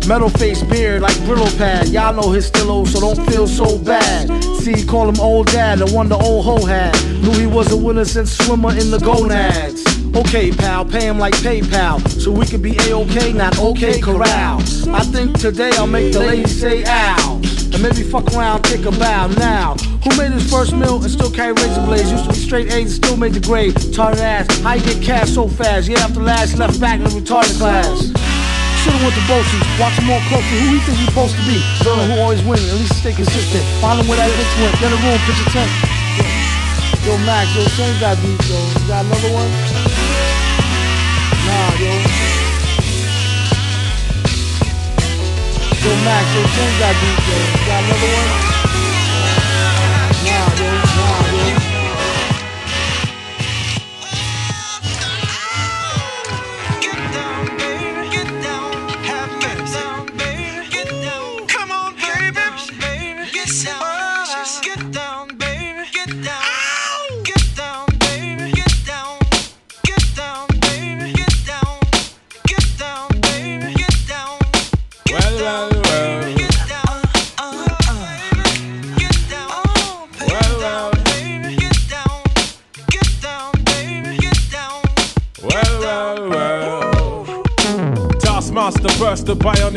Metal 0.07 0.29
face 0.29 0.61
beard 0.63 1.01
like 1.01 1.15
Brillo 1.23 1.47
pad. 1.57 1.87
Y'all 1.87 2.13
know 2.13 2.29
his 2.31 2.45
still 2.45 2.85
so 2.85 2.99
don't 2.99 3.25
feel 3.29 3.47
so 3.47 3.77
bad. 3.77 4.27
See, 4.59 4.85
call 4.85 5.07
him 5.07 5.19
old 5.21 5.47
dad, 5.47 5.79
the 5.79 5.91
one 5.93 6.09
the 6.09 6.17
old 6.17 6.43
hoe 6.43 6.65
had. 6.65 6.93
Knew 7.21 7.31
he 7.39 7.47
was 7.47 7.71
a 7.71 7.77
winner 7.77 8.03
since 8.03 8.37
swimmer 8.37 8.71
in 8.71 8.91
the 8.91 8.99
gonads. 8.99 9.81
Okay, 10.15 10.51
pal, 10.51 10.83
pay 10.83 11.07
him 11.07 11.19
like 11.19 11.33
PayPal, 11.35 12.05
so 12.09 12.31
we 12.31 12.45
can 12.45 12.61
be 12.61 12.77
A-OK, 12.89 13.33
not 13.33 13.57
OK 13.59 14.01
Corral. 14.01 14.59
I 14.89 15.03
think 15.05 15.39
today 15.39 15.71
I'll 15.75 15.87
make 15.87 16.11
the 16.11 16.19
ladies 16.19 16.59
say 16.59 16.83
ow. 16.85 17.41
And 17.73 17.81
maybe 17.81 18.03
fuck 18.03 18.31
around, 18.33 18.63
take 18.63 18.85
a 18.85 18.91
bow 18.91 19.27
now. 19.27 19.75
Who 20.03 20.17
made 20.17 20.33
his 20.33 20.47
first 20.51 20.75
meal 20.75 21.01
and 21.01 21.09
still 21.09 21.31
carry 21.31 21.53
razor 21.53 21.81
blades? 21.85 22.11
Used 22.11 22.25
to 22.25 22.29
be 22.29 22.35
straight 22.35 22.67
A's 22.73 22.81
and 22.81 22.91
still 22.91 23.17
made 23.17 23.33
the 23.33 23.39
grade. 23.39 23.73
Retarded 23.73 24.19
ass, 24.19 24.59
how 24.59 24.73
you 24.73 24.83
get 24.83 25.01
cash 25.01 25.31
so 25.31 25.47
fast? 25.47 25.87
Yeah, 25.87 25.99
after 25.99 26.19
last 26.19 26.57
left 26.57 26.79
back 26.79 26.99
in 26.99 27.05
the 27.05 27.09
retarded 27.09 27.57
class. 27.57 28.22
Should've 28.83 28.99
went 28.99 29.15
to 29.15 29.23
Bossies, 29.31 29.63
watch 29.79 29.95
him 29.95 30.11
more 30.11 30.19
closely. 30.27 30.59
Who 30.59 30.75
he 30.75 30.79
think 30.83 30.99
he 30.99 31.05
supposed 31.07 31.39
to 31.39 31.43
be? 31.47 31.55
Villain 31.87 32.11
who 32.11 32.19
always 32.19 32.43
win, 32.43 32.59
at 32.59 32.75
least 32.75 32.99
stay 32.99 33.15
consistent. 33.15 33.63
Him 33.79 34.03
where 34.11 34.19
that 34.19 34.27
bitch 34.35 34.53
went, 34.59 34.75
get 34.83 34.91
a 34.91 34.99
room, 34.99 35.15
pitch 35.23 35.39
a 35.39 35.47
tent. 35.55 35.71
Yo, 37.07 37.15
Max, 37.23 37.47
yo, 37.55 37.63
same 37.79 37.95
got 38.03 38.19
beat, 38.19 38.35
yo. 38.43 38.59
You 38.59 38.87
got 38.91 39.07
another 39.07 39.31
one? 39.31 39.51
Nah, 41.47 41.79
yo. 41.79 41.91
Yo, 45.79 45.91
Max, 46.03 46.27
yo, 46.35 46.43
same 46.43 46.75
got 46.83 46.95
beat, 46.99 47.23
yo. 47.23 47.39
You 47.39 47.63
got 47.63 47.87
another 47.87 48.11
one? 48.19 48.29
Nah, 50.27 50.59
yo, 50.59 50.67
nah, 50.99 51.22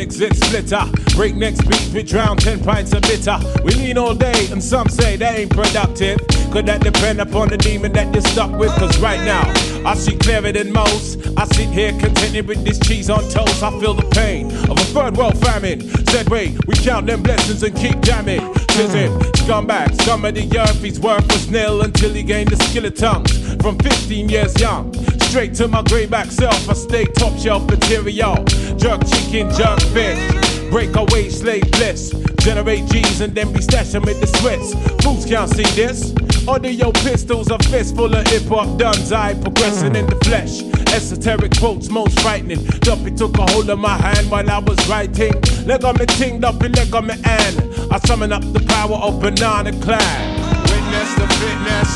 bionic 0.07 0.13
zit 0.13 0.37
splitter. 0.37 1.17
Breakneck 1.17 1.57
speed, 1.57 1.95
we 1.95 2.03
drown 2.03 2.37
10 2.37 2.63
pints 2.63 2.93
of 2.93 3.03
bitter. 3.03 3.39
We 3.65 3.73
lean 3.73 3.99
all 3.99 4.15
day, 4.15 4.49
and 4.51 4.63
some 4.63 4.89
say 4.89 5.17
that 5.17 5.39
ain't 5.39 5.51
productive. 5.51 6.19
Could 6.51 6.67
that 6.67 6.83
depend 6.83 7.21
upon 7.21 7.49
the 7.49 7.59
demon 7.59 7.93
that 7.93 8.13
you're 8.13 8.23
stuck 8.23 8.51
with? 8.59 8.71
Cause 8.77 8.99
right 8.99 9.21
now, 9.25 9.43
I 9.89 9.95
see 9.95 10.17
clearer 10.17 10.53
than 10.53 10.73
most. 10.73 11.19
I 11.37 11.45
sit 11.47 11.69
here 11.71 11.93
contented 11.93 12.47
with 12.47 12.65
this 12.65 12.79
cheese 12.81 13.11
on 13.11 13.23
toast. 13.29 13.63
I 13.63 13.71
feel 13.81 13.95
the 13.95 14.09
pain 14.11 14.47
of 14.71 14.79
a 14.79 14.85
third 14.95 15.17
world 15.17 15.39
famine. 15.39 15.81
Said, 16.07 16.29
wait, 16.29 16.57
we 16.67 16.75
count 16.77 17.07
them 17.07 17.23
blessings 17.23 17.63
and 17.63 17.77
keep 17.77 18.01
jamming. 18.01 18.47
Listen, 18.77 19.19
scumbag, 19.33 20.01
scum 20.03 20.25
of 20.25 20.35
the 20.35 20.59
earth, 20.59 20.83
he's 20.83 21.01
worthless 21.01 21.49
nil 21.49 21.83
until 21.83 22.13
he 22.13 22.23
gained 22.23 22.51
the 22.51 22.63
skill 22.65 22.85
of 22.85 22.95
tongues. 22.95 23.55
From 23.63 23.79
15 23.79 24.29
years 24.29 24.59
young, 24.61 24.93
straight 25.23 25.55
to 25.55 25.69
my 25.69 25.83
grayback 25.83 26.27
self, 26.27 26.69
I 26.69 26.75
stay 26.75 27.05
top 27.05 27.37
shelf 27.39 27.67
material. 27.67 28.45
Jerk 28.79 29.07
chicken, 29.07 29.51
jerk 29.55 29.81
fish. 29.93 30.71
Breakaway 30.71 31.29
slave 31.31 31.71
bliss. 31.73 32.11
Generate 32.41 32.87
G's 32.91 33.21
and 33.21 33.35
then 33.35 33.53
we 33.53 33.61
stash 33.63 33.89
them 33.89 34.09
in 34.09 34.21
the 34.21 34.27
Swiss. 34.27 34.75
Fools 35.03 35.25
can't 35.25 35.51
see 35.51 35.67
this. 35.75 36.15
Under 36.49 36.71
your 36.71 36.93
pistols, 36.93 37.51
a 37.51 37.59
fist 37.59 37.97
full 37.97 38.15
of 38.15 38.27
hip 38.29 38.45
hop 38.45 38.79
duns. 38.79 39.13
I 39.13 39.35
progressing 39.35 39.97
in 39.97 40.07
the 40.07 40.17
flesh. 40.25 40.63
Esoteric 40.95 41.59
quotes, 41.59 41.89
most 41.89 42.19
frightening. 42.21 42.63
Dumpy 42.87 43.11
took 43.11 43.37
a 43.39 43.51
hold 43.51 43.69
of 43.69 43.79
my 43.79 43.97
hand 43.97 44.31
while 44.31 44.49
I 44.49 44.59
was 44.59 44.79
writing. 44.89 45.33
Leg 45.67 45.85
on 45.85 45.97
me 45.99 46.07
ting, 46.07 46.41
Dumpy 46.41 46.69
leg 46.69 46.95
on 46.95 47.07
me 47.07 47.15
and 47.25 47.55
I 47.93 47.99
summon 48.07 48.33
up 48.33 48.43
the 48.53 48.61
power 48.61 48.97
of 48.97 49.21
Banana 49.21 49.73
Klan. 49.83 50.37
Witness 50.71 51.11
the 51.19 51.27
fitness, 51.41 51.91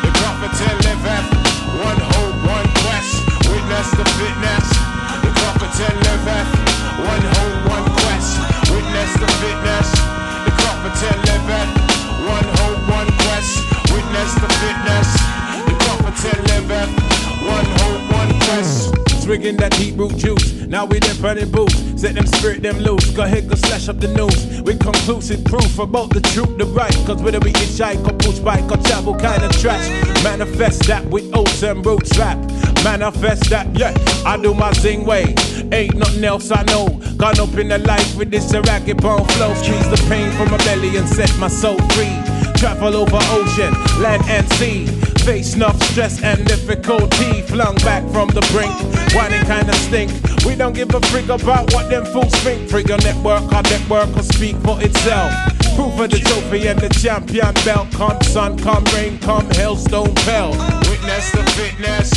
the 0.00 0.10
competent 0.16 0.78
liveth. 0.86 1.28
One 1.84 2.00
hope, 2.00 2.36
one 2.48 2.68
quest. 2.80 3.20
Witness 3.52 3.90
the 3.92 4.04
fitness, 4.16 4.79
competent. 6.20 6.48
One 7.00 7.22
hope, 7.22 7.70
one 7.70 7.86
quest. 7.96 8.38
Witness 8.70 9.12
the 9.14 9.28
fitness, 9.40 9.88
the 10.44 10.52
competent 10.60 11.18
liveth. 11.26 11.70
One 12.28 12.48
hope, 12.60 12.82
one 12.88 13.10
quest. 13.24 13.52
Witness 13.92 14.34
the 14.34 14.48
fitness, 14.60 15.08
the 15.66 15.74
competent 15.86 16.40
liveth. 16.48 16.90
One 17.46 17.64
hope, 17.80 18.12
one 18.12 18.40
quest. 18.40 19.22
Swigging 19.22 19.56
that 19.58 19.72
deep 19.72 19.96
root 19.96 20.16
juice. 20.16 20.52
Now 20.66 20.84
we 20.84 20.98
them 20.98 21.16
burning 21.20 21.50
boots. 21.50 21.76
Set 22.00 22.14
them 22.14 22.26
spirit 22.26 22.62
them 22.62 22.78
loose. 22.78 23.10
Go 23.10 23.22
ahead, 23.22 23.48
go 23.48 23.54
slash 23.54 23.88
up 23.88 24.00
the 24.00 24.08
news. 24.08 24.62
With 24.62 24.80
conclusive 24.80 25.44
proof 25.44 25.78
about 25.78 26.10
the 26.10 26.20
truth, 26.20 26.56
the 26.58 26.66
right. 26.66 26.94
Cause 27.06 27.22
whether 27.22 27.40
we 27.40 27.52
hitchhike 27.52 28.06
or 28.06 28.16
push 28.18 28.38
bike 28.38 28.70
or 28.70 28.76
travel 28.78 29.14
kind 29.14 29.42
of 29.42 29.52
trash. 29.60 29.88
Manifest 30.22 30.84
that 30.84 31.04
with 31.06 31.30
oats 31.34 31.62
and 31.62 31.84
roots 31.84 32.16
rap. 32.18 32.38
Manifest 32.84 33.50
that, 33.50 33.66
yeah. 33.76 33.94
I 34.24 34.36
do 34.36 34.54
my 34.54 34.72
zing 34.72 35.04
way. 35.04 35.34
Ain't 35.72 35.96
nothing 35.96 36.24
else 36.24 36.50
I 36.50 36.62
know. 36.64 36.88
Gone 37.16 37.38
up 37.38 37.54
in 37.58 37.68
the 37.68 37.78
life 37.78 38.16
with 38.16 38.30
this 38.30 38.52
ragged 38.52 39.02
bone 39.02 39.24
flow. 39.36 39.52
Squeeze 39.54 39.90
the 39.90 40.02
pain 40.08 40.30
from 40.32 40.50
my 40.50 40.56
belly 40.64 40.96
and 40.96 41.08
set 41.08 41.30
my 41.38 41.48
soul 41.48 41.78
free. 41.92 42.16
Travel 42.56 42.96
over 42.96 43.18
ocean, 43.36 43.72
land 44.00 44.22
and 44.28 44.50
sea. 44.54 44.86
Face 45.24 45.54
enough 45.54 45.80
stress 45.84 46.22
and 46.22 46.44
difficulty. 46.46 47.42
Flung 47.42 47.74
back 47.76 48.02
from 48.10 48.28
the 48.28 48.40
brink. 48.52 48.74
Whining 49.14 49.44
kinda 49.44 49.74
stink. 49.74 50.10
We 50.46 50.56
don't 50.56 50.72
give 50.72 50.94
a 50.94 51.00
frig 51.00 51.28
about 51.28 51.72
what 51.74 51.90
them 51.90 52.06
fools 52.06 52.34
think. 52.36 52.70
Trigger 52.70 52.96
network, 52.98 53.52
our 53.52 53.62
network 53.62 54.14
will 54.14 54.22
speak 54.22 54.56
for 54.64 54.80
itself. 54.82 55.30
Proof 55.76 56.00
of 56.00 56.10
the 56.10 56.18
trophy 56.18 56.66
and 56.68 56.80
the 56.80 56.88
champion 56.88 57.52
belt. 57.64 57.90
Come 57.92 58.20
sun, 58.22 58.58
come 58.58 58.84
rain, 58.94 59.18
come 59.18 59.46
hailstone 59.50 60.14
pelt. 60.24 60.79
Witness 61.00 61.30
the 61.30 61.44
fitness, 61.52 62.10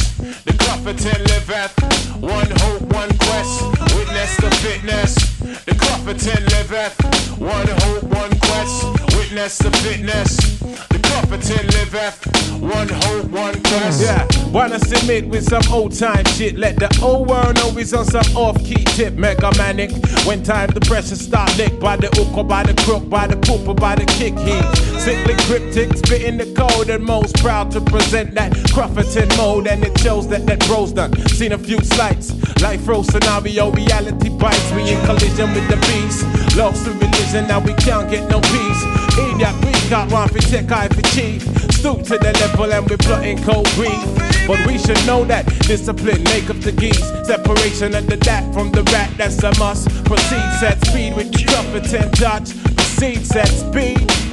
the 0.43 0.51
competent 0.65 1.19
liveth. 1.29 1.71
One 2.19 2.51
hope, 2.59 2.81
one 2.93 3.17
quest. 3.17 3.63
Witness 3.95 4.35
the 4.35 4.51
fitness, 4.59 5.15
the 5.63 5.73
competent 5.73 6.41
liveth. 6.51 7.39
One 7.39 7.65
hope, 7.65 8.03
one 8.03 8.37
quest. 8.39 8.83
Witness 9.15 9.57
the 9.59 9.71
fitness, 9.71 10.59
the 10.89 10.99
competent 10.99 11.63
liveth. 11.73 12.27
One 12.59 12.89
hope, 12.89 13.31
one 13.31 13.63
quest. 13.63 14.01
Yeah, 14.01 14.27
wanna 14.51 14.79
submit 14.79 15.29
with 15.29 15.45
some 15.45 15.63
old 15.71 15.97
time 15.97 16.25
shit. 16.25 16.57
Let 16.57 16.75
the 16.75 16.89
old 17.01 17.29
world 17.29 17.55
know 17.55 17.71
he's 17.71 17.93
on 17.93 18.03
some 18.03 18.35
off 18.35 18.57
key 18.65 18.83
tip. 18.83 19.13
Mega 19.13 19.49
manic. 19.57 19.91
When 20.25 20.43
time 20.43 20.71
the 20.71 20.81
pressure 20.81 21.15
start 21.15 21.57
lick 21.57 21.79
by 21.79 21.95
the 21.95 22.07
hook 22.07 22.37
or 22.37 22.43
by 22.43 22.63
the 22.63 22.73
crook, 22.83 23.09
by 23.09 23.27
the 23.27 23.37
poop 23.37 23.65
or 23.65 23.75
by 23.75 23.95
the 23.95 24.05
kick 24.05 24.37
heat. 24.39 24.92
Sickly 25.03 25.35
cryptic, 25.43 25.97
spitting 25.97 26.37
the 26.37 26.45
code 26.55 26.89
and 26.89 27.03
most 27.03 27.35
proud 27.35 27.71
to 27.71 27.81
present 27.81 28.33
that 28.35 28.53
Crufferton 28.71 29.27
mode. 29.35 29.67
And 29.67 29.83
it 29.83 29.99
shows 29.99 30.29
that 30.29 30.45
that 30.45 30.65
bro's 30.65 30.93
done. 30.93 31.11
Seen 31.27 31.51
a 31.51 31.57
few 31.57 31.77
slights. 31.79 32.31
Life 32.61 32.87
row 32.87 33.03
scenario, 33.03 33.69
reality 33.71 34.29
bites. 34.29 34.71
We 34.71 34.93
in 34.93 35.05
collision 35.05 35.51
with 35.53 35.67
the 35.67 35.75
beast. 35.91 36.23
Lost 36.55 36.85
to 36.85 36.91
religion, 36.91 37.49
now 37.49 37.59
we 37.59 37.73
can't 37.73 38.09
get 38.09 38.29
no 38.29 38.39
peace. 38.39 38.81
Idiot, 39.19 39.53
we 39.65 39.89
got 39.89 40.09
one 40.09 40.29
for 40.29 40.39
tech, 40.39 40.71
eye 40.71 40.87
for 40.87 41.01
chief. 41.11 41.43
Stoop 41.73 42.03
to 42.03 42.17
the 42.17 42.31
level 42.39 42.71
and 42.71 42.89
we're 42.89 42.95
plotting 42.95 43.43
cold 43.43 43.67
grief. 43.75 43.99
But 44.47 44.65
we 44.65 44.77
should 44.77 45.05
know 45.05 45.25
that 45.25 45.43
discipline 45.67 46.23
make 46.23 46.49
up 46.49 46.61
the 46.61 46.71
geese. 46.71 47.03
Separation 47.27 47.93
of 47.93 48.07
the 48.07 48.15
dat 48.15 48.53
from 48.53 48.71
the 48.71 48.83
rat, 48.83 49.11
that's 49.17 49.43
a 49.43 49.51
must. 49.59 49.89
Proceed 50.05 50.63
at 50.63 50.79
speed 50.87 51.13
with 51.17 51.29
Crufferton 51.33 52.09
touch. 52.13 52.55
Proceed 52.77 53.35
at 53.35 53.49
speed. 53.49 54.32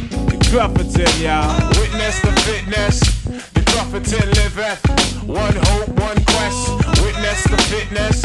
The 0.50 0.56
Crufferton, 0.56 1.22
y'all. 1.22 1.68
Witness 1.78 2.20
the 2.22 2.32
fitness, 2.42 2.98
the 3.54 3.62
competent 3.70 4.26
liveth. 4.34 4.82
One 5.22 5.54
hope, 5.54 5.88
one 5.90 6.24
quest. 6.24 6.74
Witness 7.00 7.44
the 7.44 7.56
fitness, 7.70 8.20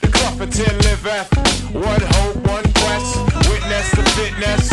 the 0.00 0.08
competent 0.08 0.72
liveth. 0.84 1.28
One 1.74 2.00
hope, 2.16 2.36
one 2.48 2.64
quest. 2.80 3.18
Witness 3.50 3.90
the 3.90 4.02
fitness, 4.16 4.70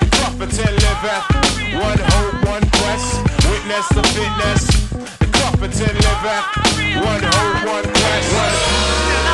the 0.00 0.08
competent 0.20 0.76
liveth. 0.76 1.24
One 1.80 1.98
hope, 2.12 2.44
one 2.44 2.68
quest. 2.68 3.24
Witness 3.48 3.88
the 3.88 4.02
fitness, 4.12 4.90
the 5.20 5.28
competent 5.32 5.94
liveth. 6.04 6.46
One 7.00 7.22
hope, 7.32 7.64
one 7.64 7.84
quest. 7.94 9.31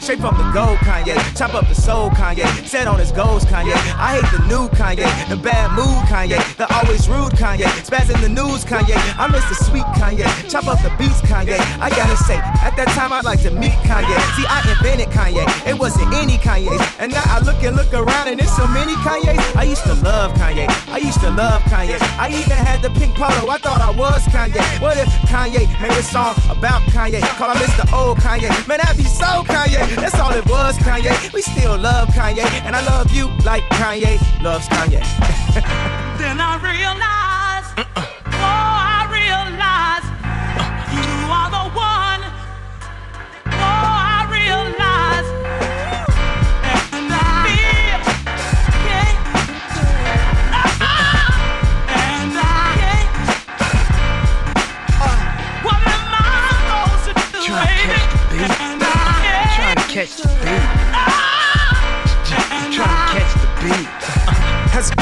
Straight 0.00 0.18
from 0.18 0.36
the 0.36 0.50
gold 0.52 0.78
Kanye. 0.78 1.16
Chop 1.36 1.54
up 1.54 1.68
the 1.68 1.74
soul 1.74 2.10
Kanye, 2.10 2.44
set 2.66 2.86
on 2.86 2.98
his 2.98 3.12
goals 3.12 3.44
Kanye. 3.44 3.74
I 3.96 4.18
hate 4.20 4.30
the 4.32 4.42
new 4.48 4.68
Kanye, 4.76 5.06
the 5.28 5.36
bad 5.36 5.70
mood 5.76 6.02
Kanye, 6.08 6.38
the 6.56 6.66
always 6.74 7.08
rude 7.08 7.32
Kanye, 7.32 7.68
spaz 7.84 8.12
in 8.12 8.20
the 8.20 8.28
news 8.28 8.64
Kanye. 8.64 8.96
I 9.18 9.28
miss 9.28 9.44
the 9.48 9.54
sweet 9.64 9.84
Kanye, 10.00 10.26
chop 10.50 10.66
up 10.66 10.80
the 10.82 10.90
beats 10.98 11.20
Kanye. 11.22 11.58
I 11.80 11.90
gotta 11.90 12.16
say, 12.16 12.36
at 12.36 12.76
that 12.76 12.88
time 12.96 13.12
I'd 13.12 13.24
like 13.24 13.42
to 13.42 13.50
meet 13.50 13.76
Kanye. 13.84 14.16
See, 14.36 14.46
I 14.48 14.64
invented 14.72 15.08
Kanye, 15.12 15.44
it 15.66 15.78
wasn't 15.78 16.12
any 16.14 16.38
Kanye's. 16.38 16.80
And 16.98 17.12
now 17.12 17.22
I 17.26 17.40
look 17.40 17.62
and 17.62 17.76
look 17.76 17.92
around 17.92 18.28
and 18.28 18.40
there's 18.40 18.54
so 18.56 18.66
many 18.68 18.94
Kanye's. 19.06 19.40
I 19.56 19.64
used 19.64 19.84
to 19.84 19.94
love 20.02 20.32
Kanye, 20.34 20.66
I 20.88 20.98
used 20.98 21.20
to 21.20 21.30
love 21.30 21.62
Kanye. 21.62 21.98
I 22.18 22.28
even 22.28 22.56
had 22.56 22.82
the 22.82 22.90
pink 22.98 23.14
polo, 23.14 23.50
I 23.50 23.58
thought 23.58 23.80
I 23.80 23.90
was 23.90 24.24
Kanye. 24.32 24.62
What 24.80 24.96
if 24.96 25.08
Kanye 25.28 25.68
made 25.80 25.92
a 25.92 26.02
song 26.02 26.34
about 26.48 26.82
Kanye? 26.90 27.20
Call 27.36 27.52
him 27.52 27.58
Mr. 27.58 27.84
Old 27.92 28.18
Kanye. 28.18 28.48
Man, 28.66 28.78
that'd 28.78 28.96
be 28.96 29.04
so 29.04 29.44
Kanye. 29.44 29.90
That's 30.00 30.18
all 30.18 30.32
it 30.32 30.46
was, 30.48 30.78
Kanye. 30.78 31.32
We 31.32 31.42
still 31.42 31.76
love 31.78 32.08
Kanye, 32.08 32.44
and 32.64 32.74
I 32.74 32.84
love 32.86 33.10
you 33.12 33.28
like 33.44 33.62
Kanye 33.70 34.18
loves 34.42 34.66
Kanye. 34.68 35.00
Then 36.18 36.40
I 36.40 36.56
realized, 36.60 37.88
oh, 37.96 38.09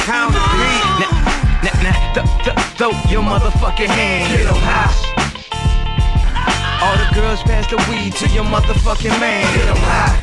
Count 0.09 0.35
of 0.35 0.41
beat. 0.57 0.85
Now, 1.05 1.13
now, 1.63 1.77
now, 1.85 2.13
th- 2.15 2.27
th- 2.43 2.57
throw 2.79 2.93
your 3.13 3.23
motherfucking 3.23 3.93
hand. 3.93 4.33
Get 4.33 4.47
'em 4.49 4.57
high. 4.57 4.95
All 6.83 6.97
the 6.97 7.09
girls 7.15 7.43
pass 7.43 7.67
the 7.69 7.77
weed 7.91 8.15
to 8.17 8.27
your 8.29 8.45
motherfucking 8.45 9.21
man. 9.21 9.45
Get 9.55 9.69
'em 9.69 9.77
high. 9.91 10.17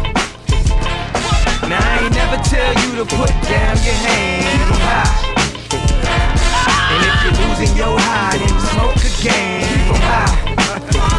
Now 1.69 1.77
I 1.77 1.99
ain't 2.03 2.15
never 2.15 2.37
tell 2.49 2.73
you 2.81 2.89
to 2.99 3.05
put 3.15 3.29
down 3.47 3.77
your 3.85 3.99
hand. 4.07 4.45
Get 4.57 4.69
'em 4.73 4.81
high. 4.89 5.13
And 6.91 6.99
if 7.09 7.15
you're 7.23 7.37
losing 7.45 7.77
your 7.77 7.95
high, 7.99 8.37
then 8.41 8.55
smoke 8.71 9.01
again. 9.13 9.61
Keep 9.69 9.93
'em 9.93 10.01
high. 10.09 11.14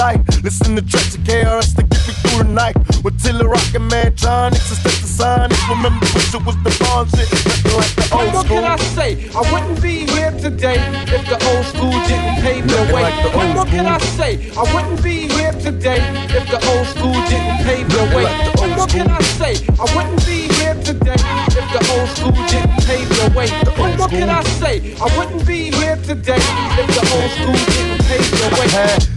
Light. 0.00 0.24
Listen 0.42 0.76
to 0.76 0.82
tracks 0.82 1.14
of 1.14 1.20
KRS 1.24 1.76
to 1.76 1.82
get 1.82 2.00
me 2.08 2.14
through 2.24 2.44
the 2.44 2.52
night. 2.56 2.74
With 3.04 3.22
T 3.22 3.32
La 3.32 3.44
Rock 3.44 3.68
and 3.74 3.84
Mantronix, 3.92 4.56
it's 4.72 4.82
just 4.82 5.02
the 5.04 5.08
sign. 5.20 5.50
Remember, 5.68 6.06
Pusha 6.08 6.40
was 6.40 6.56
the 6.64 6.72
bomb 6.80 7.04
shit. 7.12 7.28
Like 7.76 7.92
the 8.00 8.08
What 8.08 8.24
old 8.24 8.32
more 8.32 8.44
school. 8.44 8.56
can 8.56 8.64
I 8.64 8.76
say? 8.96 9.10
I 9.36 9.42
wouldn't 9.52 9.82
be 9.82 10.08
here 10.08 10.32
today 10.40 10.80
if 11.04 11.22
the 11.28 11.36
old 11.52 11.66
school 11.68 11.92
didn't 12.08 12.40
pave 12.40 12.64
the 12.64 12.80
way. 12.94 13.02
like 13.04 13.20
the 13.20 13.30
what 13.36 13.48
more 13.52 13.66
can 13.66 13.84
I 13.84 13.98
say? 14.16 14.32
I 14.56 14.64
wouldn't 14.72 15.02
be 15.04 15.28
here 15.36 15.52
today 15.52 16.00
if 16.32 16.44
the 16.48 16.60
old 16.72 16.86
school 16.96 17.18
didn't 17.28 17.60
pave 17.68 17.88
the 17.92 18.04
way. 18.16 18.24
like 18.24 18.40
the 18.48 18.52
what 18.56 18.70
more 18.80 18.88
can 18.88 19.10
I 19.12 19.20
say? 19.36 19.54
I 19.76 19.86
wouldn't 19.92 20.24
be 20.24 20.48
here 20.56 20.76
today 20.80 21.20
if 21.60 21.66
the 21.76 21.80
old 21.92 22.08
school 22.16 22.32
didn't 22.48 22.80
pave 22.88 23.08
the 23.20 23.28
way. 23.36 23.48
what 23.76 23.92
more 24.00 24.08
can 24.08 24.30
I 24.32 24.42
say? 24.64 24.96
I 24.96 25.08
wouldn't 25.20 25.44
be 25.46 25.68
here 25.76 26.00
today 26.08 26.40
if 26.80 26.88
the 26.88 27.04
old 27.04 27.30
school 27.36 27.58
didn't 27.68 28.00
pave 28.08 28.30
the 28.40 28.48
way. 28.56 29.09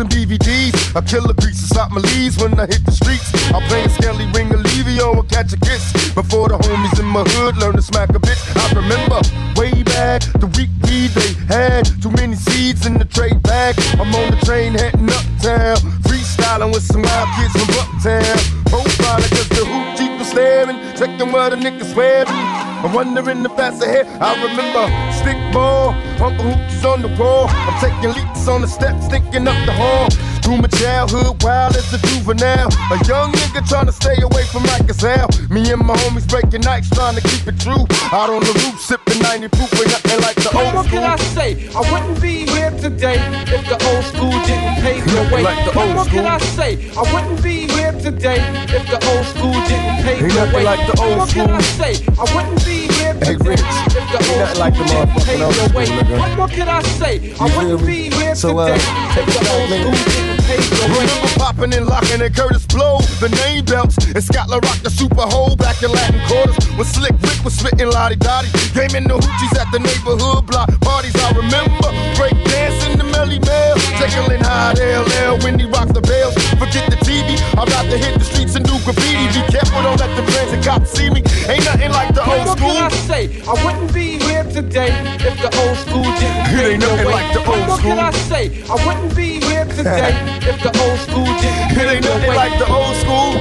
And 0.00 0.10
DVDs. 0.10 0.96
I 0.96 1.00
kill 1.02 1.28
a 1.30 1.34
grease 1.34 1.60
to 1.60 1.66
stop 1.66 1.92
my 1.92 2.00
leaves 2.00 2.38
when 2.38 2.58
I 2.58 2.66
hit 2.66 2.84
the 2.84 2.92
streets. 2.92 3.28
I 3.52 3.60
play 3.68 3.86
Skelly 3.88 4.24
ring 4.32 4.48
Olivio 4.48 5.20
and 5.20 5.28
catch 5.28 5.52
a 5.52 5.60
kiss. 5.60 5.92
Before 6.14 6.48
the 6.48 6.56
homies 6.56 6.98
in 6.98 7.06
my 7.06 7.22
hood 7.36 7.56
learn 7.58 7.76
to 7.76 7.82
smack 7.82 8.10
a 8.10 8.18
bitch. 8.18 8.40
I 8.56 8.72
remember 8.72 9.20
way 9.60 9.82
back 9.82 10.22
the 10.40 10.48
week 10.56 10.70
weed 10.84 11.10
they 11.12 11.32
had. 11.46 11.84
Too 12.00 12.10
many 12.10 12.34
seeds 12.34 12.86
in 12.86 12.98
the 12.98 13.04
trade 13.04 13.42
bag. 13.42 13.76
I'm 14.00 14.14
on 14.14 14.30
the 14.30 14.40
train 14.44 14.72
heading 14.74 15.08
uptown. 15.10 15.76
Freestyling 16.08 16.72
with 16.72 16.82
some 16.82 17.02
wild 17.02 17.28
kids 17.36 17.52
from 17.52 17.68
Uptown. 17.78 18.38
Profiling 18.72 19.30
cause 19.36 19.48
the 19.52 19.64
hoop 19.68 19.98
jeep 19.98 20.12
was 20.18 20.28
staring. 20.28 20.78
Checking 20.96 21.30
where 21.32 21.50
the 21.50 21.56
niggas 21.56 21.92
swearing. 21.92 22.19
I'm 22.82 22.94
wondering 22.94 23.42
the 23.42 23.50
past 23.50 23.82
ahead. 23.82 24.06
I 24.22 24.32
remember 24.42 24.88
stick 25.12 25.36
ball, 25.52 25.90
Uncle 26.18 26.46
Hoochie's 26.46 26.82
on 26.82 27.02
the 27.02 27.08
wall. 27.08 27.46
I'm 27.50 27.78
taking 27.78 28.14
leaps 28.14 28.48
on 28.48 28.62
the 28.62 28.68
steps, 28.68 29.06
thinking 29.08 29.46
up 29.46 29.66
the 29.66 29.72
hall. 29.72 30.08
Through 30.42 30.58
my 30.58 30.68
childhood, 30.68 31.42
wild 31.42 31.76
as 31.76 31.92
a 31.92 31.98
juvenile. 32.08 32.68
A 32.90 32.96
young 33.06 33.30
nigga 33.32 33.62
trying 33.68 33.86
to 33.86 33.92
stay 33.92 34.16
away 34.22 34.44
from 34.50 34.64
like 34.64 34.88
as 34.88 35.00
hell. 35.00 35.28
Me 35.50 35.70
and 35.70 35.84
my 35.84 35.96
homies 36.02 36.28
breaking 36.28 36.62
nights, 36.62 36.90
trying 36.90 37.14
to 37.14 37.22
keep 37.22 37.46
it 37.46 37.58
true. 37.60 37.84
Out 38.12 38.30
on 38.30 38.40
the 38.40 38.52
roof, 38.64 38.80
sipping 38.80 39.20
90 39.22 39.48
proof, 39.48 39.72
ain't 39.78 39.90
nothing 39.90 40.20
like 40.22 40.36
the 40.36 40.50
What 40.52 40.74
old 40.74 40.86
school. 40.86 41.00
can 41.00 41.04
I 41.04 41.16
say? 41.36 41.68
I 41.76 41.80
wouldn't 41.92 42.20
be 42.20 42.46
here 42.46 42.70
today 42.80 43.18
if 43.52 43.62
the 43.68 43.78
old 43.92 44.04
school 44.04 44.34
didn't 44.48 44.76
pave 44.82 45.04
the 45.06 45.22
way. 45.34 45.42
like 45.42 45.64
the 45.64 45.72
what 45.76 45.86
old 45.86 45.94
more 45.96 46.04
can 46.06 46.24
school. 46.24 46.26
I 46.26 46.38
say? 46.58 46.72
I 46.96 47.02
wouldn't 47.12 47.42
be 47.42 47.56
here 47.70 47.92
today 47.92 48.40
if 48.74 48.84
the 48.90 48.98
old 49.12 49.26
school 49.26 49.52
didn't 49.70 49.96
pave 50.02 50.22
Ain't 50.24 50.32
the 50.32 50.40
nothing 50.40 50.54
way. 50.54 50.64
like 50.64 50.82
the 50.90 50.96
old 51.00 51.18
what 51.18 51.36
more 51.36 51.46
can 51.46 51.50
I 51.50 51.60
say? 51.78 51.94
I 52.18 52.24
wouldn't 52.34 52.64
be 52.64 52.78
Hey, 53.20 53.36
Rich, 53.36 53.60
if 53.60 53.94
the 53.94 54.18
ain't 54.32 54.48
old 54.48 54.58
like 54.58 54.74
the 54.74 54.84
motherfucking 54.84 55.40
old 55.44 55.74
way. 55.74 55.86
nigga. 55.86 56.18
What 56.18 56.36
more 56.36 56.48
can 56.48 56.68
I 56.68 56.82
say? 56.82 57.34
I 57.38 57.44
wouldn't 57.56 57.86
be 57.86 58.10
here 58.10 58.34
So, 58.34 58.58
uh, 58.58 58.66
today 58.66 58.80
if 59.20 59.26
the 59.28 59.40
old 59.52 59.68
school 59.68 59.92
didn't 59.92 60.40
pave 60.48 60.70
the 60.70 60.76
way. 60.88 61.04
Remember 61.04 61.28
popping 61.36 61.74
and 61.74 61.86
locking 61.86 62.20
and 62.22 62.34
Kurtis 62.34 62.66
Blow, 62.66 62.98
the 63.20 63.28
name 63.44 63.64
belts, 63.64 63.96
and 63.98 64.24
Scotland 64.24 64.64
Rock 64.64 64.78
the 64.82 64.90
Super 64.90 65.22
Hole 65.28 65.54
back 65.56 65.82
in 65.82 65.92
Latin 65.92 66.20
quarters. 66.26 66.56
When 66.76 66.86
Slick 66.86 67.12
Rick 67.20 67.44
was 67.44 67.54
spitting 67.54 67.88
La 67.88 68.08
Di 68.08 68.16
Da 68.16 68.42
Di, 68.42 68.48
game 68.72 68.94
in 68.96 69.04
the 69.04 69.18
hoochies 69.20 69.54
at 69.60 69.70
the 69.70 69.78
neighborhood 69.80 70.46
block 70.46 70.70
parties. 70.80 71.14
I 71.16 71.30
remember 71.36 71.92
break 72.16 72.34
dancing 73.26 73.40
the 73.40 73.46
Melle 73.46 73.76
Mel, 73.76 73.76
tickling 73.98 74.40
high 74.40 74.72
LL 74.72 75.38
when 75.44 75.58
he 75.58 75.66
rocked 75.66 75.94
the 75.94 76.00
bells. 76.00 76.34
Forget 76.58 76.90
the 76.90 76.96
TV, 76.96 77.36
I'd 77.58 77.68
rather 77.70 77.96
hit 77.98 78.18
the 78.18 78.24
streets 78.24 78.54
and 78.54 78.64
do 78.64 78.72
graffiti. 78.84 79.26
Be 79.40 79.42
careful, 79.52 79.82
don't 79.82 79.98
let 80.00 80.14
the 80.16 80.22
friends 80.30 80.52
and 80.52 80.64
cops 80.64 80.90
see 80.90 81.10
me. 81.10 81.22
Ain't 81.48 81.64
nothing 81.64 81.90
like 81.92 82.14
the 82.14 82.22
What 82.22 82.38
old 82.38 82.46
more 82.46 82.56
school. 82.56 82.70
can 82.72 82.84
I 82.84 82.96
say? 83.08 83.42
I 83.46 83.64
wouldn't 83.64 83.92
be 83.94 84.18
here 84.18 84.44
today 84.44 84.92
if 85.20 85.36
the 85.40 85.50
old 85.60 85.76
school 85.78 86.02
didn't 86.02 86.46
It 86.54 86.72
ain't 86.72 86.80
nothing 86.80 87.06
like 87.10 87.32
the 87.32 87.40
what 87.40 87.58
old 87.58 87.68
more 87.68 87.78
can. 87.78 87.98
I 87.98 88.10
say? 88.30 88.44
I 88.70 88.76
wouldn't 88.86 89.16
be 89.16 89.40
here 89.40 89.64
today 89.64 90.14
if 90.46 90.56
the 90.62 90.72
old 90.80 90.98
school 91.00 91.26
didn't 91.40 91.76
It 91.76 91.86
ain't 91.94 92.04
nothing 92.04 92.34
like 92.34 92.54
the 92.58 92.68
old 92.68 92.94
school. 93.02 93.32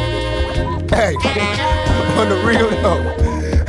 Hey, 0.90 1.14
on 2.18 2.28
the 2.30 2.42
real 2.44 2.70
though, 2.82 3.00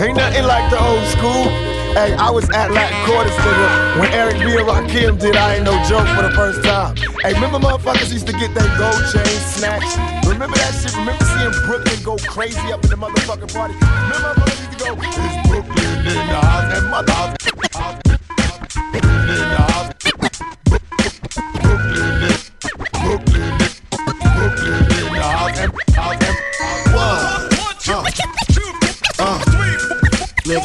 ain't 0.03 0.17
nothing 0.17 0.45
like 0.47 0.71
the 0.71 0.81
old 0.81 1.05
school. 1.15 1.80
Hey, 1.93 2.15
I 2.15 2.31
was 2.31 2.49
at 2.51 2.71
Latin 2.71 2.97
Quarters, 3.05 3.33
nigga, 3.33 4.01
when 4.01 4.13
Eric 4.13 4.39
B. 4.39 4.57
and 4.57 4.69
Rakim 4.69 5.19
did 5.19 5.37
I 5.37 5.57
Ain't 5.57 5.65
No 5.65 5.73
Joke 5.89 6.07
for 6.15 6.23
the 6.23 6.31
first 6.31 6.63
time. 6.63 6.95
Hey, 7.23 7.35
remember 7.35 7.59
motherfuckers 7.59 8.13
used 8.13 8.29
to 8.29 8.33
get 8.33 8.55
their 8.55 8.69
gold 8.79 9.03
chain 9.11 9.27
snatched? 9.27 9.99
Remember 10.25 10.57
that 10.57 10.71
shit? 10.71 10.95
Remember 10.97 11.25
seeing 11.25 11.51
Brooklyn 11.67 12.03
go 12.05 12.17
crazy 12.31 12.73
up 12.73 12.85
in 12.85 12.91
the 12.91 12.97
motherfucking 12.97 13.53
party? 13.53 13.75
Remember 13.75 14.39
motherfuckers 14.39 14.59
used 14.61 14.79
to 14.79 14.85
go, 14.85 14.95
it's 15.03 15.49
Brooklyn 15.49 15.99
in 16.07 16.27
the 16.31 16.41
house, 16.41 16.79
and 16.79 16.91
mother 16.91 17.13
house. 17.13 17.37
In 18.95 19.03
the 19.03 19.57
house. 19.57 20.00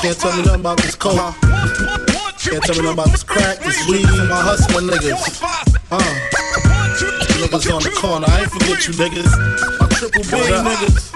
Can't 0.05 0.19
tell 0.19 0.37
me 0.37 0.43
nothing 0.43 0.59
about 0.59 0.77
this 0.77 0.93
coke. 0.93 1.17
Can't 2.37 2.61
tell 2.61 2.75
me 2.75 2.83
nothing 2.83 2.93
about 2.93 3.09
this 3.09 3.23
crack, 3.23 3.57
this 3.57 3.87
weed, 3.89 4.05
my 4.29 4.37
hustling 4.37 4.85
niggas. 4.85 5.41
Uh, 5.89 5.97
niggas 7.41 7.73
on 7.73 7.81
the 7.81 7.89
corner, 7.97 8.27
I 8.29 8.41
ain't 8.41 8.51
forget 8.51 8.85
you 8.85 8.93
niggas. 8.93 9.31
My 9.79 9.87
triple 9.97 10.21
B 10.21 10.29
niggas. 10.29 11.11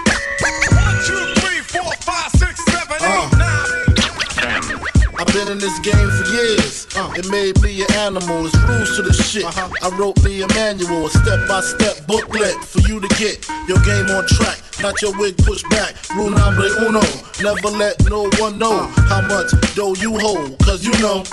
I've 5.20 5.32
been 5.34 5.52
in 5.52 5.58
this 5.58 5.78
game 5.78 6.10
for 6.10 6.26
years. 6.34 6.88
Uh, 6.96 7.12
it 7.16 7.30
made 7.30 7.62
me 7.62 7.82
an 7.82 7.92
animal. 7.92 8.46
It's 8.46 8.56
rules 8.66 8.96
to 8.96 9.02
the 9.02 9.12
shit. 9.12 9.44
I 9.46 9.88
wrote 9.96 10.20
me 10.24 10.42
a 10.42 10.48
manual, 10.48 11.06
a 11.06 11.10
step 11.10 11.46
by 11.46 11.60
step 11.60 12.06
booklet 12.08 12.56
for 12.64 12.80
you 12.80 12.98
to 12.98 13.08
get 13.14 13.46
your 13.68 13.78
game 13.86 14.10
on 14.10 14.26
track. 14.26 14.58
Not 14.82 15.00
your 15.02 15.16
wig 15.18 15.36
pushed 15.38 15.68
back. 15.68 15.94
Rule 16.16 16.30
number 16.30 16.66
uno. 16.80 17.02
Never 17.42 17.68
let 17.68 18.02
no 18.08 18.30
one 18.38 18.58
know 18.58 18.86
how 19.08 19.20
much 19.28 19.50
dough 19.74 19.94
you 19.94 20.18
hold. 20.18 20.58
Cause 20.60 20.84
you 20.84 20.92
know. 21.00 21.24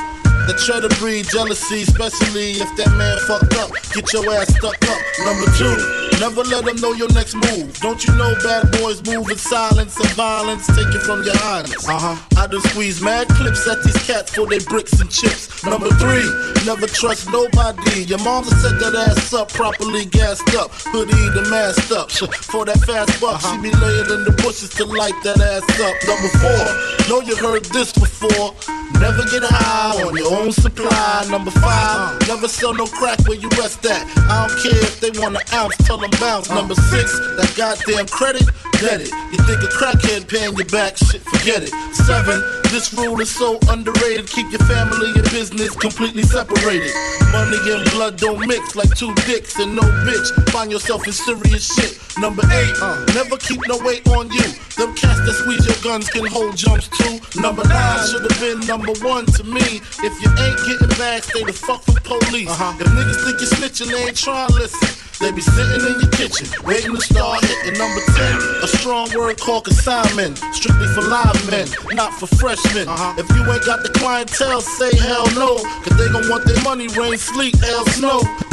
The 0.47 0.55
cheddar 0.63 0.87
breed 0.95 1.27
jealousy, 1.27 1.81
especially 1.81 2.51
if 2.51 2.71
that 2.77 2.87
man 2.95 3.19
fucked 3.27 3.59
up. 3.59 3.67
Get 3.91 4.07
your 4.13 4.31
ass 4.31 4.47
stuck 4.55 4.79
up. 4.87 5.01
Number 5.27 5.43
two, 5.59 6.06
never 6.19 6.43
let 6.43 6.65
them 6.65 6.77
know 6.77 6.93
your 6.93 7.11
next 7.13 7.35
move. 7.35 7.77
Don't 7.79 8.03
you 8.05 8.13
know 8.15 8.33
bad 8.43 8.71
boys 8.79 9.03
move 9.05 9.29
in 9.29 9.37
silence 9.37 9.97
and 9.97 10.09
violence? 10.11 10.67
Take 10.67 10.93
it 10.93 11.01
from 11.01 11.23
your 11.23 11.37
highness. 11.37 11.87
Uh 11.87 11.99
huh. 11.99 12.37
I 12.37 12.47
done 12.47 12.61
squeeze 12.61 13.01
mad 13.01 13.27
clips 13.29 13.67
at 13.67 13.83
these 13.83 13.97
cats 14.05 14.33
for 14.33 14.45
they 14.47 14.59
bricks 14.59 14.99
and 14.99 15.09
chips. 15.09 15.63
Number 15.65 15.89
three, 16.01 16.27
never 16.65 16.87
trust 16.87 17.31
nobody. 17.31 18.03
Your 18.03 18.19
mama 18.19 18.47
set 18.47 18.79
that 18.79 18.95
ass 18.95 19.33
up, 19.33 19.49
properly 19.49 20.05
gassed 20.05 20.55
up. 20.55 20.71
Hoodie 20.93 21.29
the 21.33 21.47
masked 21.49 21.91
up. 21.91 22.11
For 22.47 22.65
that 22.65 22.79
fast 22.79 23.19
buck, 23.19 23.41
she 23.41 23.57
be 23.57 23.71
laying 23.71 24.09
in 24.09 24.23
the 24.23 24.31
bushes 24.43 24.69
to 24.77 24.85
light 24.85 25.15
that 25.23 25.39
ass 25.41 25.65
up. 25.81 25.95
Number 26.07 26.29
four, 26.39 27.09
know 27.09 27.21
you 27.21 27.35
heard 27.35 27.65
this 27.65 27.91
before. 27.91 28.53
Never 28.99 29.23
get 29.29 29.43
high 29.43 30.01
on 30.01 30.15
your 30.15 30.33
own 30.33 30.51
supply. 30.51 31.25
Number 31.29 31.51
five, 31.51 32.19
never 32.27 32.47
sell 32.47 32.73
no 32.73 32.85
crack 32.85 33.19
where 33.27 33.37
you 33.37 33.49
rest 33.59 33.85
at. 33.85 34.07
I 34.29 34.47
don't 34.47 34.57
care 34.61 34.81
if 34.81 34.99
they 34.99 35.11
want 35.19 35.35
an 35.35 35.43
ounce, 35.53 35.75
tell 35.85 35.97
bounce. 36.19 36.49
Number 36.49 36.75
six, 36.75 37.19
that 37.37 37.53
goddamn 37.55 38.07
credit, 38.07 38.45
get 38.79 39.01
it. 39.01 39.11
You 39.31 39.39
think 39.45 39.63
a 39.63 39.69
crackhead 39.71 40.27
paying 40.27 40.55
you 40.55 40.65
back, 40.65 40.97
shit, 40.97 41.21
forget 41.21 41.63
it. 41.63 41.71
Seven, 41.93 42.41
this 42.71 42.93
rule 42.93 43.19
is 43.21 43.29
so 43.29 43.59
underrated. 43.69 44.27
Keep 44.27 44.51
your 44.51 44.63
family 44.67 45.11
and 45.15 45.23
business 45.31 45.75
completely 45.75 46.23
separated. 46.23 46.91
Money 47.31 47.57
and 47.71 47.89
blood 47.91 48.17
don't 48.17 48.45
mix 48.47 48.75
like 48.75 48.95
two 48.95 49.13
dicks 49.25 49.59
and 49.59 49.75
no 49.75 49.81
bitch. 50.07 50.31
Find 50.49 50.71
yourself 50.71 51.05
in 51.07 51.13
serious 51.13 51.67
shit. 51.73 51.99
Number 52.17 52.43
eight, 52.51 52.75
uh, 52.81 53.05
never 53.13 53.37
keep 53.37 53.61
no 53.67 53.77
weight 53.83 54.07
on 54.09 54.31
you. 54.31 54.47
Them 54.77 54.93
cats 54.95 55.21
that 55.25 55.35
squeeze 55.37 55.65
your 55.65 55.77
guns 55.83 56.09
can 56.09 56.25
hold 56.25 56.55
jumps 56.55 56.87
too. 56.89 57.19
Number 57.41 57.63
nine 57.67 58.07
should 58.07 58.29
have 58.29 58.39
been 58.39 58.59
number 58.67 58.93
one 59.05 59.25
to 59.37 59.43
me. 59.43 59.81
If 60.01 60.13
you 60.21 60.29
ain't 60.37 60.59
getting 60.65 60.97
back, 60.97 61.23
stay 61.23 61.43
the 61.43 61.53
fuck 61.53 61.85
with 61.87 62.03
police. 62.03 62.49
If 62.49 62.87
niggas 62.87 63.23
think 63.23 63.39
you're 63.41 63.49
snitching, 63.49 63.91
they 63.91 64.07
ain't 64.07 64.17
trying 64.17 64.47
to 64.47 64.53
listen. 64.53 65.06
They 65.19 65.31
be 65.31 65.41
sitting 65.41 65.81
in 65.81 65.99
your 65.99 66.11
kitchen, 66.11 66.47
waiting 66.63 66.93
to 66.93 67.01
start 67.01 67.43
hitting 67.43 67.79
number 67.79 68.01
10. 68.05 68.63
A 68.63 68.67
strong 68.67 69.09
word 69.17 69.39
called 69.39 69.65
consignment, 69.65 70.37
strictly 70.53 70.87
for 70.93 71.01
live 71.01 71.49
men, 71.49 71.67
not 71.95 72.13
for 72.13 72.27
freshmen. 72.27 72.87
Uh-huh. 72.87 73.15
If 73.17 73.27
you 73.35 73.51
ain't 73.51 73.65
got 73.65 73.81
the 73.81 73.89
clientele, 73.89 74.61
say 74.61 74.95
hell 74.95 75.25
no. 75.33 75.57
Cause 75.81 75.97
they 75.97 76.11
gon' 76.11 76.29
want 76.29 76.45
their 76.45 76.61
money, 76.63 76.87
rain, 76.89 77.17
sleet, 77.17 77.55
hell, 77.55 77.85
snow. 77.87 78.21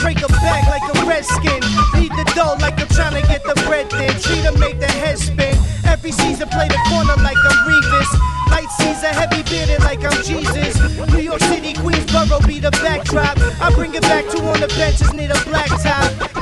Break 0.00 0.22
a 0.22 0.28
back 0.28 0.66
like 0.68 0.86
a 0.94 1.06
redskin. 1.06 1.60
Lead 1.94 2.12
the 2.12 2.24
dough 2.34 2.56
like 2.60 2.80
I'm 2.80 2.88
trying 2.88 3.20
to 3.20 3.26
get 3.28 3.42
the 3.44 3.54
bread 3.66 3.90
thin. 3.90 4.10
Treat 4.20 4.44
'em, 4.44 4.58
make 4.58 4.80
the 4.80 4.86
head 4.86 5.18
spin. 5.18 5.56
Every 5.84 6.12
season, 6.12 6.48
play 6.48 6.68
the 6.68 6.80
corner 6.88 7.16
like 7.22 7.36
I'm 7.36 7.58
Revis. 7.68 8.10
Light 8.50 8.70
season, 8.78 9.12
heavy 9.14 9.42
bearded 9.50 9.80
like 9.84 10.04
I'm 10.04 10.22
Jesus. 10.22 10.74
New 11.12 11.20
York 11.20 11.40
City, 11.40 11.74
Queensboro 11.74 12.46
be 12.46 12.60
the 12.60 12.70
backdrop. 12.70 13.36
I 13.60 13.70
bring 13.74 13.94
it 13.94 14.02
back 14.02 14.26
to 14.28 14.38
on 14.50 14.60
the 14.60 14.68
benches, 14.78 15.12
need 15.12 15.30
a 15.30 15.40
black 15.44 15.68
top. 15.82 16.37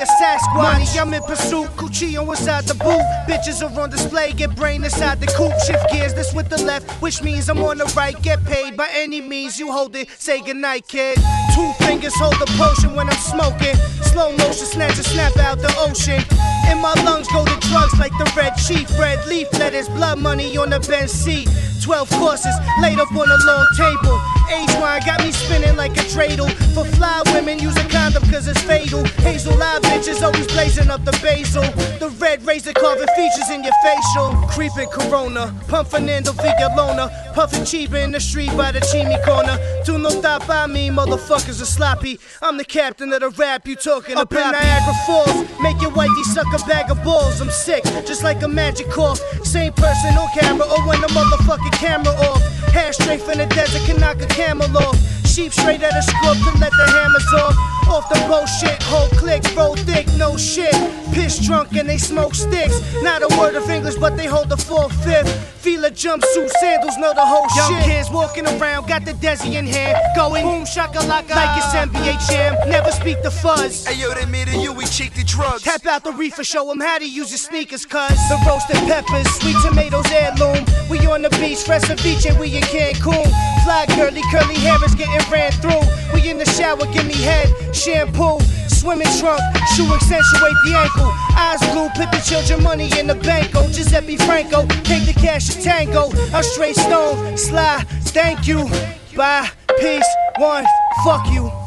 A 0.00 0.06
Sasquatch. 0.06 0.54
Money, 0.54 0.86
I'm 0.98 1.14
in 1.14 1.22
pursuit. 1.22 1.68
Cuchillo 1.76 2.28
inside 2.30 2.64
the 2.64 2.74
boot. 2.74 3.02
Bitches 3.28 3.62
are 3.62 3.80
on 3.80 3.90
display, 3.90 4.32
get 4.32 4.54
brain 4.56 4.82
inside 4.84 5.20
the 5.20 5.26
coupe. 5.26 5.52
Shift 5.66 5.90
gears, 5.92 6.14
this 6.14 6.32
with 6.32 6.48
the 6.48 6.62
left, 6.62 6.90
which 7.02 7.22
means 7.22 7.48
I'm 7.48 7.62
on 7.62 7.78
the 7.78 7.92
right. 7.96 8.20
Get 8.22 8.44
paid 8.44 8.76
by 8.76 8.88
any 8.92 9.20
means 9.20 9.58
you 9.58 9.70
hold 9.70 9.94
it. 9.96 10.08
Say 10.18 10.40
goodnight, 10.40 10.88
kid. 10.88 11.18
Two 11.54 11.72
fingers 11.84 12.14
hold 12.16 12.34
the 12.34 12.46
potion 12.56 12.94
when 12.94 13.08
I'm 13.08 13.16
smoking. 13.16 13.76
Slow 14.02 14.32
motion, 14.36 14.66
snatch 14.66 14.98
a 14.98 15.04
snap 15.04 15.36
out 15.36 15.58
the 15.58 15.72
ocean. 15.78 16.22
In 16.70 16.78
my 16.80 16.94
lungs 17.04 17.28
go 17.28 17.44
the 17.44 17.58
drugs 17.68 17.98
like 17.98 18.12
the 18.12 18.30
red 18.36 18.54
chief. 18.56 18.88
Red 18.98 19.26
leaf 19.26 19.52
lettuce, 19.58 19.88
blood 19.88 20.18
money 20.18 20.56
on 20.56 20.70
the 20.70 20.80
bench 20.80 21.10
seat. 21.10 21.48
12 21.80 22.10
courses 22.10 22.54
laid 22.82 22.98
up 22.98 23.10
on 23.12 23.28
a 23.30 23.38
long 23.46 23.66
table. 23.76 24.20
Age 24.52 24.74
wine 24.80 25.00
got 25.06 25.24
me 25.24 25.32
spinning 25.32 25.76
like 25.76 25.92
a 25.92 26.04
dreidel. 26.12 26.50
For 26.74 26.84
fly 26.96 27.22
women, 27.32 27.58
use 27.58 27.76
a 27.76 27.88
condom 27.88 28.22
cause 28.30 28.46
it's 28.48 28.60
fatal. 28.62 29.04
Hazel 29.24 29.60
eye 29.62 29.78
bitches 29.82 30.22
always 30.22 30.46
blazing 30.48 30.90
up 30.90 31.04
the 31.04 31.12
basil. 31.22 31.62
The 31.98 32.10
red 32.18 32.44
razor 32.46 32.72
carving 32.72 33.08
features 33.16 33.50
in 33.50 33.64
your 33.64 33.72
facial. 33.82 34.34
Creeping 34.48 34.88
Corona, 34.88 35.54
pump 35.68 35.88
Fernando 35.88 36.32
Villalona. 36.32 37.08
Puffin' 37.40 37.64
cheap 37.64 37.94
in 37.94 38.12
the 38.12 38.20
street 38.20 38.54
by 38.54 38.70
the 38.70 38.80
chimney 38.92 39.16
corner. 39.24 39.56
Do 39.86 39.96
no 39.96 40.10
thought 40.10 40.46
by 40.46 40.66
me, 40.66 40.90
motherfuckers 40.90 41.62
are 41.62 41.64
sloppy. 41.64 42.20
I'm 42.42 42.58
the 42.58 42.66
captain 42.66 43.10
of 43.14 43.20
the 43.20 43.30
rap 43.30 43.66
you 43.66 43.76
talking 43.76 44.18
Up 44.18 44.30
about. 44.30 44.54
Up 44.54 44.62
in 44.62 44.68
Niagara 44.68 44.94
Falls, 45.06 45.62
make 45.62 45.80
your 45.80 45.90
wifey 45.90 46.22
suck 46.24 46.44
a 46.52 46.58
bag 46.68 46.90
of 46.90 47.02
balls. 47.02 47.40
I'm 47.40 47.48
sick, 47.48 47.82
just 48.04 48.22
like 48.22 48.42
a 48.42 48.48
magic 48.48 48.90
cough. 48.90 49.18
Same 49.42 49.72
person 49.72 50.18
on 50.18 50.28
camera 50.38 50.66
or 50.66 50.86
when 50.86 51.00
the 51.00 51.06
motherfucking 51.06 51.72
camera 51.80 52.12
off. 52.28 52.42
Hair 52.74 52.92
straight 52.92 53.22
from 53.22 53.38
the 53.38 53.46
desert 53.46 53.86
can 53.86 53.98
knock 53.98 54.20
a 54.20 54.26
camel 54.26 54.76
off. 54.76 54.98
Sheep 55.26 55.54
straight 55.54 55.82
at 55.82 55.96
a 55.96 56.02
scrub 56.02 56.36
to 56.36 56.58
let 56.60 56.72
the 56.72 56.90
hammers 56.92 57.32
off. 57.40 57.79
Off 57.90 58.08
the 58.08 58.20
bullshit, 58.28 58.80
whole 58.84 59.08
clicks, 59.18 59.52
roll 59.54 59.74
thick, 59.74 60.06
no 60.16 60.36
shit. 60.36 60.72
Piss 61.12 61.44
drunk 61.44 61.72
and 61.74 61.88
they 61.88 61.98
smoke 61.98 62.34
sticks. 62.36 62.80
Not 63.02 63.22
a 63.22 63.36
word 63.36 63.56
of 63.56 63.68
English, 63.68 63.96
but 63.96 64.16
they 64.16 64.26
hold 64.26 64.48
the 64.48 64.56
four 64.56 64.88
fifth. 65.04 65.28
Feel 65.60 65.84
a 65.84 65.90
jumpsuit, 65.90 66.48
sandals, 66.60 66.96
know 66.98 67.12
the 67.12 67.20
whole 67.26 67.46
Young 67.54 67.82
shit. 67.82 67.90
kids 67.90 68.10
walking 68.10 68.46
around, 68.46 68.86
got 68.88 69.04
the 69.04 69.12
Desi 69.12 69.54
in 69.58 69.66
hand. 69.66 69.98
Going 70.16 70.46
boom 70.46 70.64
shakalaka 70.64 71.34
like 71.34 71.58
it's 71.58 71.74
NBA 71.74 72.30
champ. 72.30 72.56
Never 72.68 72.90
speak 72.92 73.22
the 73.22 73.30
fuzz. 73.30 73.84
Hey 73.86 74.00
yo, 74.00 74.14
they 74.14 74.24
made 74.24 74.48
it 74.48 74.62
you, 74.62 74.72
we 74.72 74.86
cheat 74.86 75.12
the 75.14 75.24
drugs. 75.24 75.62
Tap 75.64 75.84
out 75.86 76.04
the 76.04 76.12
reefer, 76.12 76.44
show 76.44 76.66
them 76.68 76.80
how 76.80 76.98
to 76.98 77.04
use 77.04 77.30
your 77.30 77.38
sneakers, 77.38 77.84
cuz. 77.84 78.16
The 78.30 78.38
roasted 78.46 78.76
peppers, 78.86 79.28
sweet 79.34 79.56
tomatoes, 79.62 80.06
heirloom. 80.12 80.64
We 80.88 80.98
on 81.06 81.22
the 81.22 81.30
beach, 81.42 81.62
fresh 81.64 81.82
ceviche, 81.82 82.38
we 82.38 82.56
in 82.56 82.62
Cancun. 82.62 83.26
Fly 83.64 83.84
girly, 83.96 84.22
curly 84.30 84.54
hair 84.54 84.78
is 84.84 84.94
getting 84.94 85.30
ran 85.30 85.52
through. 85.52 85.82
We 86.14 86.30
in 86.30 86.38
the 86.38 86.46
shower, 86.46 86.86
give 86.94 87.06
me 87.06 87.14
head, 87.14 87.48
shampoo. 87.80 88.38
Swimming 88.68 89.08
trunk, 89.18 89.40
shoe 89.74 89.92
accentuate 89.92 90.58
the 90.64 90.74
ankle. 90.76 91.12
Eyes 91.36 91.60
blue, 91.72 91.88
put 91.90 92.10
the 92.12 92.22
children 92.24 92.62
money 92.62 92.90
in 92.98 93.06
the 93.06 93.14
banko. 93.14 93.60
Oh, 93.60 93.72
Giuseppe 93.72 94.16
Franco, 94.16 94.66
take 94.84 95.06
the 95.06 95.14
cash 95.14 95.48
to 95.48 95.62
tango. 95.62 96.10
I'm 96.32 96.42
straight 96.42 96.76
stone, 96.76 97.36
sly, 97.36 97.84
thank 98.12 98.46
you. 98.46 98.68
Bye, 99.16 99.50
peace, 99.78 100.08
one, 100.38 100.64
fuck 101.04 101.26
you. 101.30 101.59